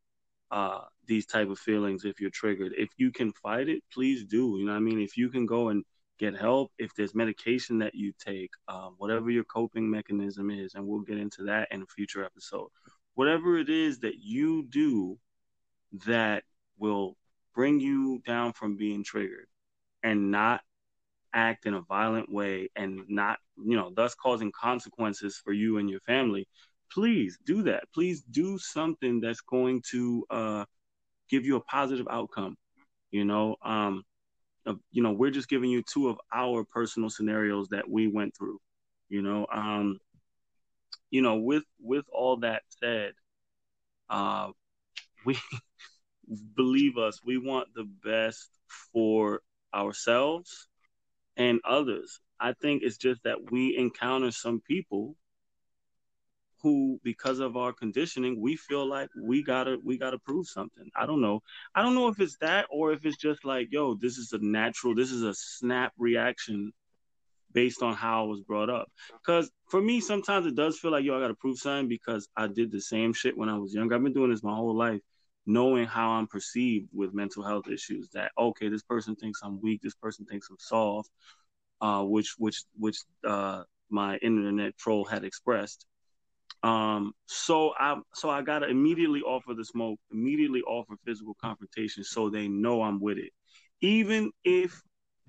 uh, 0.51 0.81
these 1.08 1.25
type 1.25 1.49
of 1.49 1.60
feelings 1.60 2.05
if 2.05 2.19
you're 2.19 2.29
triggered. 2.29 2.73
If 2.77 2.89
you 2.97 3.12
can 3.12 3.31
fight 3.34 3.69
it, 3.69 3.84
please 3.91 4.23
do. 4.25 4.58
You 4.60 4.65
know 4.65 4.73
what 4.73 4.77
I 4.77 4.81
mean? 4.81 5.01
If 5.01 5.17
you 5.17 5.29
can 5.29 5.45
go 5.45 5.69
and 5.69 5.84
get 6.17 6.36
help, 6.36 6.71
if 6.77 6.93
there's 6.95 7.15
medication 7.15 7.79
that 7.79 7.95
you 7.95 8.13
take, 8.23 8.51
um, 8.67 8.95
whatever 8.97 9.29
your 9.29 9.43
coping 9.43 9.89
mechanism 9.89 10.49
is, 10.49 10.75
and 10.75 10.86
we'll 10.86 11.01
get 11.01 11.17
into 11.17 11.43
that 11.43 11.67
in 11.71 11.81
a 11.81 11.86
future 11.88 12.23
episode. 12.23 12.69
Whatever 13.15 13.58
it 13.58 13.69
is 13.69 13.99
that 13.99 14.15
you 14.19 14.63
do 14.69 15.17
that 16.05 16.43
will 16.77 17.17
bring 17.53 17.79
you 17.79 18.21
down 18.25 18.53
from 18.53 18.75
being 18.75 19.03
triggered, 19.03 19.47
and 20.05 20.31
not 20.31 20.61
act 21.33 21.65
in 21.65 21.73
a 21.73 21.81
violent 21.81 22.31
way 22.31 22.69
and 22.75 23.01
not, 23.09 23.39
you 23.57 23.75
know, 23.75 23.91
thus 23.95 24.15
causing 24.15 24.51
consequences 24.51 25.41
for 25.43 25.51
you 25.51 25.79
and 25.79 25.89
your 25.89 25.99
family, 26.01 26.47
please 26.91 27.37
do 27.45 27.63
that. 27.63 27.83
Please 27.93 28.21
do 28.31 28.57
something 28.59 29.19
that's 29.19 29.41
going 29.41 29.81
to 29.91 30.25
uh, 30.29 30.65
give 31.29 31.43
you 31.45 31.57
a 31.57 31.61
positive 31.61 32.07
outcome. 32.09 32.55
You 33.11 33.25
know, 33.25 33.55
um, 33.63 34.03
uh, 34.67 34.75
you 34.91 35.01
know, 35.01 35.11
we're 35.11 35.31
just 35.31 35.49
giving 35.49 35.69
you 35.71 35.81
two 35.83 36.07
of 36.09 36.17
our 36.33 36.63
personal 36.63 37.09
scenarios 37.09 37.67
that 37.69 37.89
we 37.89 38.07
went 38.07 38.37
through. 38.37 38.59
You 39.09 39.23
know, 39.23 39.47
um, 39.53 39.99
you 41.09 41.21
know, 41.21 41.35
with 41.35 41.63
with 41.81 42.05
all 42.13 42.37
that 42.37 42.63
said, 42.69 43.13
uh, 44.09 44.49
we 45.25 45.37
believe 46.55 46.97
us, 46.97 47.19
we 47.25 47.37
want 47.37 47.69
the 47.75 47.87
best 48.03 48.49
for 48.93 49.41
ourselves 49.75 50.67
and 51.38 51.59
others. 51.67 52.19
I 52.39 52.53
think 52.53 52.83
it's 52.83 52.97
just 52.97 53.23
that 53.23 53.51
we 53.51 53.77
encounter 53.77 54.31
some 54.31 54.61
people 54.61 55.15
who 56.61 56.99
because 57.03 57.39
of 57.39 57.57
our 57.57 57.71
conditioning 57.71 58.41
we 58.41 58.55
feel 58.55 58.88
like 58.88 59.09
we 59.21 59.43
gotta 59.43 59.77
we 59.83 59.97
gotta 59.97 60.17
prove 60.17 60.47
something. 60.47 60.89
I 60.95 61.05
don't 61.05 61.21
know. 61.21 61.41
I 61.75 61.83
don't 61.83 61.95
know 61.95 62.07
if 62.07 62.19
it's 62.19 62.38
that 62.38 62.65
or 62.71 62.91
if 62.91 63.05
it's 63.05 63.17
just 63.17 63.45
like 63.45 63.67
yo 63.71 63.95
this 63.95 64.17
is 64.17 64.33
a 64.33 64.39
natural 64.39 64.95
this 64.95 65.11
is 65.11 65.21
a 65.21 65.33
snap 65.33 65.93
reaction 65.97 66.71
based 67.53 67.81
on 67.81 67.93
how 67.93 68.23
i 68.23 68.27
was 68.27 68.41
brought 68.41 68.69
up. 68.69 68.91
Because 69.23 69.49
for 69.69 69.81
me 69.81 70.01
sometimes 70.01 70.45
it 70.47 70.55
does 70.55 70.79
feel 70.79 70.91
like 70.91 71.05
yo 71.05 71.15
i 71.15 71.21
gotta 71.21 71.35
prove 71.35 71.57
something 71.57 71.88
because 71.88 72.27
i 72.35 72.47
did 72.47 72.71
the 72.71 72.81
same 72.81 73.13
shit 73.13 73.38
when 73.38 73.49
i 73.49 73.57
was 73.57 73.73
younger. 73.73 73.95
I've 73.95 74.03
been 74.03 74.13
doing 74.13 74.31
this 74.31 74.43
my 74.43 74.55
whole 74.55 74.75
life 74.75 75.01
knowing 75.45 75.86
how 75.86 76.12
I'm 76.12 76.27
perceived 76.27 76.89
with 76.93 77.13
mental 77.13 77.43
health 77.43 77.67
issues. 77.69 78.10
That 78.13 78.31
okay, 78.38 78.69
this 78.69 78.84
person 78.84 79.15
thinks 79.15 79.41
I'm 79.43 79.62
weak. 79.62 79.81
This 79.81 79.95
person 79.95 80.25
thinks 80.25 80.47
I'm 80.49 80.58
soft. 80.60 81.10
Uh, 81.81 82.03
which 82.03 82.36
which 82.38 82.63
which 82.77 82.97
uh, 83.27 83.63
my 83.89 84.17
internet 84.17 84.77
troll 84.77 85.05
had 85.05 85.23
expressed. 85.23 85.86
Um, 86.63 87.13
so 87.27 87.73
I 87.77 87.99
so 88.13 88.29
I 88.29 88.41
gotta 88.41 88.67
immediately 88.67 89.21
offer 89.21 89.53
the 89.53 89.65
smoke, 89.65 89.99
immediately 90.12 90.62
offer 90.62 90.95
physical 91.05 91.36
confrontation, 91.39 92.03
so 92.03 92.29
they 92.29 92.47
know 92.47 92.81
I'm 92.81 92.99
with 92.99 93.17
it, 93.17 93.31
even 93.81 94.31
if 94.43 94.81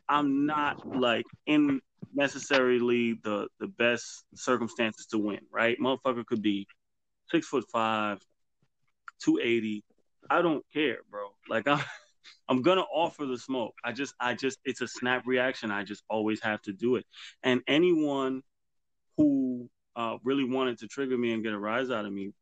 I'm 0.09 0.46
not 0.46 0.96
like 0.96 1.26
in 1.46 1.81
necessarily 2.14 3.18
the 3.22 3.48
the 3.59 3.66
best 3.66 4.24
circumstances 4.35 5.07
to 5.07 5.18
win. 5.18 5.40
Right, 5.50 5.76
motherfucker 5.79 6.24
could 6.24 6.42
be 6.42 6.66
six 7.31 7.48
foot 7.48 7.64
five, 7.70 8.18
two 9.22 9.38
eighty, 9.42 9.85
I 10.30 10.42
don't 10.42 10.64
care, 10.72 10.98
bro. 11.10 11.28
Like 11.48 11.68
I'm 11.68 11.80
I'm 12.48 12.62
gonna 12.62 12.84
offer 12.92 13.26
the 13.26 13.38
smoke. 13.38 13.74
I 13.84 13.92
just 13.92 14.14
I 14.20 14.34
just 14.34 14.58
it's 14.64 14.80
a 14.80 14.88
snap 14.88 15.26
reaction. 15.26 15.70
I 15.70 15.84
just 15.84 16.04
always 16.08 16.42
have 16.42 16.62
to 16.62 16.72
do 16.72 16.96
it. 16.96 17.04
And 17.42 17.62
anyone 17.66 18.42
who 19.16 19.68
uh, 19.94 20.18
really 20.22 20.44
wanted 20.44 20.78
to 20.78 20.88
trigger 20.88 21.16
me 21.16 21.32
and 21.32 21.42
get 21.42 21.52
a 21.52 21.58
rise 21.58 21.90
out 21.90 22.04
of 22.04 22.12
me, 22.12 22.32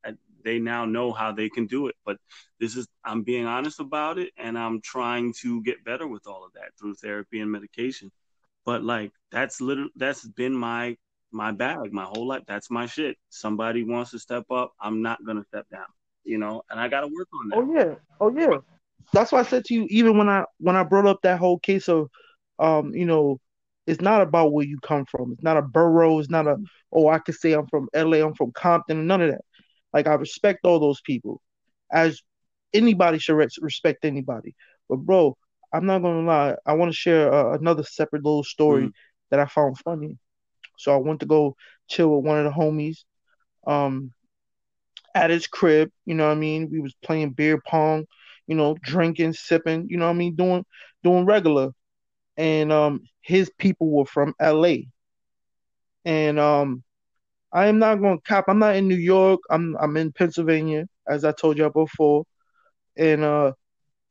they 0.44 0.58
now 0.58 0.84
know 0.84 1.12
how 1.12 1.32
they 1.32 1.48
can 1.48 1.66
do 1.66 1.86
it. 1.88 1.94
But 2.04 2.18
this 2.60 2.76
is 2.76 2.86
I'm 3.04 3.22
being 3.22 3.46
honest 3.46 3.80
about 3.80 4.18
it, 4.18 4.32
and 4.36 4.58
I'm 4.58 4.80
trying 4.80 5.32
to 5.40 5.62
get 5.62 5.84
better 5.84 6.06
with 6.06 6.26
all 6.26 6.44
of 6.44 6.52
that 6.54 6.70
through 6.78 6.94
therapy 6.94 7.40
and 7.40 7.50
medication. 7.50 8.10
But 8.64 8.82
like 8.82 9.12
that's 9.30 9.60
literally 9.60 9.92
that's 9.96 10.26
been 10.26 10.54
my 10.54 10.96
my 11.32 11.52
bag 11.52 11.92
my 11.92 12.04
whole 12.04 12.28
life. 12.28 12.42
That's 12.46 12.70
my 12.70 12.86
shit. 12.86 13.16
Somebody 13.30 13.84
wants 13.84 14.12
to 14.12 14.18
step 14.18 14.50
up, 14.50 14.72
I'm 14.80 15.02
not 15.02 15.24
gonna 15.24 15.44
step 15.44 15.68
down 15.70 15.86
you 16.24 16.38
know, 16.38 16.62
and 16.70 16.80
I 16.80 16.88
got 16.88 17.00
to 17.00 17.08
work 17.08 17.28
on 17.32 17.48
that. 17.48 17.56
Oh 17.56 17.74
yeah, 17.74 17.94
oh 18.20 18.36
yeah. 18.36 18.58
That's 19.12 19.32
why 19.32 19.40
I 19.40 19.44
said 19.44 19.64
to 19.66 19.74
you, 19.74 19.86
even 19.90 20.16
when 20.18 20.28
I 20.28 20.44
when 20.58 20.76
I 20.76 20.82
brought 20.82 21.06
up 21.06 21.20
that 21.22 21.38
whole 21.38 21.58
case 21.58 21.88
of, 21.88 22.08
um, 22.58 22.94
you 22.94 23.04
know, 23.04 23.40
it's 23.86 24.00
not 24.00 24.22
about 24.22 24.52
where 24.52 24.66
you 24.66 24.78
come 24.80 25.04
from. 25.06 25.32
It's 25.32 25.42
not 25.42 25.56
a 25.56 25.62
borough. 25.62 26.18
It's 26.18 26.30
not 26.30 26.46
a 26.46 26.56
oh 26.92 27.08
I 27.08 27.18
could 27.18 27.34
say 27.34 27.52
I'm 27.52 27.66
from 27.66 27.88
LA. 27.94 28.18
I'm 28.18 28.34
from 28.34 28.52
Compton. 28.52 29.06
None 29.06 29.22
of 29.22 29.30
that. 29.30 29.42
Like 29.92 30.06
I 30.06 30.14
respect 30.14 30.64
all 30.64 30.80
those 30.80 31.00
people, 31.02 31.40
as 31.92 32.20
anybody 32.72 33.18
should 33.18 33.36
respect 33.36 34.04
anybody. 34.04 34.54
But 34.88 34.96
bro, 34.96 35.36
I'm 35.72 35.86
not 35.86 36.02
gonna 36.02 36.26
lie. 36.26 36.56
I 36.66 36.74
want 36.74 36.90
to 36.90 36.96
share 36.96 37.32
uh, 37.32 37.56
another 37.56 37.82
separate 37.82 38.24
little 38.24 38.44
story 38.44 38.82
mm-hmm. 38.84 38.90
that 39.30 39.40
I 39.40 39.46
found 39.46 39.78
funny. 39.78 40.18
So 40.78 40.92
I 40.94 40.96
went 40.96 41.20
to 41.20 41.26
go 41.26 41.56
chill 41.88 42.08
with 42.08 42.24
one 42.24 42.38
of 42.38 42.44
the 42.44 42.58
homies. 42.58 43.04
Um, 43.66 44.12
at 45.14 45.30
his 45.30 45.46
crib. 45.46 45.90
You 46.06 46.14
know 46.14 46.26
what 46.26 46.36
I 46.36 46.40
mean? 46.40 46.70
We 46.70 46.80
was 46.80 46.94
playing 47.02 47.30
beer 47.30 47.60
pong, 47.66 48.06
you 48.46 48.56
know, 48.56 48.76
drinking, 48.82 49.34
sipping. 49.34 49.86
You 49.88 49.96
know 49.98 50.06
what 50.06 50.12
I 50.12 50.18
mean? 50.18 50.36
Doing 50.36 50.64
doing 51.02 51.26
regular. 51.26 51.70
And 52.36 52.72
um, 52.72 53.02
his 53.22 53.50
people 53.58 53.90
were 53.90 54.06
from 54.06 54.34
L.A. 54.40 54.88
And 56.04 56.38
um, 56.38 56.82
I 57.52 57.66
am 57.68 57.78
not 57.78 57.96
going 58.00 58.18
to 58.18 58.22
cop. 58.24 58.46
I'm 58.48 58.58
not 58.58 58.76
in 58.76 58.88
New 58.88 58.96
York. 58.96 59.40
I'm 59.50 59.76
I'm 59.80 59.96
in 59.96 60.12
Pennsylvania, 60.12 60.86
as 61.08 61.24
I 61.24 61.32
told 61.32 61.56
y'all 61.58 61.70
before, 61.70 62.24
and 62.96 63.22
uh, 63.24 63.52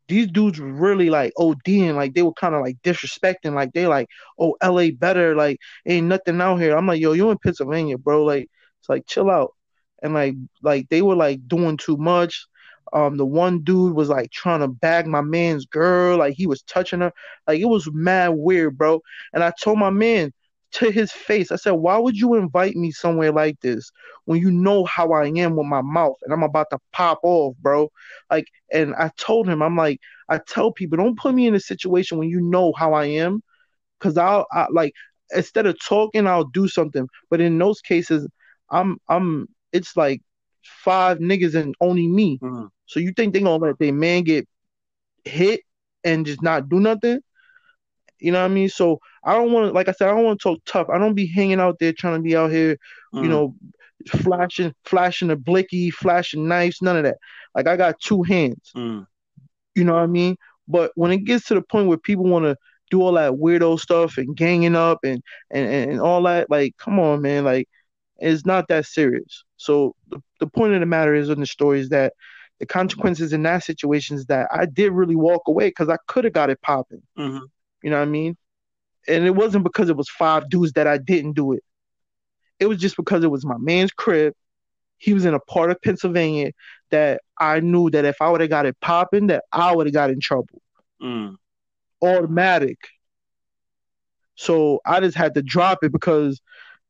these 0.08 0.28
dudes 0.28 0.60
were 0.60 0.72
really 0.72 1.10
like 1.10 1.34
ODing, 1.38 1.96
like 1.96 2.14
they 2.14 2.22
were 2.22 2.34
kind 2.34 2.56
of 2.56 2.62
like 2.62 2.78
disrespecting, 2.84 3.54
like 3.54 3.74
they 3.74 3.88
like, 3.88 4.08
oh 4.40 4.56
LA 4.64 4.90
better, 4.92 5.36
like 5.36 5.60
ain't 5.86 6.08
nothing 6.08 6.42
out 6.42 6.58
here. 6.60 6.78
I'm 6.78 6.88
like, 6.88 7.02
yo, 7.02 7.14
you 7.14 7.32
in 7.32 7.38
Pennsylvania, 7.40 7.98
bro? 7.98 8.24
Like 8.24 8.50
it's 8.80 8.90
like 8.90 9.06
chill 9.08 9.30
out, 9.30 9.54
and 10.04 10.14
like 10.14 10.36
like 10.62 10.90
they 10.90 11.02
were 11.02 11.16
like 11.16 11.48
doing 11.48 11.78
too 11.78 11.98
much. 11.98 12.46
Um, 12.92 13.18
the 13.18 13.26
one 13.26 13.64
dude 13.64 13.96
was 13.96 14.10
like 14.10 14.30
trying 14.32 14.60
to 14.60 14.68
bag 14.68 15.08
my 15.08 15.22
man's 15.22 15.66
girl, 15.66 16.20
like 16.20 16.36
he 16.36 16.46
was 16.46 16.62
touching 16.64 17.00
her, 17.00 17.12
like 17.48 17.60
it 17.60 17.66
was 17.66 17.90
mad 17.92 18.30
weird, 18.30 18.78
bro. 18.78 19.02
And 19.34 19.44
I 19.44 19.52
told 19.60 19.80
my 19.80 19.90
man, 19.90 20.32
to 20.74 20.90
his 20.92 21.12
face. 21.12 21.52
I 21.52 21.56
said, 21.56 21.72
Why 21.72 21.98
would 21.98 22.18
you 22.18 22.34
invite 22.36 22.76
me 22.76 22.92
somewhere 22.92 23.32
like 23.32 23.60
this 23.62 23.92
when 24.26 24.42
you 24.42 24.52
know 24.52 24.86
how 24.86 25.12
I 25.12 25.28
am 25.28 25.56
with 25.56 25.68
my 25.68 25.82
mouth 25.82 26.18
and 26.24 26.34
I'm 26.34 26.44
about 26.44 26.70
to 26.72 26.80
pop 26.92 27.20
off, 27.24 27.56
bro? 27.62 27.92
Like, 28.30 28.48
and 28.72 28.94
I 28.96 29.12
told 29.18 29.48
him, 29.48 29.62
I'm 29.62 29.78
like, 29.78 30.00
I 30.30 30.40
tell 30.40 30.72
people, 30.72 30.98
don't 30.98 31.18
put 31.18 31.36
me 31.36 31.48
in 31.48 31.56
a 31.56 31.60
situation 31.60 32.18
when 32.18 32.30
you 32.30 32.42
know 32.42 32.74
how 32.76 32.94
I 32.94 33.06
am, 33.06 33.44
because 34.00 34.18
I'll 34.18 34.48
I, 34.52 34.68
like 34.72 34.94
instead 35.32 35.68
of 35.68 35.78
talking, 35.80 36.28
I'll 36.28 36.46
do 36.46 36.68
something. 36.68 37.08
But 37.30 37.42
in 37.42 37.58
those 37.58 37.82
cases, 37.82 38.28
I'm 38.70 38.98
I'm 39.10 39.48
it's 39.74 39.98
like 39.98 40.22
five 40.64 41.18
niggas 41.20 41.56
and 41.56 41.76
only 41.82 42.08
me. 42.08 42.40
Mm-hmm. 42.42 42.68
So 42.86 43.00
you 43.00 43.12
think 43.12 43.34
they 43.34 43.42
gonna 43.42 43.64
let 43.64 43.80
their 43.80 43.94
man 43.94 44.24
get 44.24 44.48
hit 45.26 45.62
and 46.04 46.26
just 46.26 46.42
not 46.42 46.70
do 46.70 46.80
nothing? 46.80 47.20
You 48.20 48.32
know 48.32 48.40
what 48.40 48.52
I 48.52 48.54
mean? 48.54 48.70
So 48.70 49.00
I 49.24 49.34
don't 49.34 49.52
want 49.52 49.68
to, 49.68 49.74
like 49.74 49.90
I 49.90 49.92
said, 49.92 50.08
I 50.08 50.12
don't 50.12 50.24
want 50.24 50.40
to 50.40 50.44
talk 50.44 50.60
tough. 50.66 50.90
I 50.90 50.98
don't 50.98 51.16
be 51.16 51.28
hanging 51.28 51.60
out 51.60 51.78
there 51.80 51.92
trying 51.92 52.16
to 52.16 52.22
be 52.22 52.38
out 52.38 52.52
here, 52.52 52.78
mm. 53.14 53.24
you 53.24 53.28
know, 53.28 53.56
flashing, 54.08 54.74
flashing 54.86 55.32
a 55.32 55.36
blicky, 55.36 55.90
flashing 55.92 56.48
knives, 56.48 56.82
none 56.82 56.96
of 56.96 57.04
that. 57.04 57.18
Like 57.54 57.68
I 57.68 57.76
got 57.76 58.00
two 58.00 58.24
hands. 58.24 58.72
Mm. 58.76 59.06
You 59.76 59.84
know 59.84 59.94
what 59.94 60.04
I 60.04 60.08
mean? 60.08 60.38
But 60.68 60.92
when 60.96 61.12
it 61.12 61.26
gets 61.26 61.48
to 61.48 61.56
the 61.56 61.62
point 61.62 61.88
where 61.88 61.98
people 61.98 62.26
want 62.26 62.46
to 62.46 62.56
do 62.90 63.02
all 63.02 63.14
that 63.14 63.34
weirdo 63.34 63.80
stuff 63.80 64.18
and 64.18 64.38
ganging 64.38 64.76
up 64.76 65.00
and, 65.04 65.22
and 65.52 65.68
and 65.68 66.00
all 66.00 66.22
that, 66.24 66.50
like, 66.50 66.78
come 66.78 67.00
on, 67.00 67.22
man, 67.22 67.44
like 67.44 67.68
it's 68.18 68.46
not 68.46 68.68
that 68.70 68.86
serious. 68.86 69.44
So 69.64 69.96
the, 70.10 70.22
the 70.42 70.48
point 70.48 70.74
of 70.74 70.82
the 70.82 70.86
matter 70.86 71.16
is 71.16 71.30
in 71.30 71.40
the 71.40 71.46
story 71.46 71.80
is 71.80 71.88
that 71.90 72.14
the 72.60 72.66
consequences 72.66 73.32
in 73.32 73.44
that 73.44 73.64
situation 73.64 74.18
is 74.18 74.26
that 74.26 74.50
I 74.52 74.66
did 74.66 74.92
really 74.92 75.16
walk 75.16 75.44
away 75.48 75.70
because 75.70 75.88
I 75.88 75.96
could 76.08 76.26
have 76.26 76.34
got 76.34 76.50
it 76.50 76.62
popping. 76.62 77.02
Mm-hmm. 77.18 77.46
You 77.82 77.90
know 77.90 77.96
what 77.96 78.04
I 78.04 78.12
mean? 78.12 78.36
And 79.08 79.26
it 79.26 79.36
wasn't 79.36 79.64
because 79.64 79.90
it 79.90 79.96
was 79.96 80.10
five 80.10 80.50
dudes 80.50 80.74
that 80.74 80.86
I 80.86 80.98
didn't 80.98 81.34
do 81.34 81.54
it. 81.54 81.64
It 82.60 82.66
was 82.66 82.78
just 82.78 82.98
because 82.98 83.24
it 83.24 83.32
was 83.32 83.46
my 83.46 83.58
man's 83.58 83.92
crib. 83.92 84.34
He 84.98 85.14
was 85.14 85.24
in 85.24 85.34
a 85.34 85.40
part 85.40 85.72
of 85.72 85.82
Pennsylvania 85.82 86.52
that 86.92 87.22
I 87.38 87.62
knew 87.62 87.90
that 87.92 88.04
if 88.04 88.22
I 88.22 88.30
would 88.30 88.42
have 88.42 88.50
got 88.50 88.66
it 88.66 88.78
popping, 88.82 89.28
that 89.28 89.46
I 89.52 89.74
would 89.74 89.88
have 89.88 89.94
got 89.94 90.10
in 90.10 90.20
trouble. 90.20 90.62
Mm. 91.02 91.36
Automatic. 92.02 92.80
So 94.36 94.82
I 94.86 95.00
just 95.00 95.16
had 95.16 95.36
to 95.36 95.42
drop 95.42 95.84
it 95.84 95.94
because, 95.94 96.42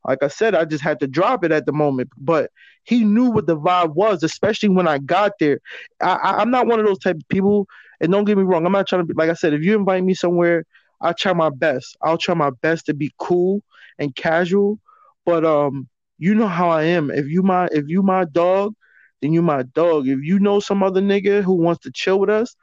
like 0.06 0.24
I 0.24 0.28
said, 0.28 0.56
I 0.56 0.66
just 0.66 0.84
had 0.84 1.00
to 1.02 1.08
drop 1.08 1.44
it 1.44 1.52
at 1.52 1.66
the 1.66 1.72
moment. 1.72 2.10
But 2.18 2.52
he 2.84 3.04
knew 3.04 3.30
what 3.30 3.48
the 3.48 3.58
vibe 3.58 3.96
was, 3.96 4.24
especially 4.24 4.70
when 4.70 4.88
I 4.88 4.98
got 4.98 5.34
there. 5.40 5.60
I, 6.02 6.42
am 6.42 6.52
not 6.52 6.68
one 6.68 6.80
of 6.80 6.86
those 6.86 7.00
type 7.00 7.16
of 7.18 7.28
people. 7.30 7.68
And 8.02 8.12
don't 8.12 8.26
get 8.26 8.38
me 8.38 8.44
wrong, 8.44 8.66
I'm 8.66 8.72
not 8.74 8.88
trying 8.88 9.02
to 9.02 9.06
be 9.06 9.14
like 9.14 9.30
I 9.30 9.34
said. 9.34 9.54
If 9.54 9.64
you 9.64 9.76
invite 9.78 10.04
me 10.04 10.14
somewhere 10.14 10.66
I'll 11.04 11.14
try 11.14 11.34
my 11.34 11.50
best. 11.50 11.98
I'll 12.02 12.18
try 12.18 12.34
my 12.34 12.50
best 12.62 12.86
to 12.88 12.94
be 12.94 13.12
cool 13.20 13.62
and 14.00 14.16
casual. 14.16 14.80
But 15.26 15.46
um, 15.46 15.90
you 16.18 16.34
know 16.34 16.48
how 16.48 16.70
I 16.70 16.84
am. 16.84 17.12
If 17.12 17.28
you 17.28 17.44
my 17.44 17.68
if 17.72 17.86
you 17.88 18.02
my 18.02 18.24
dog, 18.26 18.74
then 19.22 19.34
you 19.34 19.42
my 19.42 19.64
dog. 19.64 20.08
If 20.08 20.20
you 20.24 20.40
know 20.40 20.62
some 20.62 20.82
other 20.82 21.02
nigga 21.02 21.44
who 21.44 21.54
wants 21.54 21.84
to 21.84 21.92
chill 21.92 22.20
with 22.20 22.30
us, 22.30 22.56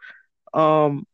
um, 0.55 1.07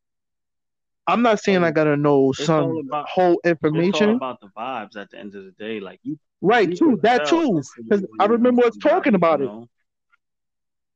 I'm 1.06 1.22
not 1.22 1.40
saying 1.40 1.62
I 1.62 1.70
gotta 1.70 1.96
know 1.96 2.30
it's 2.30 2.44
some 2.44 2.84
about, 2.88 3.08
whole 3.08 3.40
information. 3.44 4.10
about 4.10 4.40
the 4.40 4.48
vibes 4.48 4.96
at 4.96 5.10
the 5.10 5.18
end 5.18 5.34
of 5.34 5.44
the 5.44 5.52
day, 5.52 5.80
like 5.80 6.00
you. 6.02 6.18
Right, 6.40 6.68
you 6.68 6.76
too. 6.76 7.00
That 7.02 7.26
too, 7.26 7.62
because 7.78 8.04
I 8.20 8.26
remember 8.26 8.64
us 8.64 8.76
talking 8.76 9.14
about 9.14 9.40
it. 9.40 9.46
Know? 9.46 9.68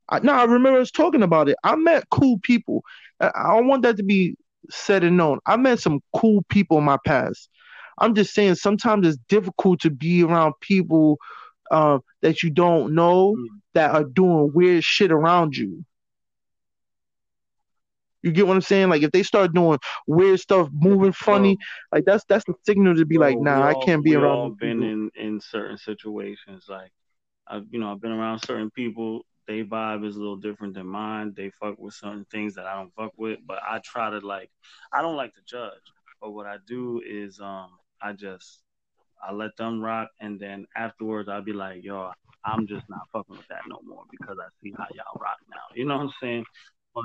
I, 0.09 0.19
no, 0.21 0.33
I 0.33 0.45
remember 0.45 0.81
us 0.81 0.91
talking 0.91 1.23
about 1.23 1.49
it. 1.49 1.57
I 1.63 1.77
met 1.77 2.09
cool 2.11 2.39
people. 2.43 2.85
I, 3.21 3.31
I 3.35 3.57
don't 3.57 3.69
want 3.69 3.83
that 3.83 3.97
to 3.99 4.03
be 4.03 4.37
said 4.69 5.05
and 5.05 5.17
known. 5.17 5.39
I 5.47 5.57
met 5.57 5.81
some 5.81 6.01
cool 6.15 6.45
people 6.49 6.79
in 6.79 6.85
my 6.85 6.99
past. 7.07 7.49
I'm 7.99 8.15
just 8.15 8.35
saying 8.35 8.57
sometimes 8.57 9.07
it's 9.07 9.19
difficult 9.29 9.81
to 9.81 9.91
be 9.91 10.23
around 10.25 10.55
people 10.61 11.19
uh, 11.71 11.99
that 12.23 12.43
you 12.43 12.51
don't 12.51 12.95
know 12.95 13.35
mm. 13.37 13.47
that 13.75 13.93
are 13.93 14.05
doing 14.05 14.53
weird 14.55 14.83
shit 14.83 15.13
around 15.13 15.57
you. 15.57 15.85
You 18.23 18.33
get 18.33 18.47
what 18.47 18.55
I'm 18.55 18.61
saying? 18.61 18.89
Like 18.91 19.03
if 19.03 19.11
they 19.13 19.23
start 19.23 19.55
doing 19.55 19.79
weird 20.07 20.41
stuff, 20.41 20.69
moving 20.73 21.13
funny, 21.13 21.57
like 21.93 22.05
that's 22.05 22.25
that's 22.29 22.45
the 22.45 22.55
signal 22.67 22.95
to 22.97 23.07
be 23.07 23.19
like, 23.19 23.39
nah, 23.41 23.57
all, 23.57 23.63
I 23.65 23.75
can't 23.75 24.05
be 24.05 24.15
around. 24.15 24.39
All 24.39 24.51
been 24.51 24.83
in 24.83 25.11
in 25.17 25.41
certain 25.41 25.79
situations, 25.79 26.67
like 26.69 26.93
I've 27.47 27.65
you 27.71 27.81
know 27.81 27.93
I've 27.93 28.01
been 28.01 28.13
around 28.13 28.41
certain 28.41 28.71
people 28.71 29.25
they 29.51 29.65
vibe 29.65 30.07
is 30.07 30.15
a 30.15 30.19
little 30.21 30.37
different 30.37 30.75
than 30.75 30.87
mine. 30.87 31.35
They 31.37 31.51
fuck 31.51 31.77
with 31.77 31.95
certain 31.95 32.25
things 32.31 32.55
that 32.55 32.67
I 32.67 32.75
don't 32.77 32.95
fuck 32.95 33.13
with, 33.17 33.41
but 33.45 33.59
I 33.69 33.81
try 33.85 34.09
to 34.09 34.21
like 34.21 34.49
I 34.93 35.03
don't 35.03 35.17
like 35.17 35.35
to 35.35 35.41
judge. 35.45 35.83
But 36.21 36.31
what 36.31 36.47
I 36.47 36.59
do 36.69 37.03
is 37.05 37.41
um 37.41 37.71
I 38.01 38.13
just 38.13 38.61
I 39.27 39.33
let 39.33 39.57
them 39.57 39.81
rock 39.81 40.09
and 40.21 40.39
then 40.39 40.67
afterwards 40.77 41.29
I'll 41.29 41.43
be 41.43 41.53
like, 41.53 41.83
yo, 41.83 42.13
I'm 42.45 42.67
just 42.69 42.89
not 42.89 43.09
fucking 43.13 43.37
with 43.37 43.49
that 43.49 43.63
no 43.69 43.81
more 43.85 44.05
because 44.11 44.37
I 44.41 44.49
see 44.63 44.73
how 44.79 44.87
y'all 44.95 45.21
rock 45.21 45.39
now. 45.51 45.75
You 45.75 45.85
know 45.85 45.97
what 45.97 46.05
I'm 46.05 46.13
saying? 46.23 46.45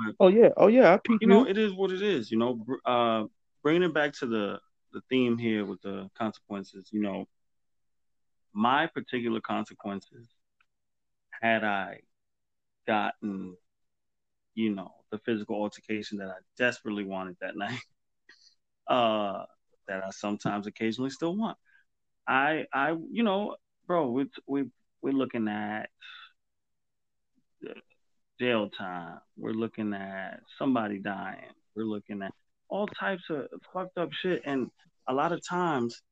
But, 0.04 0.14
oh 0.20 0.28
yeah, 0.28 0.50
oh 0.56 0.66
yeah, 0.68 0.94
I 0.94 1.16
you 1.20 1.26
know, 1.26 1.46
it 1.46 1.58
is 1.58 1.72
what 1.72 1.90
it 1.90 2.02
is. 2.02 2.30
You 2.30 2.38
know, 2.38 2.64
uh, 2.84 3.24
bringing 3.62 3.82
it 3.82 3.94
back 3.94 4.12
to 4.14 4.26
the 4.26 4.60
the 4.92 5.00
theme 5.08 5.38
here 5.38 5.64
with 5.64 5.80
the 5.82 6.08
consequences. 6.16 6.88
You 6.92 7.02
know, 7.02 7.26
my 8.52 8.86
particular 8.86 9.40
consequences, 9.40 10.28
had 11.42 11.64
I 11.64 12.00
gotten, 12.86 13.56
you 14.54 14.74
know, 14.74 14.92
the 15.10 15.18
physical 15.18 15.56
altercation 15.56 16.18
that 16.18 16.28
I 16.28 16.38
desperately 16.56 17.04
wanted 17.04 17.36
that 17.40 17.56
night. 17.56 17.80
Uh, 18.88 19.44
that 19.88 20.04
I 20.04 20.10
sometimes 20.10 20.66
occasionally 20.66 21.10
still 21.10 21.36
want. 21.36 21.58
I 22.26 22.66
I 22.72 22.96
you 23.10 23.22
know, 23.22 23.56
bro, 23.86 24.10
we 24.10 24.26
we 24.46 24.64
we're 25.02 25.12
looking 25.12 25.48
at 25.48 25.90
jail 28.38 28.68
time. 28.70 29.18
We're 29.36 29.52
looking 29.52 29.92
at 29.94 30.40
somebody 30.58 30.98
dying. 30.98 31.52
We're 31.74 31.84
looking 31.84 32.22
at 32.22 32.32
all 32.68 32.86
types 32.86 33.22
of 33.30 33.46
fucked 33.72 33.98
up 33.98 34.10
shit 34.12 34.42
and 34.44 34.70
a 35.08 35.14
lot 35.14 35.32
of 35.32 35.46
times 35.46 36.02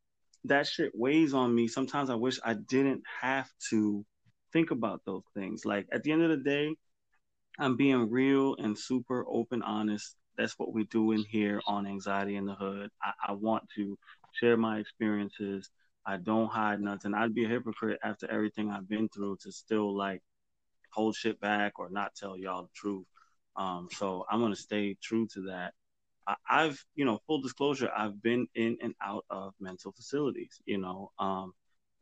that 0.44 0.66
shit 0.66 0.92
weighs 0.94 1.34
on 1.34 1.54
me. 1.54 1.68
Sometimes 1.68 2.10
I 2.10 2.14
wish 2.14 2.38
I 2.44 2.54
didn't 2.54 3.02
have 3.20 3.50
to 3.70 4.04
think 4.52 4.70
about 4.70 5.02
those 5.04 5.24
things. 5.34 5.64
Like 5.64 5.86
at 5.92 6.02
the 6.02 6.12
end 6.12 6.22
of 6.22 6.30
the 6.30 6.36
day, 6.36 6.76
I'm 7.58 7.76
being 7.76 8.10
real 8.10 8.56
and 8.56 8.78
super 8.78 9.24
open, 9.28 9.62
honest. 9.62 10.16
That's 10.36 10.58
what 10.58 10.72
we 10.72 10.84
do 10.84 11.12
in 11.12 11.24
here 11.24 11.60
on 11.66 11.86
Anxiety 11.86 12.36
in 12.36 12.46
the 12.46 12.54
Hood. 12.54 12.90
I, 13.02 13.12
I 13.28 13.32
want 13.32 13.64
to 13.76 13.96
share 14.32 14.56
my 14.56 14.78
experiences. 14.78 15.70
I 16.06 16.16
don't 16.16 16.50
hide 16.50 16.80
nothing. 16.80 17.14
I'd 17.14 17.34
be 17.34 17.44
a 17.44 17.48
hypocrite 17.48 18.00
after 18.02 18.30
everything 18.30 18.70
I've 18.70 18.88
been 18.88 19.08
through 19.08 19.38
to 19.42 19.52
still 19.52 19.96
like 19.96 20.22
hold 20.94 21.16
shit 21.16 21.40
back 21.40 21.78
or 21.78 21.90
not 21.90 22.14
tell 22.14 22.36
y'all 22.36 22.62
the 22.62 22.68
truth. 22.74 23.06
Um, 23.56 23.88
so 23.90 24.24
I'm 24.30 24.40
gonna 24.40 24.56
stay 24.56 24.96
true 25.02 25.26
to 25.34 25.42
that. 25.42 25.74
I, 26.26 26.62
have 26.62 26.78
you 26.94 27.04
know, 27.04 27.20
full 27.26 27.42
disclosure, 27.42 27.90
I've 27.94 28.22
been 28.22 28.46
in 28.54 28.78
and 28.82 28.94
out 29.02 29.24
of 29.28 29.52
mental 29.60 29.92
facilities. 29.92 30.60
You 30.64 30.78
know, 30.78 31.12
um, 31.18 31.52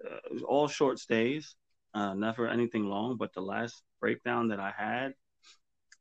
uh, 0.05 0.44
all 0.46 0.68
short 0.68 0.98
stays 0.98 1.57
uh, 1.94 2.14
never 2.14 2.48
anything 2.48 2.85
long. 2.85 3.16
But 3.16 3.33
the 3.35 3.40
last 3.40 3.83
breakdown 4.00 4.48
that 4.48 4.61
I 4.61 4.72
had, 4.76 5.14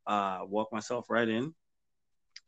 uh, 0.06 0.40
walked 0.46 0.74
myself 0.74 1.10
right 1.10 1.28
in, 1.28 1.54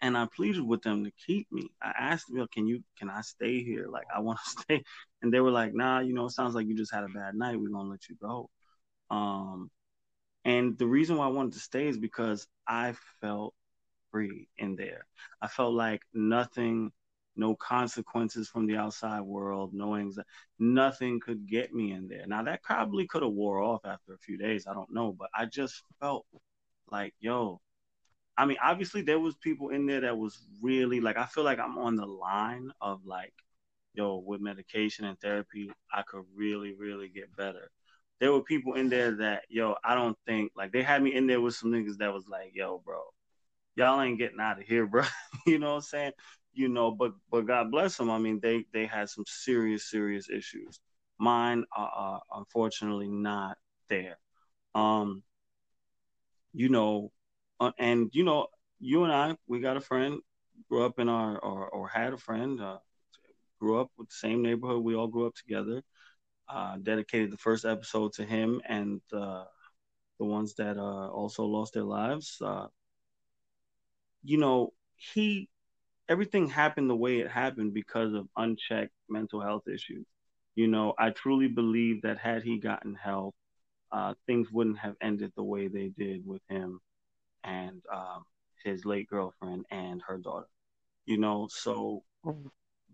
and 0.02 0.18
I 0.18 0.28
pleaded 0.36 0.64
with 0.64 0.82
them 0.82 1.04
to 1.06 1.12
keep 1.26 1.52
me. 1.52 1.70
I 1.82 1.94
asked 1.98 2.32
them, 2.32 2.48
"Can 2.52 2.68
you? 2.68 2.84
Can 2.98 3.10
I 3.10 3.22
stay 3.22 3.64
here? 3.64 3.88
Like, 3.88 4.08
I 4.14 4.20
want 4.20 4.40
to 4.44 4.50
stay." 4.62 4.84
And 5.22 5.34
they 5.34 5.40
were 5.40 5.52
like, 5.52 5.74
"Nah, 5.74 6.00
you 6.00 6.14
know, 6.14 6.26
it 6.26 6.32
sounds 6.32 6.56
like 6.56 6.68
you 6.68 6.76
just 6.76 6.94
had 6.94 7.04
a 7.04 7.10
bad 7.10 7.36
night. 7.36 7.60
We're 7.60 7.70
gonna 7.70 7.90
let 7.90 8.10
you 8.10 8.16
go." 8.22 8.50
Um, 9.10 9.70
and 10.46 10.78
the 10.78 10.88
reason 10.88 11.18
why 11.18 11.26
I 11.26 11.30
wanted 11.30 11.54
to 11.54 11.60
stay 11.60 11.88
is 11.88 11.98
because 11.98 12.48
I 12.68 12.94
felt 13.22 13.54
free 14.12 14.48
in 14.58 14.76
there. 14.76 15.06
I 15.42 15.48
felt 15.48 15.74
like 15.74 16.02
nothing 16.14 16.92
no 17.36 17.56
consequences 17.56 18.48
from 18.48 18.68
the 18.68 18.78
outside 18.78 19.22
world, 19.22 19.74
no 19.74 19.96
anxiety, 19.96 20.30
nothing 20.60 21.20
could 21.20 21.48
get 21.48 21.74
me 21.74 21.92
in 21.92 22.08
there. 22.08 22.26
Now 22.28 22.44
that 22.44 22.64
probably 22.64 23.08
could 23.08 23.24
have 23.24 23.32
wore 23.32 23.62
off 23.62 23.82
after 23.86 24.14
a 24.14 24.20
few 24.20 24.38
days. 24.38 24.66
I 24.68 24.74
don't 24.74 24.94
know, 24.94 25.14
but 25.18 25.30
I 25.36 25.46
just 25.46 25.82
felt 26.00 26.26
like, 26.92 27.14
yo, 27.20 27.60
I 28.38 28.46
mean, 28.46 28.58
obviously 28.64 29.02
there 29.02 29.20
was 29.20 29.36
people 29.36 29.70
in 29.70 29.86
there 29.86 30.02
that 30.02 30.18
was 30.18 30.46
really 30.62 31.00
like, 31.00 31.18
I 31.18 31.26
feel 31.26 31.44
like 31.44 31.60
I'm 31.60 31.78
on 31.78 31.96
the 31.96 32.06
line 32.06 32.72
of 32.82 33.06
like, 33.06 33.34
yo, 33.94 34.24
with 34.26 34.42
medication 34.42 35.06
and 35.06 35.20
therapy, 35.20 35.72
I 35.92 36.04
could 36.04 36.24
really, 36.36 36.74
really 36.74 37.10
get 37.10 37.36
better. 37.36 37.70
There 38.24 38.32
were 38.32 38.42
people 38.42 38.76
in 38.76 38.88
there 38.88 39.12
that, 39.18 39.44
yo, 39.50 39.76
I 39.84 39.96
don't 39.96 40.18
think 40.26 40.54
like 40.56 40.72
they 40.72 40.82
had 40.82 41.04
me 41.04 41.14
in 41.14 41.28
there 41.28 41.42
with 41.42 41.56
some 41.56 41.72
niggas 41.74 41.98
that 41.98 42.14
was 42.14 42.26
like, 42.26 42.52
yo, 42.54 42.82
bro, 42.86 43.02
y'all 43.76 44.02
ain't 44.02 44.18
getting 44.18 44.40
out 44.40 44.62
of 44.62 44.66
here, 44.66 44.88
bro. 44.88 45.04
you 45.46 45.60
know 45.60 45.72
what 45.72 45.76
I'm 45.76 45.82
saying? 45.82 46.12
You 46.54 46.70
know, 46.70 46.90
but 46.90 47.12
but 47.30 47.46
God 47.48 47.70
bless 47.70 47.98
them. 47.98 48.10
I 48.10 48.20
mean, 48.20 48.40
they 48.42 48.64
they 48.72 48.86
had 48.86 49.10
some 49.10 49.26
serious 49.28 49.90
serious 49.92 50.30
issues. 50.30 50.80
Mine 51.20 51.66
are, 51.76 51.92
are 51.94 52.22
unfortunately 52.34 53.10
not 53.10 53.58
there. 53.90 54.18
Um, 54.74 55.22
you 56.54 56.70
know, 56.70 57.12
uh, 57.60 57.72
and 57.78 58.10
you 58.14 58.24
know, 58.24 58.48
you 58.80 59.04
and 59.04 59.12
I, 59.12 59.36
we 59.48 59.60
got 59.60 59.76
a 59.76 59.82
friend, 59.82 60.22
grew 60.70 60.86
up 60.86 60.98
in 60.98 61.10
our 61.10 61.38
or 61.40 61.68
or 61.68 61.90
had 61.90 62.14
a 62.14 62.18
friend, 62.18 62.62
uh, 62.62 62.78
grew 63.60 63.82
up 63.82 63.92
with 63.98 64.08
the 64.08 64.16
same 64.16 64.42
neighborhood. 64.42 64.82
We 64.82 64.96
all 64.96 65.08
grew 65.08 65.28
up 65.28 65.36
together. 65.36 65.84
Uh, 66.54 66.78
dedicated 66.84 67.32
the 67.32 67.38
first 67.38 67.66
episode 67.66 68.14
to 68.14 68.26
him 68.26 68.62
and 68.70 69.02
uh, 69.14 69.46
the 70.20 70.26
ones 70.26 70.56
that 70.56 70.78
uh, 70.78 71.10
also 71.10 71.46
lost 71.46 71.74
their 71.74 71.84
lives. 71.84 72.38
Uh, 72.42 72.68
you 74.24 74.38
know, 74.38 74.74
he 74.96 75.50
everything 76.10 76.48
happened 76.48 76.90
the 76.90 76.96
way 76.96 77.20
it 77.20 77.30
happened 77.32 77.74
because 77.74 78.14
of 78.14 78.28
unchecked 78.38 78.94
mental 79.10 79.42
health 79.42 79.68
issues. 79.68 80.06
You 80.56 80.68
know, 80.68 80.94
I 81.00 81.12
truly 81.12 81.48
believe 81.48 82.02
that 82.04 82.20
had 82.20 82.44
he 82.44 82.60
gotten 82.60 82.96
help, 82.96 83.36
uh, 83.92 84.16
things 84.28 84.52
wouldn't 84.52 84.80
have 84.80 84.96
ended 85.02 85.34
the 85.36 85.44
way 85.44 85.68
they 85.68 85.90
did 85.90 86.26
with 86.26 86.42
him 86.50 86.80
and 87.44 87.82
um, 87.94 88.24
his 88.64 88.86
late 88.86 89.10
girlfriend 89.10 89.66
and 89.72 90.02
her 90.08 90.18
daughter. 90.18 90.48
You 91.06 91.18
know, 91.18 91.48
so 91.52 92.04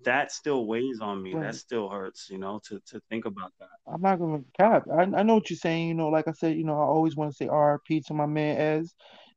that 0.04 0.32
still 0.32 0.66
weighs 0.66 1.00
on 1.02 1.22
me. 1.22 1.34
Right. 1.34 1.43
That 1.43 1.56
still 1.56 1.89
hurts, 1.89 2.30
you 2.30 2.38
know, 2.38 2.60
to 2.66 2.80
to 2.88 3.02
think 3.10 3.26
about 3.26 3.52
that. 3.60 3.70
I'm 3.88 4.02
not 4.02 4.20
gonna 4.20 4.41
cap. 4.58 4.84
I, 4.91 5.02
I 5.02 5.24
know 5.24 5.36
what 5.36 5.50
you're 5.50 5.58
saying. 5.58 5.88
You 5.88 5.93
know, 5.93 6.10
like 6.10 6.28
I 6.28 6.32
said, 6.32 6.58
you 6.58 6.64
know, 6.64 6.74
I 6.74 6.86
always 6.86 7.16
want 7.16 7.32
to 7.32 7.38
say 7.38 7.47
RP 7.47 8.06
to 8.08 8.14
my 8.14 8.26
man 8.26 8.58
Ez. 8.58 8.93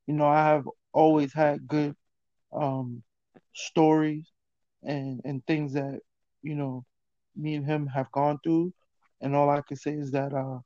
You 0.06 0.14
know, 0.14 0.26
I 0.26 0.44
have 0.44 0.68
always 0.92 1.32
had 1.32 1.66
good 1.66 1.94
um 2.52 3.02
stories 3.54 4.30
and 4.82 5.20
and 5.24 5.44
things 5.46 5.72
that 5.72 6.00
you 6.42 6.54
know 6.54 6.84
me 7.34 7.54
and 7.54 7.64
him 7.64 7.86
have 7.86 8.10
gone 8.12 8.38
through, 8.44 8.72
and 9.20 9.34
all 9.34 9.48
I 9.50 9.62
can 9.62 9.76
say 9.76 9.92
is 9.92 10.10
that 10.12 10.32
uh, 10.32 10.58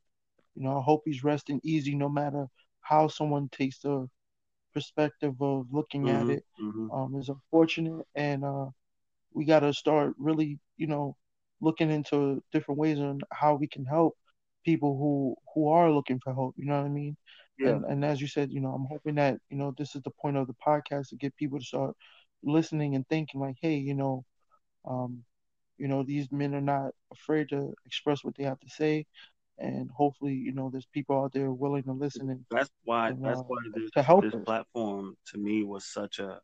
you 0.55 0.63
know, 0.63 0.79
I 0.79 0.83
hope 0.83 1.03
he's 1.05 1.25
resting 1.25 1.61
easy, 1.63 1.95
no 1.95 2.09
matter 2.09 2.47
how 2.81 3.09
someone 3.09 3.49
takes 3.51 3.81
the 3.81 4.09
perspective 4.75 5.35
of 5.41 5.67
looking 5.71 6.05
mm-hmm, 6.05 6.31
at 6.31 6.37
it. 6.37 6.45
Mm-hmm. 6.61 6.91
Um, 6.91 7.17
is 7.17 7.29
unfortunate, 7.29 8.07
and 8.15 8.45
uh, 8.45 8.67
we 9.37 9.45
got 9.45 9.61
to 9.61 9.73
start 9.75 10.15
really, 10.19 10.59
you 10.79 10.87
know, 10.87 11.15
looking 11.61 11.91
into 11.91 12.43
different 12.53 12.81
ways 12.81 12.99
on 12.99 13.21
how 13.31 13.55
we 13.55 13.69
can 13.69 13.85
help 13.85 14.17
people 14.65 14.97
who 14.97 15.37
who 15.55 15.69
are 15.69 15.93
looking 15.93 16.19
for 16.19 16.35
help. 16.35 16.55
You 16.57 16.65
know 16.65 16.79
what 16.79 16.87
I 16.87 16.89
mean? 16.89 17.17
Yeah. 17.59 17.69
And, 17.71 17.85
and 17.85 18.05
as 18.05 18.21
you 18.21 18.29
said, 18.29 18.51
you 18.51 18.61
know, 18.61 18.71
I'm 18.71 18.87
hoping 18.89 19.17
that 19.17 19.39
you 19.51 19.59
know 19.59 19.75
this 19.77 19.95
is 19.95 20.03
the 20.03 20.11
point 20.11 20.39
of 20.39 20.47
the 20.47 20.57
podcast 20.67 21.11
to 21.11 21.17
get 21.17 21.37
people 21.37 21.59
to 21.59 21.65
start 21.65 21.95
listening 22.43 22.95
and 22.95 23.07
thinking 23.09 23.41
like, 23.41 23.57
hey, 23.61 23.77
you 23.77 23.95
know, 23.95 24.25
um, 24.89 25.23
you 25.77 25.87
know, 25.87 26.03
these 26.03 26.33
men 26.33 26.55
are 26.55 26.61
not 26.63 26.93
afraid 27.13 27.51
to 27.51 27.75
express 27.85 28.25
what 28.25 28.35
they 28.37 28.45
have 28.45 28.61
to 28.61 28.71
say, 28.71 29.05
and 29.59 29.91
hopefully, 29.91 30.33
you 30.33 30.53
know, 30.53 30.71
there's 30.71 30.89
people 30.95 31.23
out 31.23 31.35
there 31.35 31.53
willing 31.53 31.83
to 31.83 31.93
listen. 31.93 32.31
And 32.31 32.45
that's 32.51 32.71
why 32.85 33.09
and, 33.09 33.23
that's 33.23 33.41
uh, 33.41 33.45
why 33.47 33.59
this, 33.75 33.91
to 33.93 34.03
help 34.03 34.25
this 34.25 34.35
platform 34.47 35.15
to 35.33 35.39
me 35.39 35.63
was 35.63 35.85
such 35.85 36.21
a 36.21 36.41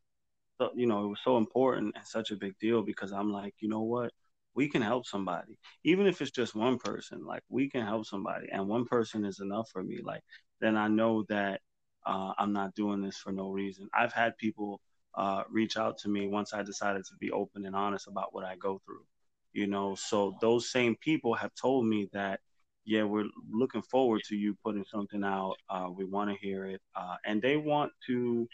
you 0.74 0.86
know, 0.86 1.04
it 1.04 1.08
was 1.08 1.20
so 1.24 1.36
important 1.36 1.94
and 1.96 2.06
such 2.06 2.30
a 2.30 2.36
big 2.36 2.58
deal 2.58 2.82
because 2.82 3.12
I'm 3.12 3.32
like, 3.32 3.54
you 3.60 3.68
know 3.68 3.82
what? 3.82 4.12
We 4.54 4.68
can 4.68 4.82
help 4.82 5.06
somebody. 5.06 5.58
Even 5.84 6.06
if 6.06 6.20
it's 6.20 6.30
just 6.30 6.54
one 6.54 6.78
person, 6.78 7.24
like 7.24 7.42
we 7.48 7.70
can 7.70 7.86
help 7.86 8.06
somebody 8.06 8.48
and 8.52 8.68
one 8.68 8.84
person 8.86 9.24
is 9.24 9.40
enough 9.40 9.68
for 9.70 9.82
me. 9.82 10.00
Like 10.02 10.22
then 10.60 10.76
I 10.76 10.88
know 10.88 11.24
that 11.28 11.60
uh, 12.06 12.32
I'm 12.38 12.52
not 12.52 12.74
doing 12.74 13.00
this 13.02 13.16
for 13.16 13.32
no 13.32 13.50
reason. 13.50 13.88
I've 13.94 14.12
had 14.12 14.36
people 14.38 14.80
uh, 15.16 15.44
reach 15.50 15.76
out 15.76 15.98
to 15.98 16.08
me 16.08 16.28
once 16.28 16.52
I 16.54 16.62
decided 16.62 17.04
to 17.04 17.16
be 17.20 17.30
open 17.30 17.66
and 17.66 17.76
honest 17.76 18.08
about 18.08 18.34
what 18.34 18.44
I 18.44 18.56
go 18.56 18.80
through. 18.84 19.04
You 19.52 19.66
know, 19.66 19.94
so 19.94 20.34
those 20.40 20.70
same 20.70 20.96
people 20.96 21.34
have 21.34 21.54
told 21.54 21.86
me 21.86 22.08
that, 22.12 22.40
yeah, 22.84 23.04
we're 23.04 23.26
looking 23.50 23.82
forward 23.82 24.22
to 24.28 24.36
you 24.36 24.56
putting 24.64 24.84
something 24.90 25.22
out. 25.22 25.56
Uh, 25.68 25.88
we 25.94 26.04
want 26.04 26.30
to 26.30 26.36
hear 26.36 26.66
it, 26.66 26.80
uh, 26.96 27.16
and 27.26 27.40
they 27.40 27.56
want 27.56 27.92
to 28.06 28.48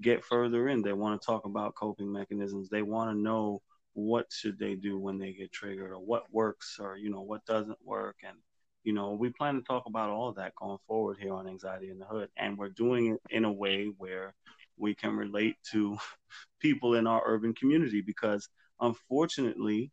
get 0.00 0.24
further 0.24 0.68
in. 0.68 0.82
They 0.82 0.92
want 0.92 1.20
to 1.20 1.26
talk 1.26 1.44
about 1.44 1.74
coping 1.74 2.12
mechanisms. 2.12 2.68
They 2.68 2.82
want 2.82 3.10
to 3.10 3.16
know 3.16 3.62
what 3.94 4.26
should 4.30 4.58
they 4.58 4.74
do 4.74 4.98
when 4.98 5.18
they 5.18 5.32
get 5.32 5.52
triggered 5.52 5.92
or 5.92 5.98
what 5.98 6.24
works 6.32 6.78
or 6.80 6.96
you 6.96 7.10
know 7.10 7.22
what 7.22 7.46
doesn't 7.46 7.78
work 7.84 8.16
and 8.26 8.36
you 8.82 8.92
know 8.92 9.12
we 9.12 9.30
plan 9.30 9.54
to 9.54 9.62
talk 9.62 9.84
about 9.86 10.10
all 10.10 10.32
that 10.32 10.54
going 10.56 10.78
forward 10.86 11.16
here 11.20 11.32
on 11.32 11.46
anxiety 11.46 11.90
in 11.90 11.98
the 11.98 12.04
hood 12.04 12.28
and 12.36 12.58
we're 12.58 12.68
doing 12.70 13.12
it 13.12 13.20
in 13.30 13.44
a 13.44 13.52
way 13.52 13.86
where 13.98 14.34
we 14.76 14.94
can 14.94 15.16
relate 15.16 15.54
to 15.70 15.96
people 16.60 16.94
in 16.94 17.06
our 17.06 17.22
urban 17.24 17.54
community 17.54 18.00
because 18.00 18.48
unfortunately 18.80 19.92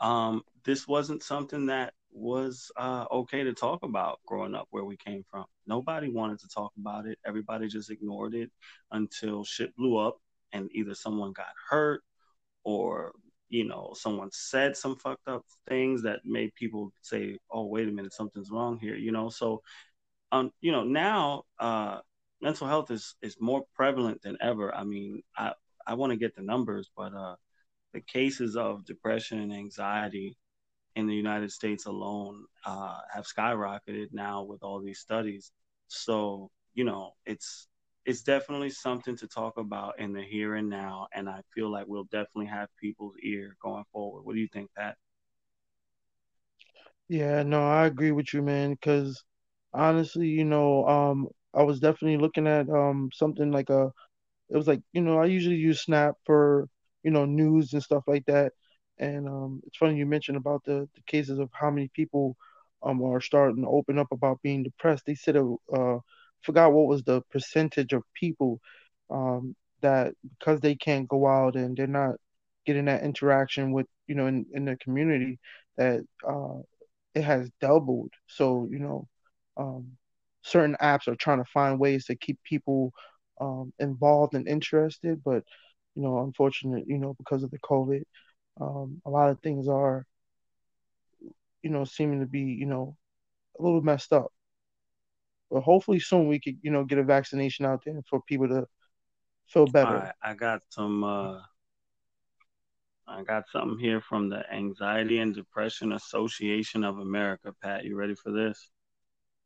um, 0.00 0.42
this 0.64 0.88
wasn't 0.88 1.22
something 1.22 1.66
that 1.66 1.92
was 2.12 2.70
uh, 2.76 3.06
okay 3.10 3.44
to 3.44 3.52
talk 3.52 3.82
about 3.82 4.20
growing 4.26 4.54
up 4.54 4.66
where 4.70 4.84
we 4.84 4.96
came 4.96 5.24
from. 5.30 5.44
Nobody 5.66 6.10
wanted 6.10 6.40
to 6.40 6.48
talk 6.48 6.72
about 6.78 7.06
it. 7.06 7.18
Everybody 7.26 7.68
just 7.68 7.90
ignored 7.90 8.34
it 8.34 8.50
until 8.90 9.44
shit 9.44 9.74
blew 9.76 9.96
up 9.96 10.18
and 10.52 10.68
either 10.72 10.94
someone 10.94 11.32
got 11.32 11.52
hurt 11.68 12.02
or 12.64 13.12
you 13.48 13.64
know 13.64 13.92
someone 13.94 14.28
said 14.32 14.76
some 14.76 14.96
fucked 14.96 15.28
up 15.28 15.44
things 15.68 16.02
that 16.02 16.20
made 16.24 16.54
people 16.54 16.92
say 17.02 17.36
oh 17.50 17.66
wait 17.66 17.88
a 17.88 17.90
minute 17.90 18.12
something's 18.12 18.50
wrong 18.50 18.78
here 18.78 18.94
you 18.94 19.12
know 19.12 19.28
so 19.28 19.60
um 20.32 20.50
you 20.60 20.70
know 20.72 20.84
now 20.84 21.42
uh 21.58 21.98
mental 22.40 22.66
health 22.66 22.90
is 22.90 23.16
is 23.22 23.36
more 23.40 23.64
prevalent 23.74 24.22
than 24.22 24.36
ever 24.40 24.74
i 24.74 24.84
mean 24.84 25.22
i 25.36 25.52
i 25.86 25.94
want 25.94 26.10
to 26.10 26.16
get 26.16 26.34
the 26.36 26.42
numbers 26.42 26.90
but 26.96 27.12
uh 27.12 27.34
the 27.92 28.00
cases 28.00 28.56
of 28.56 28.84
depression 28.84 29.40
and 29.40 29.52
anxiety 29.52 30.36
in 31.00 31.08
the 31.08 31.16
United 31.16 31.52
States 31.52 31.86
alone 31.86 32.46
uh, 32.66 33.00
have 33.12 33.26
skyrocketed 33.26 34.08
now 34.12 34.44
with 34.44 34.62
all 34.64 34.80
these 34.80 35.00
studies. 35.00 35.52
So 35.88 36.50
you 36.74 36.84
know, 36.84 37.14
it's 37.26 37.68
it's 38.06 38.22
definitely 38.22 38.70
something 38.70 39.16
to 39.18 39.28
talk 39.28 39.58
about 39.58 40.00
in 40.00 40.12
the 40.14 40.22
here 40.22 40.56
and 40.56 40.70
now, 40.70 41.08
and 41.14 41.28
I 41.30 41.42
feel 41.54 41.70
like 41.72 41.86
we'll 41.88 42.04
definitely 42.04 42.46
have 42.48 42.68
people's 42.80 43.16
ear 43.24 43.56
going 43.62 43.84
forward. 43.92 44.22
What 44.24 44.34
do 44.34 44.40
you 44.40 44.48
think, 44.52 44.70
Pat? 44.76 44.96
Yeah, 47.08 47.42
no, 47.44 47.62
I 47.62 47.86
agree 47.86 48.12
with 48.12 48.32
you, 48.34 48.42
man. 48.42 48.72
Because 48.72 49.22
honestly, 49.74 50.28
you 50.28 50.44
know, 50.44 50.86
um, 50.86 51.28
I 51.54 51.62
was 51.62 51.80
definitely 51.80 52.18
looking 52.18 52.46
at 52.48 52.68
um 52.70 53.10
something 53.12 53.52
like 53.52 53.70
a, 53.70 53.90
it 54.50 54.56
was 54.56 54.68
like 54.68 54.82
you 54.92 55.02
know 55.02 55.18
I 55.18 55.26
usually 55.26 55.56
use 55.56 55.82
Snap 55.82 56.16
for 56.26 56.68
you 57.04 57.10
know 57.12 57.26
news 57.26 57.72
and 57.74 57.82
stuff 57.82 58.04
like 58.08 58.26
that, 58.26 58.52
and 59.00 59.28
um, 59.28 59.62
it's 59.66 59.78
funny 59.78 59.96
you 59.96 60.06
mentioned 60.06 60.38
about 60.38 60.64
the, 60.64 60.88
the 60.94 61.02
cases 61.06 61.40
of 61.40 61.50
how 61.54 61.70
many 61.70 61.88
people 61.94 62.36
um, 62.84 63.02
are 63.02 63.20
starting 63.20 63.62
to 63.64 63.68
open 63.68 63.98
up 63.98 64.08
about 64.12 64.42
being 64.42 64.62
depressed. 64.62 65.04
They 65.06 65.16
said, 65.16 65.36
uh, 65.36 65.98
forgot 66.42 66.72
what 66.72 66.86
was 66.88 67.02
the 67.04 67.22
percentage 67.30 67.92
of 67.94 68.04
people 68.14 68.60
um, 69.10 69.56
that 69.82 70.14
because 70.38 70.60
they 70.60 70.76
can't 70.76 71.08
go 71.08 71.26
out 71.26 71.56
and 71.56 71.76
they're 71.76 71.86
not 71.88 72.16
getting 72.66 72.86
that 72.86 73.02
interaction 73.02 73.72
with, 73.72 73.86
you 74.06 74.14
know, 74.14 74.26
in, 74.26 74.46
in 74.54 74.66
the 74.66 74.76
community, 74.76 75.38
that 75.78 76.02
uh, 76.28 76.60
it 77.14 77.22
has 77.22 77.50
doubled. 77.60 78.12
So, 78.28 78.68
you 78.70 78.78
know, 78.80 79.08
um, 79.56 79.92
certain 80.42 80.76
apps 80.80 81.08
are 81.08 81.16
trying 81.16 81.38
to 81.42 81.50
find 81.52 81.80
ways 81.80 82.06
to 82.06 82.16
keep 82.16 82.38
people 82.44 82.92
um, 83.40 83.72
involved 83.78 84.34
and 84.34 84.46
interested, 84.48 85.22
but 85.24 85.42
you 85.94 86.02
know, 86.02 86.20
unfortunately, 86.20 86.84
you 86.86 86.98
know, 86.98 87.14
because 87.18 87.42
of 87.42 87.50
the 87.50 87.58
COVID, 87.58 88.02
um, 88.60 89.00
a 89.06 89.10
lot 89.10 89.30
of 89.30 89.40
things 89.40 89.68
are, 89.68 90.06
you 91.62 91.70
know, 91.70 91.84
seeming 91.84 92.20
to 92.20 92.26
be, 92.26 92.40
you 92.40 92.66
know, 92.66 92.96
a 93.58 93.62
little 93.62 93.80
messed 93.80 94.12
up. 94.12 94.32
But 95.50 95.62
hopefully 95.62 95.98
soon 95.98 96.28
we 96.28 96.38
could, 96.38 96.58
you 96.62 96.70
know, 96.70 96.84
get 96.84 96.98
a 96.98 97.02
vaccination 97.02 97.64
out 97.64 97.82
there 97.84 98.00
for 98.08 98.20
people 98.22 98.48
to 98.48 98.66
feel 99.48 99.66
better. 99.66 100.12
I 100.22 100.34
got 100.34 100.62
some. 100.68 101.02
Uh, 101.02 101.40
I 103.08 103.24
got 103.24 103.44
something 103.50 103.78
here 103.78 104.00
from 104.00 104.28
the 104.28 104.44
Anxiety 104.52 105.18
and 105.18 105.34
Depression 105.34 105.92
Association 105.92 106.84
of 106.84 106.98
America. 106.98 107.52
Pat, 107.60 107.84
you 107.84 107.96
ready 107.96 108.14
for 108.14 108.30
this? 108.30 108.70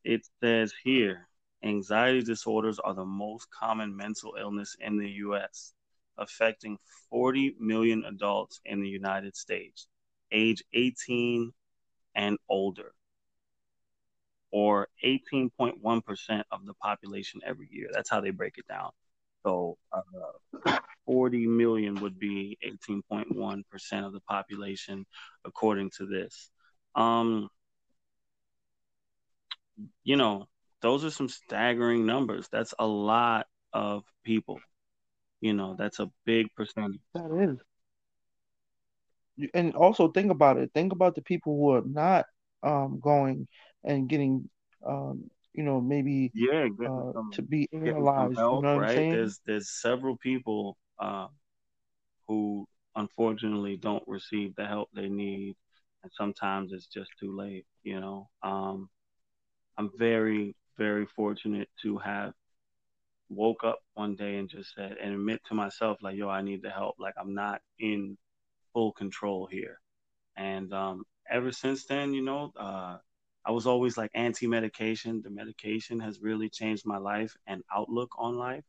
It 0.03 0.21
says 0.39 0.71
here, 0.83 1.27
anxiety 1.63 2.21
disorders 2.21 2.77
are 2.77 2.93
the 2.93 3.05
most 3.05 3.47
common 3.49 3.95
mental 3.97 4.35
illness 4.39 4.75
in 4.79 4.99
the 4.99 5.09
U.S 5.09 5.73
affecting 6.17 6.77
40 7.09 7.55
million 7.59 8.03
adults 8.05 8.59
in 8.65 8.81
the 8.81 8.89
United 8.89 9.35
States, 9.35 9.87
age 10.31 10.63
18 10.73 11.51
and 12.15 12.37
older, 12.49 12.93
or 14.51 14.87
18.1% 15.03 16.43
of 16.51 16.65
the 16.65 16.73
population 16.75 17.41
every 17.45 17.67
year. 17.71 17.89
That's 17.93 18.09
how 18.09 18.21
they 18.21 18.31
break 18.31 18.57
it 18.57 18.67
down. 18.67 18.91
So 19.43 19.77
uh, 19.91 20.77
40 21.05 21.45
million 21.47 21.95
would 21.95 22.17
be 22.17 22.57
18.1% 22.65 24.05
of 24.05 24.13
the 24.13 24.19
population, 24.21 25.05
according 25.45 25.91
to 25.97 26.05
this. 26.07 26.49
Um, 26.95 27.49
you 30.03 30.15
know, 30.15 30.47
those 30.81 31.03
are 31.05 31.11
some 31.11 31.29
staggering 31.29 32.05
numbers. 32.05 32.47
That's 32.51 32.73
a 32.79 32.87
lot 32.87 33.47
of 33.73 34.03
people. 34.23 34.59
You 35.41 35.53
know, 35.53 35.75
that's 35.77 35.99
a 35.99 36.09
big 36.25 36.47
percentage. 36.55 36.99
That 37.13 37.31
is. 39.37 39.49
And 39.53 39.75
also 39.75 40.09
think 40.09 40.31
about 40.31 40.57
it. 40.57 40.71
Think 40.73 40.93
about 40.93 41.15
the 41.15 41.21
people 41.21 41.57
who 41.57 41.71
are 41.71 41.83
not 41.85 42.25
um, 42.63 42.99
going 43.01 43.47
and 43.83 44.07
getting, 44.07 44.49
um, 44.85 45.29
you 45.53 45.63
know, 45.63 45.81
maybe 45.81 46.31
yeah, 46.33 46.67
uh, 46.81 47.11
some, 47.13 47.31
to 47.33 47.41
be 47.41 47.67
analyzed. 47.73 48.37
Help, 48.37 48.55
you 48.55 48.61
know 48.61 48.75
what 48.75 48.81
right? 48.81 48.89
I'm 48.89 48.95
saying? 48.95 49.11
There's 49.11 49.39
there's 49.45 49.69
several 49.69 50.17
people 50.17 50.77
uh, 50.99 51.27
who 52.27 52.67
unfortunately 52.95 53.77
don't 53.77 54.03
receive 54.07 54.55
the 54.55 54.65
help 54.65 54.89
they 54.93 55.09
need, 55.09 55.55
and 56.03 56.11
sometimes 56.17 56.71
it's 56.71 56.87
just 56.87 57.11
too 57.19 57.35
late. 57.35 57.65
You 57.83 57.99
know, 57.99 58.29
um, 58.41 58.89
I'm 59.77 59.91
very 59.97 60.55
very 60.77 61.05
fortunate 61.05 61.69
to 61.81 61.97
have 61.97 62.33
woke 63.29 63.63
up 63.63 63.79
one 63.93 64.15
day 64.15 64.37
and 64.37 64.49
just 64.49 64.73
said 64.75 64.97
and 65.01 65.13
admit 65.13 65.41
to 65.47 65.53
myself 65.55 65.97
like, 66.01 66.15
yo, 66.15 66.29
I 66.29 66.41
need 66.41 66.61
the 66.61 66.69
help. 66.69 66.95
Like 66.99 67.15
I'm 67.19 67.33
not 67.33 67.61
in 67.79 68.17
full 68.73 68.91
control 68.93 69.47
here. 69.51 69.79
And 70.37 70.71
um, 70.73 71.03
ever 71.29 71.51
since 71.51 71.85
then, 71.85 72.13
you 72.13 72.21
know, 72.21 72.51
uh, 72.59 72.97
I 73.45 73.51
was 73.51 73.67
always 73.67 73.97
like 73.97 74.11
anti-medication. 74.13 75.21
The 75.23 75.29
medication 75.29 75.99
has 75.99 76.19
really 76.21 76.49
changed 76.49 76.85
my 76.85 76.97
life 76.97 77.35
and 77.47 77.63
outlook 77.73 78.11
on 78.17 78.37
life. 78.37 78.63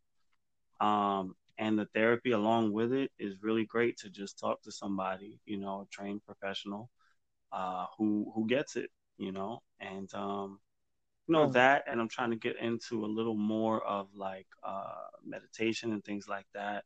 Um, 0.81 1.35
and 1.59 1.79
the 1.79 1.87
therapy 1.95 2.33
along 2.33 2.73
with 2.73 2.93
it 2.93 3.11
is 3.19 3.43
really 3.43 3.65
great 3.65 3.97
to 3.99 4.11
just 4.11 4.39
talk 4.39 4.63
to 4.63 4.73
somebody, 4.73 5.41
you 5.47 5.57
know, 5.59 5.83
a 5.83 5.87
trained 5.91 6.23
professional 6.25 6.91
uh, 7.53 7.87
who 7.99 8.31
who 8.35 8.47
gets 8.47 8.77
it, 8.77 8.91
you 9.17 9.33
know, 9.33 9.63
and 9.81 10.13
um, 10.15 10.59
you 11.29 11.33
know 11.33 11.51
that. 11.51 11.85
And 11.87 12.01
I'm 12.01 12.09
trying 12.09 12.31
to 12.31 12.37
get 12.37 12.57
into 12.61 13.05
a 13.05 13.07
little 13.07 13.37
more 13.37 13.85
of 13.85 14.09
like 14.15 14.47
uh, 14.63 15.07
meditation 15.25 15.93
and 15.93 16.05
things 16.05 16.29
like 16.29 16.47
that. 16.55 16.85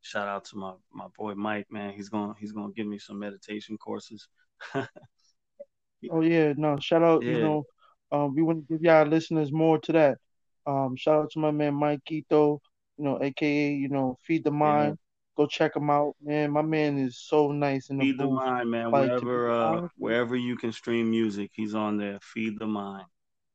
Shout 0.00 0.28
out 0.28 0.44
to 0.46 0.56
my 0.56 0.72
my 0.92 1.06
boy 1.16 1.34
Mike, 1.34 1.66
man. 1.70 1.92
He's 1.92 2.08
gonna 2.08 2.34
he's 2.38 2.52
going 2.52 2.68
to 2.68 2.74
give 2.74 2.86
me 2.86 2.98
some 2.98 3.18
meditation 3.18 3.76
courses. 3.76 4.28
oh 4.74 6.20
yeah, 6.20 6.54
no, 6.56 6.78
shout 6.78 7.02
out, 7.02 7.22
yeah. 7.22 7.32
you 7.32 7.40
know, 7.40 7.64
um, 8.12 8.34
we 8.34 8.42
want 8.42 8.66
to 8.66 8.72
give 8.72 8.82
y'all 8.82 9.06
listeners 9.06 9.52
more 9.52 9.78
to 9.80 9.92
that. 9.92 10.18
Um, 10.66 10.96
shout 10.96 11.22
out 11.22 11.30
to 11.32 11.38
my 11.38 11.50
man 11.50 11.74
Mike 11.74 12.00
Quito, 12.06 12.60
you 12.96 13.04
know, 13.04 13.18
aka, 13.22 13.72
you 13.72 13.88
know, 13.88 14.18
Feed 14.22 14.44
the 14.44 14.50
Mind. 14.50 14.90
Yeah. 14.90 14.94
Go 15.36 15.46
check 15.46 15.76
him 15.76 15.88
out, 15.88 16.16
man. 16.20 16.50
My 16.50 16.62
man 16.62 16.98
is 16.98 17.18
so 17.18 17.52
nice 17.52 17.90
in 17.90 17.98
the 17.98 18.04
Feed 18.04 18.18
the 18.18 18.26
Mind, 18.26 18.70
man. 18.70 18.90
Like, 18.90 19.08
wherever 19.08 19.50
uh, 19.50 19.88
wherever 19.96 20.36
you 20.36 20.56
can 20.56 20.72
stream 20.72 21.10
music, 21.10 21.50
he's 21.54 21.74
on 21.74 21.96
there. 21.96 22.18
Feed 22.22 22.58
the 22.58 22.66
Mind. 22.66 23.06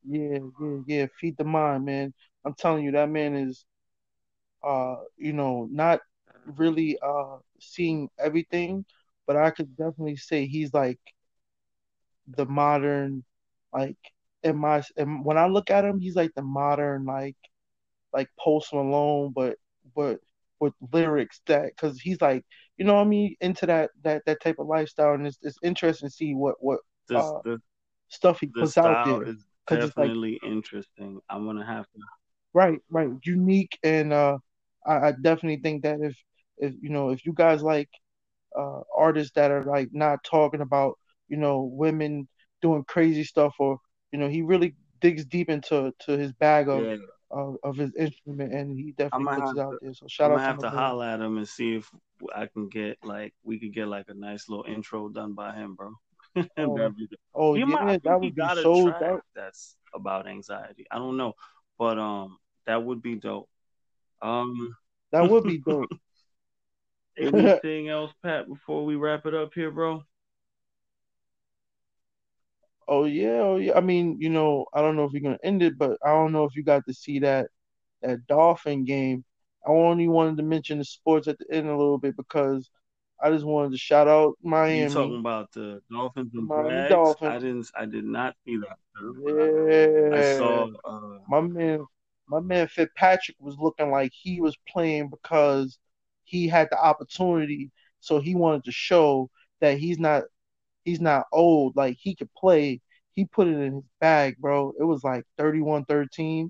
Yeah, 0.05 0.39
yeah, 0.59 0.79
yeah. 0.87 1.07
Feed 1.19 1.37
the 1.37 1.43
Mind, 1.43 1.85
man. 1.85 2.13
I'm 2.45 2.53
telling 2.55 2.83
you, 2.83 2.91
that 2.93 3.09
man 3.09 3.35
is 3.35 3.65
uh, 4.63 4.95
you 5.17 5.33
know, 5.33 5.67
not 5.71 6.01
really 6.45 6.97
uh 7.01 7.37
seeing 7.59 8.09
everything, 8.19 8.85
but 9.27 9.35
I 9.37 9.51
could 9.51 9.75
definitely 9.75 10.17
say 10.17 10.45
he's 10.47 10.73
like 10.73 10.99
the 12.27 12.45
modern 12.45 13.23
like 13.73 13.97
in 14.43 14.57
my 14.57 14.83
and 14.97 15.23
when 15.25 15.37
I 15.37 15.47
look 15.47 15.71
at 15.71 15.85
him, 15.85 15.99
he's 15.99 16.15
like 16.15 16.33
the 16.35 16.41
modern 16.41 17.05
like 17.05 17.35
like 18.13 18.29
Post 18.39 18.73
Malone, 18.73 19.33
but 19.35 19.57
but 19.95 20.19
with 20.59 20.73
lyrics 20.93 21.41
that 21.47 21.67
because 21.75 21.99
he's 22.01 22.21
like 22.21 22.45
you 22.77 22.85
know 22.85 22.95
what 22.95 23.01
I 23.01 23.05
mean 23.05 23.35
into 23.41 23.65
that 23.67 23.91
that 24.03 24.23
that 24.25 24.41
type 24.41 24.57
of 24.59 24.67
lifestyle, 24.67 25.13
and 25.13 25.27
it's 25.27 25.39
it's 25.43 25.59
interesting 25.63 26.09
to 26.09 26.15
see 26.15 26.33
what 26.35 26.55
what 26.61 26.81
this, 27.09 27.33
uh, 27.35 27.41
stuff 28.09 28.39
he 28.41 28.47
puts 28.47 28.77
out 28.77 28.99
there. 29.03 29.23
Is 29.23 29.45
definitely 29.67 30.39
like, 30.43 30.51
interesting. 30.51 31.19
I'm 31.29 31.45
gonna 31.45 31.65
have 31.65 31.85
to. 31.85 31.99
Right, 32.53 32.79
right, 32.89 33.09
unique, 33.23 33.77
and 33.83 34.13
uh, 34.13 34.37
I, 34.85 35.07
I 35.07 35.11
definitely 35.11 35.61
think 35.61 35.83
that 35.83 35.99
if 36.01 36.15
if 36.57 36.73
you 36.81 36.89
know 36.89 37.09
if 37.09 37.25
you 37.25 37.33
guys 37.33 37.63
like 37.63 37.89
uh, 38.57 38.81
artists 38.95 39.33
that 39.35 39.51
are 39.51 39.63
like 39.63 39.89
not 39.91 40.23
talking 40.23 40.61
about 40.61 40.97
you 41.27 41.37
know 41.37 41.61
women 41.61 42.27
doing 42.61 42.83
crazy 42.87 43.23
stuff 43.23 43.55
or 43.59 43.79
you 44.11 44.19
know 44.19 44.27
he 44.27 44.41
really 44.41 44.75
digs 45.01 45.25
deep 45.25 45.49
into 45.49 45.93
to 45.99 46.17
his 46.17 46.31
bag 46.33 46.69
of 46.69 46.83
yeah. 46.83 46.95
of, 47.31 47.57
of, 47.63 47.75
his 47.75 47.93
instrument 47.95 48.53
and 48.53 48.77
he 48.77 48.93
definitely 48.93 49.35
puts 49.35 49.51
it 49.51 49.59
out 49.59 49.71
to, 49.71 49.79
there. 49.81 49.93
So 49.93 50.05
shout 50.07 50.31
I'm 50.31 50.37
out 50.37 50.39
to 50.39 50.47
have 50.47 50.59
to 50.59 50.69
holler 50.69 51.05
at 51.05 51.19
him 51.19 51.37
and 51.37 51.47
see 51.47 51.75
if 51.75 51.89
I 52.33 52.45
can 52.45 52.69
get 52.69 52.97
like 53.03 53.33
we 53.43 53.59
could 53.59 53.73
get 53.73 53.87
like 53.87 54.05
a 54.07 54.13
nice 54.13 54.47
little 54.47 54.65
intro 54.67 55.09
done 55.09 55.33
by 55.33 55.53
him, 55.53 55.75
bro. 55.75 55.91
oh, 56.57 56.91
oh 57.35 57.55
yeah, 57.55 57.65
might, 57.65 58.03
that 58.03 58.19
would 58.19 58.35
be 58.35 58.47
so 58.61 58.91
dope. 58.99 59.21
That's 59.35 59.75
about 59.93 60.27
anxiety. 60.27 60.85
I 60.89 60.97
don't 60.97 61.17
know, 61.17 61.33
but 61.77 61.99
um, 61.99 62.37
that 62.65 62.83
would 62.83 63.01
be 63.01 63.15
dope. 63.15 63.49
Um, 64.21 64.75
that 65.11 65.29
would 65.29 65.43
be 65.43 65.57
dope. 65.67 65.89
Anything 67.17 67.89
else, 67.89 68.11
Pat, 68.23 68.47
before 68.47 68.85
we 68.85 68.95
wrap 68.95 69.25
it 69.25 69.35
up 69.35 69.53
here, 69.53 69.71
bro? 69.71 70.03
Oh 72.87 73.05
yeah, 73.05 73.39
oh 73.41 73.57
yeah. 73.57 73.73
I 73.77 73.81
mean, 73.81 74.17
you 74.19 74.29
know, 74.29 74.65
I 74.73 74.81
don't 74.81 74.95
know 74.95 75.05
if 75.05 75.13
you're 75.13 75.21
gonna 75.21 75.37
end 75.43 75.61
it, 75.63 75.77
but 75.77 75.97
I 76.03 76.09
don't 76.09 76.31
know 76.31 76.43
if 76.45 76.55
you 76.55 76.63
got 76.63 76.83
to 76.87 76.93
see 76.93 77.19
that 77.19 77.47
that 78.01 78.25
Dolphin 78.27 78.85
game. 78.85 79.23
I 79.65 79.71
only 79.71 80.07
wanted 80.09 80.37
to 80.37 80.43
mention 80.43 80.79
the 80.79 80.85
sports 80.85 81.27
at 81.27 81.37
the 81.39 81.45
end 81.55 81.67
a 81.67 81.77
little 81.77 81.97
bit 81.97 82.17
because 82.17 82.69
I 83.21 83.31
just 83.31 83.45
wanted 83.45 83.71
to 83.71 83.77
shout 83.77 84.07
out 84.07 84.37
Miami. 84.43 84.83
You 84.83 84.89
talking 84.89 85.19
about 85.19 85.51
the 85.53 85.81
Dolphins 85.91 86.31
and 86.33 86.47
Miami 86.47 86.89
Dolphins? 86.89 87.31
I 87.31 87.39
didn't. 87.39 87.71
I 87.75 87.85
did 87.85 88.03
not 88.05 88.35
see 88.45 88.57
that. 88.57 88.77
Yeah, 89.25 90.17
I 90.17 90.37
saw 90.37 90.67
uh, 90.85 91.19
my 91.27 91.41
man. 91.41 91.85
My 92.27 92.39
man 92.39 92.67
Fitzpatrick 92.67 93.37
was 93.39 93.57
looking 93.59 93.91
like 93.91 94.11
he 94.13 94.39
was 94.39 94.55
playing 94.67 95.09
because 95.09 95.77
he 96.23 96.47
had 96.47 96.69
the 96.71 96.81
opportunity, 96.81 97.69
so 97.99 98.19
he 98.19 98.33
wanted 98.33 98.63
to 98.63 98.71
show 98.71 99.29
that 99.59 99.77
he's 99.77 99.99
not 99.99 100.23
he's 100.85 101.01
not 101.01 101.25
old. 101.31 101.75
Like 101.75 101.97
he 101.99 102.15
could 102.15 102.33
play. 102.33 102.81
He 103.13 103.25
put 103.25 103.47
it 103.47 103.57
in 103.57 103.75
his 103.75 103.83
bag, 103.99 104.37
bro. 104.39 104.73
It 104.79 104.83
was 104.83 105.03
like 105.03 105.23
31-13. 105.37 106.49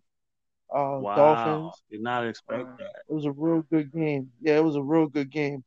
Uh, 0.74 1.00
wow. 1.02 1.16
Dolphins. 1.16 1.84
Did 1.92 2.02
not 2.02 2.26
expect 2.26 2.64
uh, 2.64 2.78
that. 2.78 3.04
It 3.10 3.14
was 3.14 3.26
a 3.26 3.32
real 3.32 3.64
good 3.64 3.92
game. 3.92 4.32
Yeah, 4.42 4.58
it 4.58 4.64
was 4.64 4.76
a 4.76 4.82
real 4.82 5.08
good 5.08 5.30
game. 5.30 5.64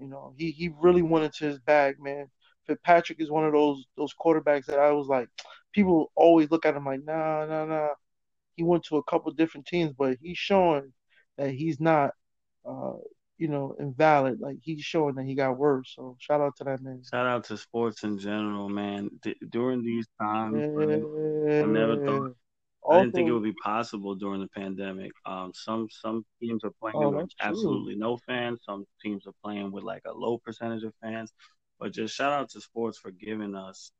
You 0.00 0.08
know, 0.08 0.34
he 0.36 0.50
he 0.50 0.70
really 0.80 1.02
went 1.02 1.26
into 1.26 1.44
his 1.46 1.58
bag, 1.60 1.96
man. 2.00 2.26
Fitzpatrick 2.66 3.20
is 3.20 3.30
one 3.30 3.44
of 3.44 3.52
those 3.52 3.84
those 3.96 4.14
quarterbacks 4.14 4.66
that 4.66 4.78
I 4.78 4.92
was 4.92 5.06
like, 5.08 5.28
people 5.72 6.10
always 6.16 6.50
look 6.50 6.66
at 6.66 6.76
him 6.76 6.84
like, 6.84 7.04
nah, 7.04 7.46
nah, 7.46 7.64
nah. 7.66 7.88
He 8.56 8.62
went 8.62 8.84
to 8.84 8.96
a 8.96 9.04
couple 9.04 9.32
different 9.32 9.66
teams, 9.66 9.92
but 9.96 10.18
he's 10.20 10.38
showing 10.38 10.92
that 11.38 11.50
he's 11.50 11.80
not 11.80 12.12
uh, 12.66 12.94
you 13.38 13.48
know, 13.48 13.74
invalid. 13.80 14.38
Like 14.40 14.58
he's 14.62 14.82
showing 14.82 15.14
that 15.14 15.24
he 15.24 15.34
got 15.34 15.56
worse. 15.56 15.94
So 15.96 16.16
shout 16.20 16.42
out 16.42 16.56
to 16.56 16.64
that 16.64 16.82
man. 16.82 17.02
Shout 17.10 17.26
out 17.26 17.44
to 17.44 17.56
sports 17.56 18.04
in 18.04 18.18
general, 18.18 18.68
man. 18.68 19.10
D- 19.22 19.34
during 19.48 19.82
these 19.82 20.06
times, 20.20 20.62
yeah. 20.76 21.62
I 21.62 21.66
never 21.66 21.96
thought. 21.96 22.34
Also, 22.90 22.98
I 22.98 23.02
didn't 23.02 23.14
think 23.14 23.28
it 23.28 23.32
would 23.32 23.44
be 23.44 23.52
possible 23.52 24.16
during 24.16 24.40
the 24.40 24.48
pandemic. 24.48 25.12
Um, 25.24 25.52
some 25.54 25.86
some 25.90 26.24
teams 26.40 26.64
are 26.64 26.72
playing 26.80 26.96
oh, 26.96 27.10
with 27.10 27.30
absolutely 27.40 27.94
true. 27.94 28.00
no 28.00 28.16
fans. 28.16 28.60
Some 28.64 28.84
teams 29.00 29.26
are 29.28 29.34
playing 29.44 29.70
with 29.70 29.84
like 29.84 30.02
a 30.06 30.12
low 30.12 30.38
percentage 30.38 30.82
of 30.82 30.92
fans. 31.00 31.32
But 31.78 31.92
just 31.92 32.14
shout 32.14 32.32
out 32.32 32.50
to 32.50 32.60
sports 32.60 32.98
for 32.98 33.12
giving 33.12 33.54
us 33.54 33.92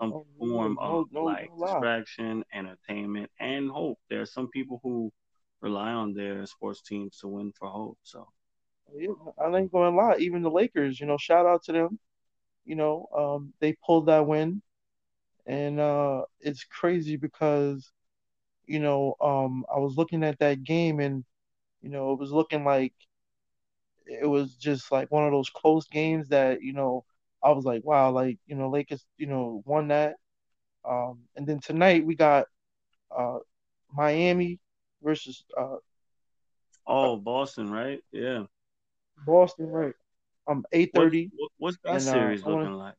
some 0.00 0.12
oh, 0.12 0.26
form 0.38 0.78
no, 0.80 1.00
of 1.00 1.06
no, 1.12 1.24
like 1.24 1.50
no 1.56 1.66
distraction, 1.66 2.44
entertainment, 2.54 3.30
and 3.40 3.68
hope. 3.70 3.98
There 4.08 4.20
are 4.20 4.26
some 4.26 4.48
people 4.48 4.78
who 4.84 5.12
rely 5.60 5.90
on 5.90 6.14
their 6.14 6.46
sports 6.46 6.80
teams 6.82 7.18
to 7.18 7.28
win 7.28 7.52
for 7.58 7.68
hope. 7.68 7.98
So 8.04 8.28
I 8.96 9.56
ain't 9.56 9.72
going 9.72 9.92
to 9.92 9.96
lie. 9.96 10.16
Even 10.18 10.42
the 10.42 10.50
Lakers, 10.50 11.00
you 11.00 11.06
know, 11.06 11.18
shout 11.18 11.44
out 11.44 11.64
to 11.64 11.72
them. 11.72 11.98
You 12.64 12.76
know, 12.76 13.08
um, 13.16 13.52
they 13.60 13.74
pulled 13.84 14.06
that 14.06 14.26
win, 14.26 14.62
and 15.46 15.80
uh, 15.80 16.22
it's 16.40 16.64
crazy 16.64 17.16
because, 17.16 17.90
you 18.68 18.80
know, 18.80 19.16
um, 19.20 19.64
I 19.74 19.78
was 19.78 19.96
looking 19.96 20.22
at 20.24 20.38
that 20.40 20.62
game 20.62 21.00
and, 21.00 21.24
you 21.82 21.90
know, 21.90 22.12
it 22.12 22.18
was 22.18 22.30
looking 22.32 22.64
like 22.64 22.94
it 24.08 24.26
was 24.26 24.54
just 24.54 24.90
like 24.90 25.10
one 25.10 25.24
of 25.24 25.32
those 25.32 25.50
close 25.50 25.86
games 25.86 26.28
that 26.28 26.62
you 26.62 26.72
know 26.72 27.04
I 27.42 27.50
was 27.50 27.64
like, 27.64 27.84
wow, 27.84 28.10
like 28.10 28.38
you 28.46 28.56
know, 28.56 28.68
Lakers, 28.70 29.04
you 29.16 29.26
know, 29.26 29.62
won 29.64 29.88
that. 29.88 30.16
Um, 30.88 31.20
and 31.36 31.46
then 31.46 31.60
tonight 31.60 32.04
we 32.04 32.14
got 32.14 32.46
uh, 33.16 33.38
Miami 33.94 34.58
versus 35.02 35.44
uh, 35.56 35.76
oh 36.86 37.16
Boston, 37.16 37.70
right? 37.70 38.00
Yeah. 38.12 38.44
Boston, 39.26 39.66
right? 39.68 39.94
Um, 40.48 40.64
eight 40.72 40.90
thirty. 40.94 41.30
What, 41.36 41.50
what's 41.58 41.78
that 41.84 42.00
and, 42.00 42.08
uh, 42.08 42.12
series 42.12 42.44
uh, 42.44 42.50
looking 42.50 42.72
like? 42.74 42.94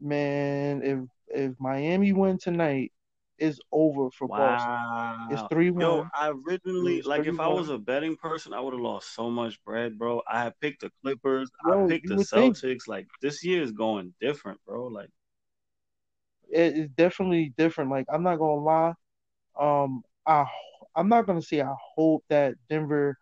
Man, 0.00 0.82
if 0.82 0.98
if 1.28 1.60
Miami 1.60 2.12
win 2.12 2.38
tonight, 2.38 2.92
it's 3.38 3.58
over 3.70 4.10
for 4.10 4.26
wow. 4.26 4.38
Boston. 4.38 5.38
It's 5.38 5.42
three 5.52 5.70
one. 5.70 5.80
Yo, 5.80 6.06
I 6.14 6.30
originally 6.30 7.02
like 7.02 7.26
if 7.26 7.38
I 7.38 7.48
was 7.48 7.68
a 7.68 7.78
betting 7.78 8.16
person, 8.16 8.52
I 8.54 8.60
would 8.60 8.72
have 8.72 8.82
lost 8.82 9.14
so 9.14 9.30
much 9.30 9.62
bread, 9.64 9.98
bro. 9.98 10.22
I 10.30 10.42
had 10.44 10.58
picked 10.60 10.82
the 10.82 10.90
Clippers, 11.02 11.50
I 11.64 11.86
picked 11.88 12.08
the 12.08 12.16
Celtics. 12.16 12.60
Think. 12.60 12.88
Like 12.88 13.06
this 13.20 13.44
year 13.44 13.62
is 13.62 13.72
going 13.72 14.14
different, 14.20 14.58
bro. 14.66 14.86
Like 14.86 15.10
it 16.50 16.76
is 16.76 16.88
definitely 16.96 17.52
different. 17.56 17.90
Like 17.90 18.06
I'm 18.08 18.22
not 18.22 18.38
gonna 18.38 18.62
lie, 18.62 18.94
um, 19.58 20.02
I 20.26 20.46
I'm 20.94 21.08
not 21.08 21.26
gonna 21.26 21.42
say 21.42 21.60
I 21.60 21.74
hope 21.94 22.24
that 22.28 22.54
Denver 22.70 23.18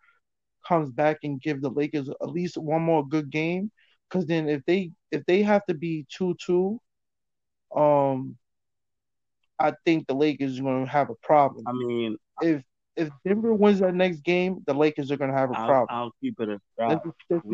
comes 0.67 0.91
back 0.91 1.19
and 1.23 1.41
give 1.41 1.61
the 1.61 1.69
Lakers 1.69 2.09
at 2.09 2.29
least 2.29 2.57
one 2.57 2.81
more 2.81 3.07
good 3.07 3.29
game, 3.29 3.71
because 4.09 4.25
then 4.25 4.47
if 4.47 4.63
they 4.65 4.91
if 5.11 5.25
they 5.25 5.41
have 5.41 5.65
to 5.65 5.73
be 5.73 6.05
two 6.09 6.35
two, 6.39 6.79
um, 7.75 8.37
I 9.59 9.73
think 9.85 10.07
the 10.07 10.15
Lakers 10.15 10.59
are 10.59 10.63
gonna 10.63 10.87
have 10.87 11.09
a 11.09 11.15
problem. 11.15 11.63
I 11.67 11.73
mean, 11.73 12.17
if 12.41 12.63
if 12.95 13.09
Denver 13.25 13.53
wins 13.53 13.79
that 13.79 13.93
next 13.93 14.21
game, 14.23 14.63
the 14.67 14.73
Lakers 14.73 15.11
are 15.11 15.17
gonna 15.17 15.33
have 15.33 15.51
a 15.51 15.57
I'll, 15.57 15.67
problem. 15.67 15.87
I'll 15.89 16.11
keep 16.21 16.39
it 16.39 16.49
a 16.49 16.59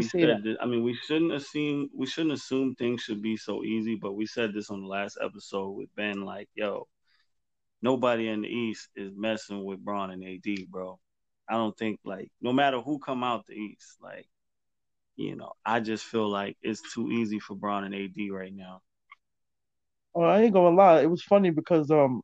said 0.04 0.43
that. 0.43 0.58
I 0.62 0.66
mean, 0.66 0.84
we 0.84 0.93
shouldn't 0.93 1.34
assume 1.34 1.89
we 1.95 2.06
shouldn't 2.06 2.34
assume 2.34 2.76
things 2.76 3.02
should 3.02 3.22
be 3.22 3.38
so 3.38 3.64
easy, 3.64 3.95
but 3.95 4.14
we 4.14 4.26
said 4.26 4.54
this 4.54 4.70
on 4.70 4.82
the 4.82 4.88
last 4.88 5.18
episode 5.22 5.72
with 5.72 5.93
Ben. 5.95 6.22
Like, 6.22 6.49
yo, 6.56 6.88
nobody 7.82 8.28
in 8.28 8.41
the 8.41 8.49
East 8.49 8.89
is 8.95 9.12
messing 9.16 9.64
with 9.64 9.84
Bron 9.84 10.12
and 10.12 10.24
AD, 10.24 10.70
bro. 10.70 10.99
I 11.49 11.54
don't 11.54 11.78
think 11.78 11.99
like 12.04 12.32
no 12.41 12.54
matter 12.54 12.80
who 12.80 12.99
come 12.99 13.24
out 13.24 13.45
the 13.47 13.54
East, 13.54 13.97
like, 14.02 14.28
you 15.16 15.36
know, 15.36 15.54
I 15.66 15.80
just 15.80 16.06
feel 16.06 16.30
like 16.30 16.58
it's 16.62 16.93
too 16.93 17.12
easy 17.12 17.39
for 17.39 17.56
Bron 17.56 17.84
and 17.84 17.95
AD 17.95 18.32
right 18.32 18.54
now. 18.54 18.82
Oh, 20.16 20.22
I 20.24 20.41
ain't 20.41 20.53
gonna 20.53 20.76
lie. 20.76 21.01
It 21.01 21.09
was 21.09 21.24
funny 21.24 21.49
because 21.51 21.89
um, 21.91 22.22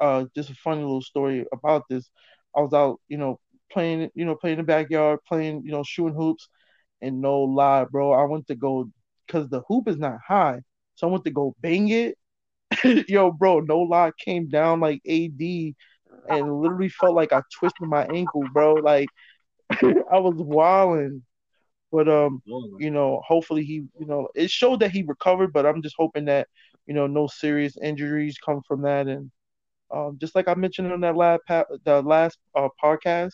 uh, 0.00 0.24
just 0.34 0.50
a 0.50 0.54
funny 0.54 0.82
little 0.82 1.02
story 1.02 1.46
about 1.52 1.84
this. 1.88 2.10
I 2.56 2.60
was 2.60 2.72
out, 2.74 3.00
you 3.08 3.18
know, 3.18 3.38
playing, 3.72 4.10
you 4.14 4.24
know, 4.24 4.36
playing 4.36 4.58
in 4.58 4.64
the 4.64 4.66
backyard, 4.66 5.20
playing, 5.28 5.62
you 5.64 5.72
know, 5.72 5.82
shooting 5.84 6.14
hoops, 6.16 6.48
and 7.02 7.20
no 7.20 7.40
lie, 7.42 7.84
bro, 7.84 8.12
I 8.12 8.24
went 8.24 8.46
to 8.48 8.54
go 8.56 8.90
because 9.26 9.48
the 9.48 9.62
hoop 9.68 9.88
is 9.88 9.98
not 9.98 10.18
high, 10.26 10.60
so 10.94 11.08
I 11.08 11.10
went 11.10 11.24
to 11.24 11.30
go 11.30 11.54
bang 11.60 11.88
it. 11.90 12.16
Yo, 13.08 13.30
bro, 13.32 13.60
no 13.60 13.80
lie, 13.80 14.12
came 14.24 14.48
down 14.48 14.80
like 14.80 15.00
AD, 15.06 15.76
and 16.28 16.52
literally 16.60 16.88
felt 16.88 17.14
like 17.14 17.32
I 17.32 17.42
twisted 17.58 17.88
my 17.88 18.06
ankle, 18.06 18.48
bro. 18.52 18.74
Like 18.76 19.12
I 19.82 20.18
was 20.18 20.34
wilding. 20.36 21.22
But 21.90 22.08
um, 22.08 22.42
you 22.76 22.90
know, 22.90 23.22
hopefully 23.26 23.64
he, 23.64 23.74
you 23.98 24.06
know, 24.06 24.28
it 24.34 24.50
showed 24.50 24.80
that 24.80 24.90
he 24.90 25.02
recovered. 25.02 25.52
But 25.52 25.66
I'm 25.66 25.82
just 25.82 25.96
hoping 25.98 26.26
that, 26.26 26.48
you 26.86 26.94
know, 26.94 27.06
no 27.06 27.26
serious 27.26 27.76
injuries 27.80 28.38
come 28.44 28.60
from 28.66 28.82
that, 28.82 29.06
and 29.06 29.30
um, 29.92 30.18
just 30.20 30.34
like 30.34 30.48
I 30.48 30.54
mentioned 30.54 30.92
on 30.92 31.00
that 31.00 31.16
last 31.16 31.42
the 31.48 32.02
last 32.02 32.38
uh, 32.54 32.68
podcast, 32.82 33.32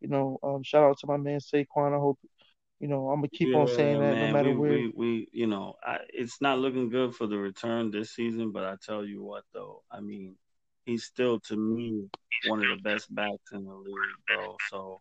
you 0.00 0.08
know, 0.08 0.38
um, 0.42 0.62
shout 0.62 0.84
out 0.84 0.98
to 1.00 1.06
my 1.06 1.16
man 1.16 1.40
Saquon. 1.40 1.94
I 1.94 1.98
hope, 1.98 2.18
you 2.78 2.88
know, 2.88 3.08
I'm 3.08 3.18
gonna 3.18 3.28
keep 3.28 3.48
yeah, 3.48 3.58
on 3.58 3.68
saying 3.68 4.00
that 4.00 4.14
man, 4.14 4.26
no 4.26 4.32
matter 4.32 4.50
we, 4.50 4.56
where. 4.56 4.70
We, 4.70 4.92
we, 4.94 5.28
you 5.32 5.46
know, 5.46 5.74
I, 5.84 5.98
it's 6.10 6.40
not 6.40 6.58
looking 6.58 6.88
good 6.90 7.14
for 7.14 7.26
the 7.26 7.36
return 7.36 7.90
this 7.90 8.14
season, 8.14 8.52
but 8.52 8.64
I 8.64 8.76
tell 8.84 9.04
you 9.04 9.22
what, 9.22 9.42
though, 9.52 9.82
I 9.90 10.00
mean, 10.00 10.36
he's 10.84 11.04
still 11.04 11.40
to 11.40 11.56
me 11.56 12.06
one 12.46 12.60
of 12.60 12.68
the 12.68 12.82
best 12.82 13.12
backs 13.12 13.52
in 13.52 13.64
the 13.64 13.74
league, 13.74 13.96
bro. 14.28 14.56
So, 14.70 15.00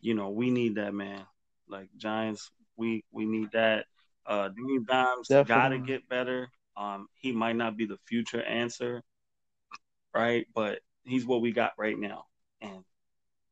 you 0.00 0.14
know, 0.14 0.30
we 0.30 0.50
need 0.50 0.76
that 0.76 0.94
man. 0.94 1.20
Like 1.68 1.88
Giants, 1.98 2.50
we 2.76 3.04
we 3.12 3.26
need 3.26 3.50
that. 3.52 3.84
Uh, 4.26 4.48
Danny 4.48 4.78
Dimes 4.86 5.28
got 5.46 5.68
to 5.68 5.78
get 5.78 6.08
better. 6.08 6.50
Um, 6.78 7.08
he 7.14 7.32
might 7.32 7.56
not 7.56 7.76
be 7.76 7.86
the 7.86 7.98
future 8.06 8.42
answer, 8.42 9.02
right? 10.14 10.46
But 10.54 10.78
he's 11.04 11.26
what 11.26 11.40
we 11.40 11.50
got 11.50 11.72
right 11.76 11.98
now, 11.98 12.24
and 12.60 12.84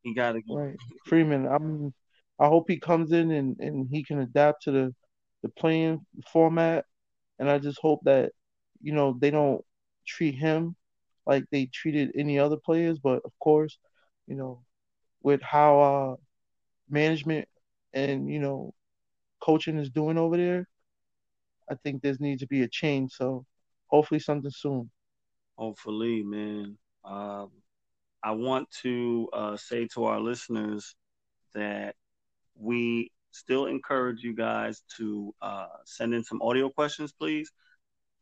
he 0.03 0.14
got 0.14 0.33
to 0.33 0.43
go. 0.43 0.55
Right, 0.55 0.77
Freeman. 1.05 1.47
I'm. 1.47 1.93
I 2.39 2.47
hope 2.47 2.66
he 2.68 2.79
comes 2.79 3.12
in 3.12 3.31
and, 3.31 3.57
and 3.59 3.89
he 3.91 4.05
can 4.05 4.20
adapt 4.20 4.62
to 4.64 4.70
the 4.70 4.95
the 5.43 5.49
playing 5.49 6.07
format, 6.33 6.85
and 7.39 7.51
I 7.51 7.59
just 7.59 7.81
hope 7.81 8.01
that 8.05 8.31
you 8.81 8.93
know 8.93 9.16
they 9.18 9.31
don't 9.31 9.64
treat 10.07 10.37
him 10.37 10.77
like 11.27 11.45
they 11.51 11.66
treated 11.66 12.12
any 12.14 12.39
other 12.39 12.57
players. 12.57 13.01
But 13.01 13.22
of 13.24 13.33
course, 13.41 13.77
you 14.29 14.37
know, 14.37 14.62
with 15.22 15.43
how 15.43 15.81
uh, 15.81 16.16
management 16.89 17.49
and 17.93 18.31
you 18.31 18.39
know 18.39 18.72
coaching 19.41 19.79
is 19.79 19.91
doing 19.91 20.16
over 20.16 20.37
there, 20.37 20.68
I 21.71 21.75
think 21.75 22.03
there 22.03 22.14
needs 22.21 22.41
to 22.41 22.47
be 22.47 22.62
a 22.62 22.69
change. 22.69 23.12
So 23.12 23.45
hopefully 23.87 24.21
something 24.21 24.51
soon. 24.51 24.91
Hopefully, 25.57 26.23
man. 26.23 26.77
Um, 27.05 27.51
I 28.23 28.33
want 28.33 28.69
to 28.83 29.29
uh, 29.33 29.57
say 29.57 29.87
to 29.95 30.05
our 30.05 30.21
listeners 30.21 30.95
that 31.55 31.95
we 32.57 33.11
still 33.31 33.67
encourage 33.67 34.23
you 34.23 34.35
guys 34.35 34.83
to 34.97 35.35
uh, 35.43 35.67
send 35.85 36.14
in 36.14 36.25
some 36.25 36.43
audio 36.43 36.69
questions, 36.71 37.12
please. 37.12 37.51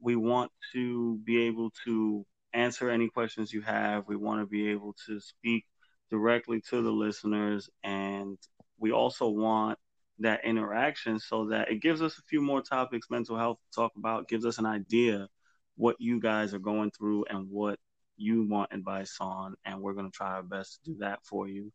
We 0.01 0.17
want 0.17 0.51
to 0.73 1.19
be 1.25 1.45
able 1.45 1.73
to 1.87 2.27
answer 2.53 2.91
any 2.91 3.09
questions 3.09 3.53
you 3.53 3.63
have. 3.63 4.07
We 4.07 4.17
want 4.17 4.41
to 4.41 4.47
be 4.47 4.69
able 4.69 4.95
to 5.07 5.21
speak 5.21 5.65
directly 6.11 6.61
to 6.71 6.83
the 6.83 6.91
listeners, 6.91 7.71
and 7.83 8.37
we 8.79 8.93
also 8.93 9.29
want 9.29 9.79
that 10.21 10.45
interaction 10.45 11.19
so 11.19 11.47
that 11.47 11.71
it 11.71 11.83
gives 11.83 12.01
us 12.03 12.19
a 12.19 12.23
few 12.23 12.41
more 12.41 12.63
topics 12.63 13.11
mental 13.11 13.37
health 13.37 13.59
to 13.59 13.81
talk 13.81 13.93
about, 13.97 14.29
gives 14.29 14.47
us 14.47 14.59
an 14.59 14.67
idea 14.67 15.29
what 15.77 15.97
you 15.99 16.21
guys 16.21 16.55
are 16.55 16.61
going 16.61 16.91
through 16.91 17.25
and 17.29 17.49
what 17.51 17.79
you 18.17 18.47
want 18.49 18.73
advice 18.73 19.17
on, 19.21 19.55
and 19.65 19.81
we're 19.81 19.93
going 19.93 20.11
to 20.11 20.17
try 20.17 20.33
our 20.33 20.43
best 20.43 20.79
to 20.85 20.93
do 20.93 20.99
that 21.01 21.19
for 21.25 21.49
you. 21.49 21.73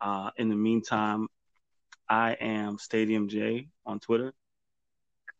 Uh, 0.00 0.30
in 0.36 0.48
the 0.48 0.56
meantime, 0.56 1.26
I 2.08 2.32
am 2.40 2.78
Stadium 2.78 3.28
J 3.28 3.68
on 3.84 3.98
Twitter. 4.00 4.32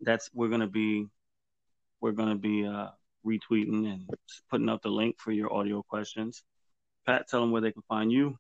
That's 0.01 0.31
we're 0.35 0.49
going 0.49 0.61
to 0.61 0.67
be 0.67 1.07
we're 2.01 2.13
going 2.13 2.31
to 2.31 2.37
be 2.37 2.67
uh, 2.67 2.89
retweeting 3.25 3.87
and 3.87 4.09
putting 4.51 4.69
up 4.69 4.83
the 4.83 4.89
link 4.89 5.17
for 5.19 5.33
your 5.33 5.53
audio 5.53 5.83
questions. 5.83 6.43
Pat, 7.07 7.29
tell 7.29 7.41
them 7.41 7.51
where 7.51 7.63
they 7.63 7.73
can 7.73 7.83
find 7.89 8.11
you. 8.11 8.39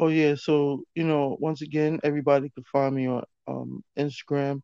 Oh 0.00 0.06
yeah, 0.06 0.36
so 0.36 0.84
you 0.94 1.02
know, 1.02 1.36
once 1.40 1.60
again, 1.60 1.98
everybody 2.04 2.50
can 2.50 2.62
find 2.72 2.94
me 2.94 3.08
on 3.08 3.24
um, 3.48 3.82
Instagram. 3.98 4.62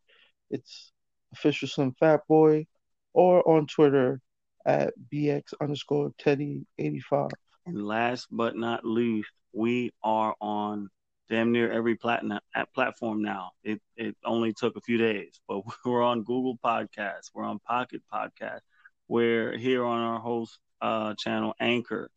It's 0.49 0.93
official 1.33 1.67
Slim 1.67 1.93
Fat 1.99 2.21
Boy 2.29 2.67
or 3.13 3.45
on 3.45 3.67
Twitter 3.67 4.21
at 4.65 4.93
bx 5.13 5.43
underscore 5.61 6.11
Teddy 6.17 6.65
eighty 6.77 7.01
five. 7.01 7.31
And 7.65 7.85
last 7.85 8.27
but 8.31 8.55
not 8.55 8.85
least, 8.85 9.27
we 9.51 9.91
are 10.01 10.33
on 10.39 10.87
damn 11.29 11.51
near 11.51 11.69
every 11.69 11.97
platinum 11.97 12.39
at 12.55 12.73
platform 12.73 13.21
now. 13.21 13.51
It 13.61 13.81
it 13.97 14.15
only 14.23 14.53
took 14.53 14.77
a 14.77 14.81
few 14.81 14.97
days, 14.97 15.41
but 15.49 15.63
we're 15.85 16.01
on 16.01 16.23
Google 16.23 16.57
Podcasts, 16.63 17.31
we're 17.33 17.43
on 17.43 17.59
Pocket 17.59 18.03
Podcast, 18.13 18.61
we're 19.09 19.57
here 19.57 19.83
on 19.83 19.99
our 19.99 20.19
host 20.21 20.57
uh, 20.81 21.13
channel 21.17 21.53
Anchor. 21.59 22.09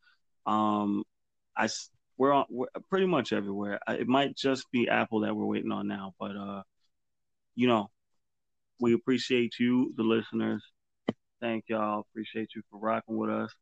Um, 0.47 1.03
I 1.57 1.67
we're 2.19 2.33
on 2.33 2.45
we're 2.51 2.67
pretty 2.91 3.07
much 3.07 3.33
everywhere. 3.33 3.79
It 3.89 4.09
might 4.09 4.37
just 4.37 4.71
be 4.73 4.89
Apple 4.89 5.21
that 5.21 5.35
we're 5.35 5.47
waiting 5.47 5.73
on 5.73 5.87
now, 5.87 6.15
but 6.19 6.37
uh, 6.37 6.63
you 7.55 7.69
know, 7.69 7.91
we 8.81 8.95
appreciate 8.95 9.55
you, 9.59 9.95
the 9.97 10.03
listeners. 10.03 10.63
Thank 11.41 11.65
y'all. 11.69 12.01
Appreciate 12.01 12.51
you 12.57 12.63
for 12.71 12.79
rocking 12.81 13.17
with 13.17 13.31
us. 13.31 13.55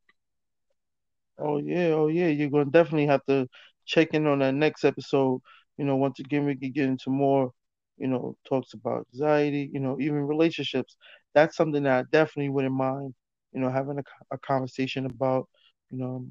Oh 1.39 1.59
yeah, 1.59 1.89
oh 1.89 2.09
yeah. 2.09 2.29
You're 2.29 2.51
gonna 2.51 2.71
definitely 2.71 3.07
have 3.07 3.25
to 3.27 3.47
check 3.85 4.15
in 4.15 4.27
on 4.27 4.39
that 4.41 4.55
next 4.55 4.85
episode. 4.85 5.41
You 5.77 5.85
know, 5.85 5.97
once 5.97 6.19
again 6.21 6.47
we 6.47 6.57
can 6.57 6.73
get 6.73 6.87
into 6.87 7.11
more, 7.11 7.53
you 7.99 8.07
know, 8.09 8.37
talks 8.49 8.73
about 8.73 9.07
anxiety, 9.15 9.71
you 9.73 9.81
know, 9.81 9.99
even 10.01 10.27
relationships. 10.27 10.97
That's 11.35 11.57
something 11.57 11.83
that 11.83 11.99
I 11.99 12.03
definitely 12.11 12.49
wouldn't 12.49 12.75
mind, 12.75 13.15
you 13.53 13.61
know, 13.61 13.69
having 13.71 13.99
a, 13.99 14.35
a 14.35 14.39
conversation 14.39 15.05
about. 15.07 15.49
You 15.91 15.99
know, 15.99 16.27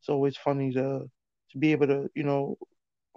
it's 0.00 0.08
always 0.08 0.36
funny 0.36 0.72
to 0.74 1.08
be 1.58 1.72
able 1.72 1.86
to, 1.88 2.08
you 2.14 2.24
know, 2.24 2.56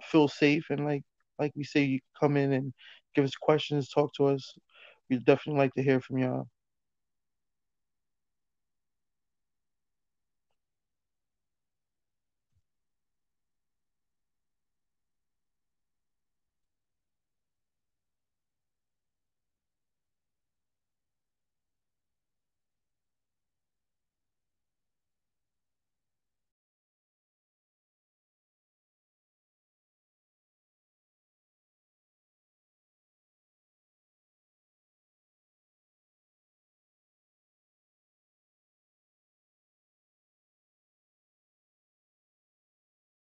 feel 0.02 0.28
safe 0.28 0.66
and 0.70 0.84
like 0.84 1.02
like 1.38 1.52
we 1.56 1.64
say, 1.64 1.82
you 1.84 2.00
come 2.20 2.36
in 2.36 2.52
and 2.52 2.72
give 3.14 3.24
us 3.24 3.34
questions, 3.34 3.88
talk 3.88 4.12
to 4.14 4.26
us. 4.26 4.54
We'd 5.08 5.24
definitely 5.24 5.58
like 5.58 5.74
to 5.74 5.82
hear 5.82 6.00
from 6.00 6.18
y'all. 6.18 6.46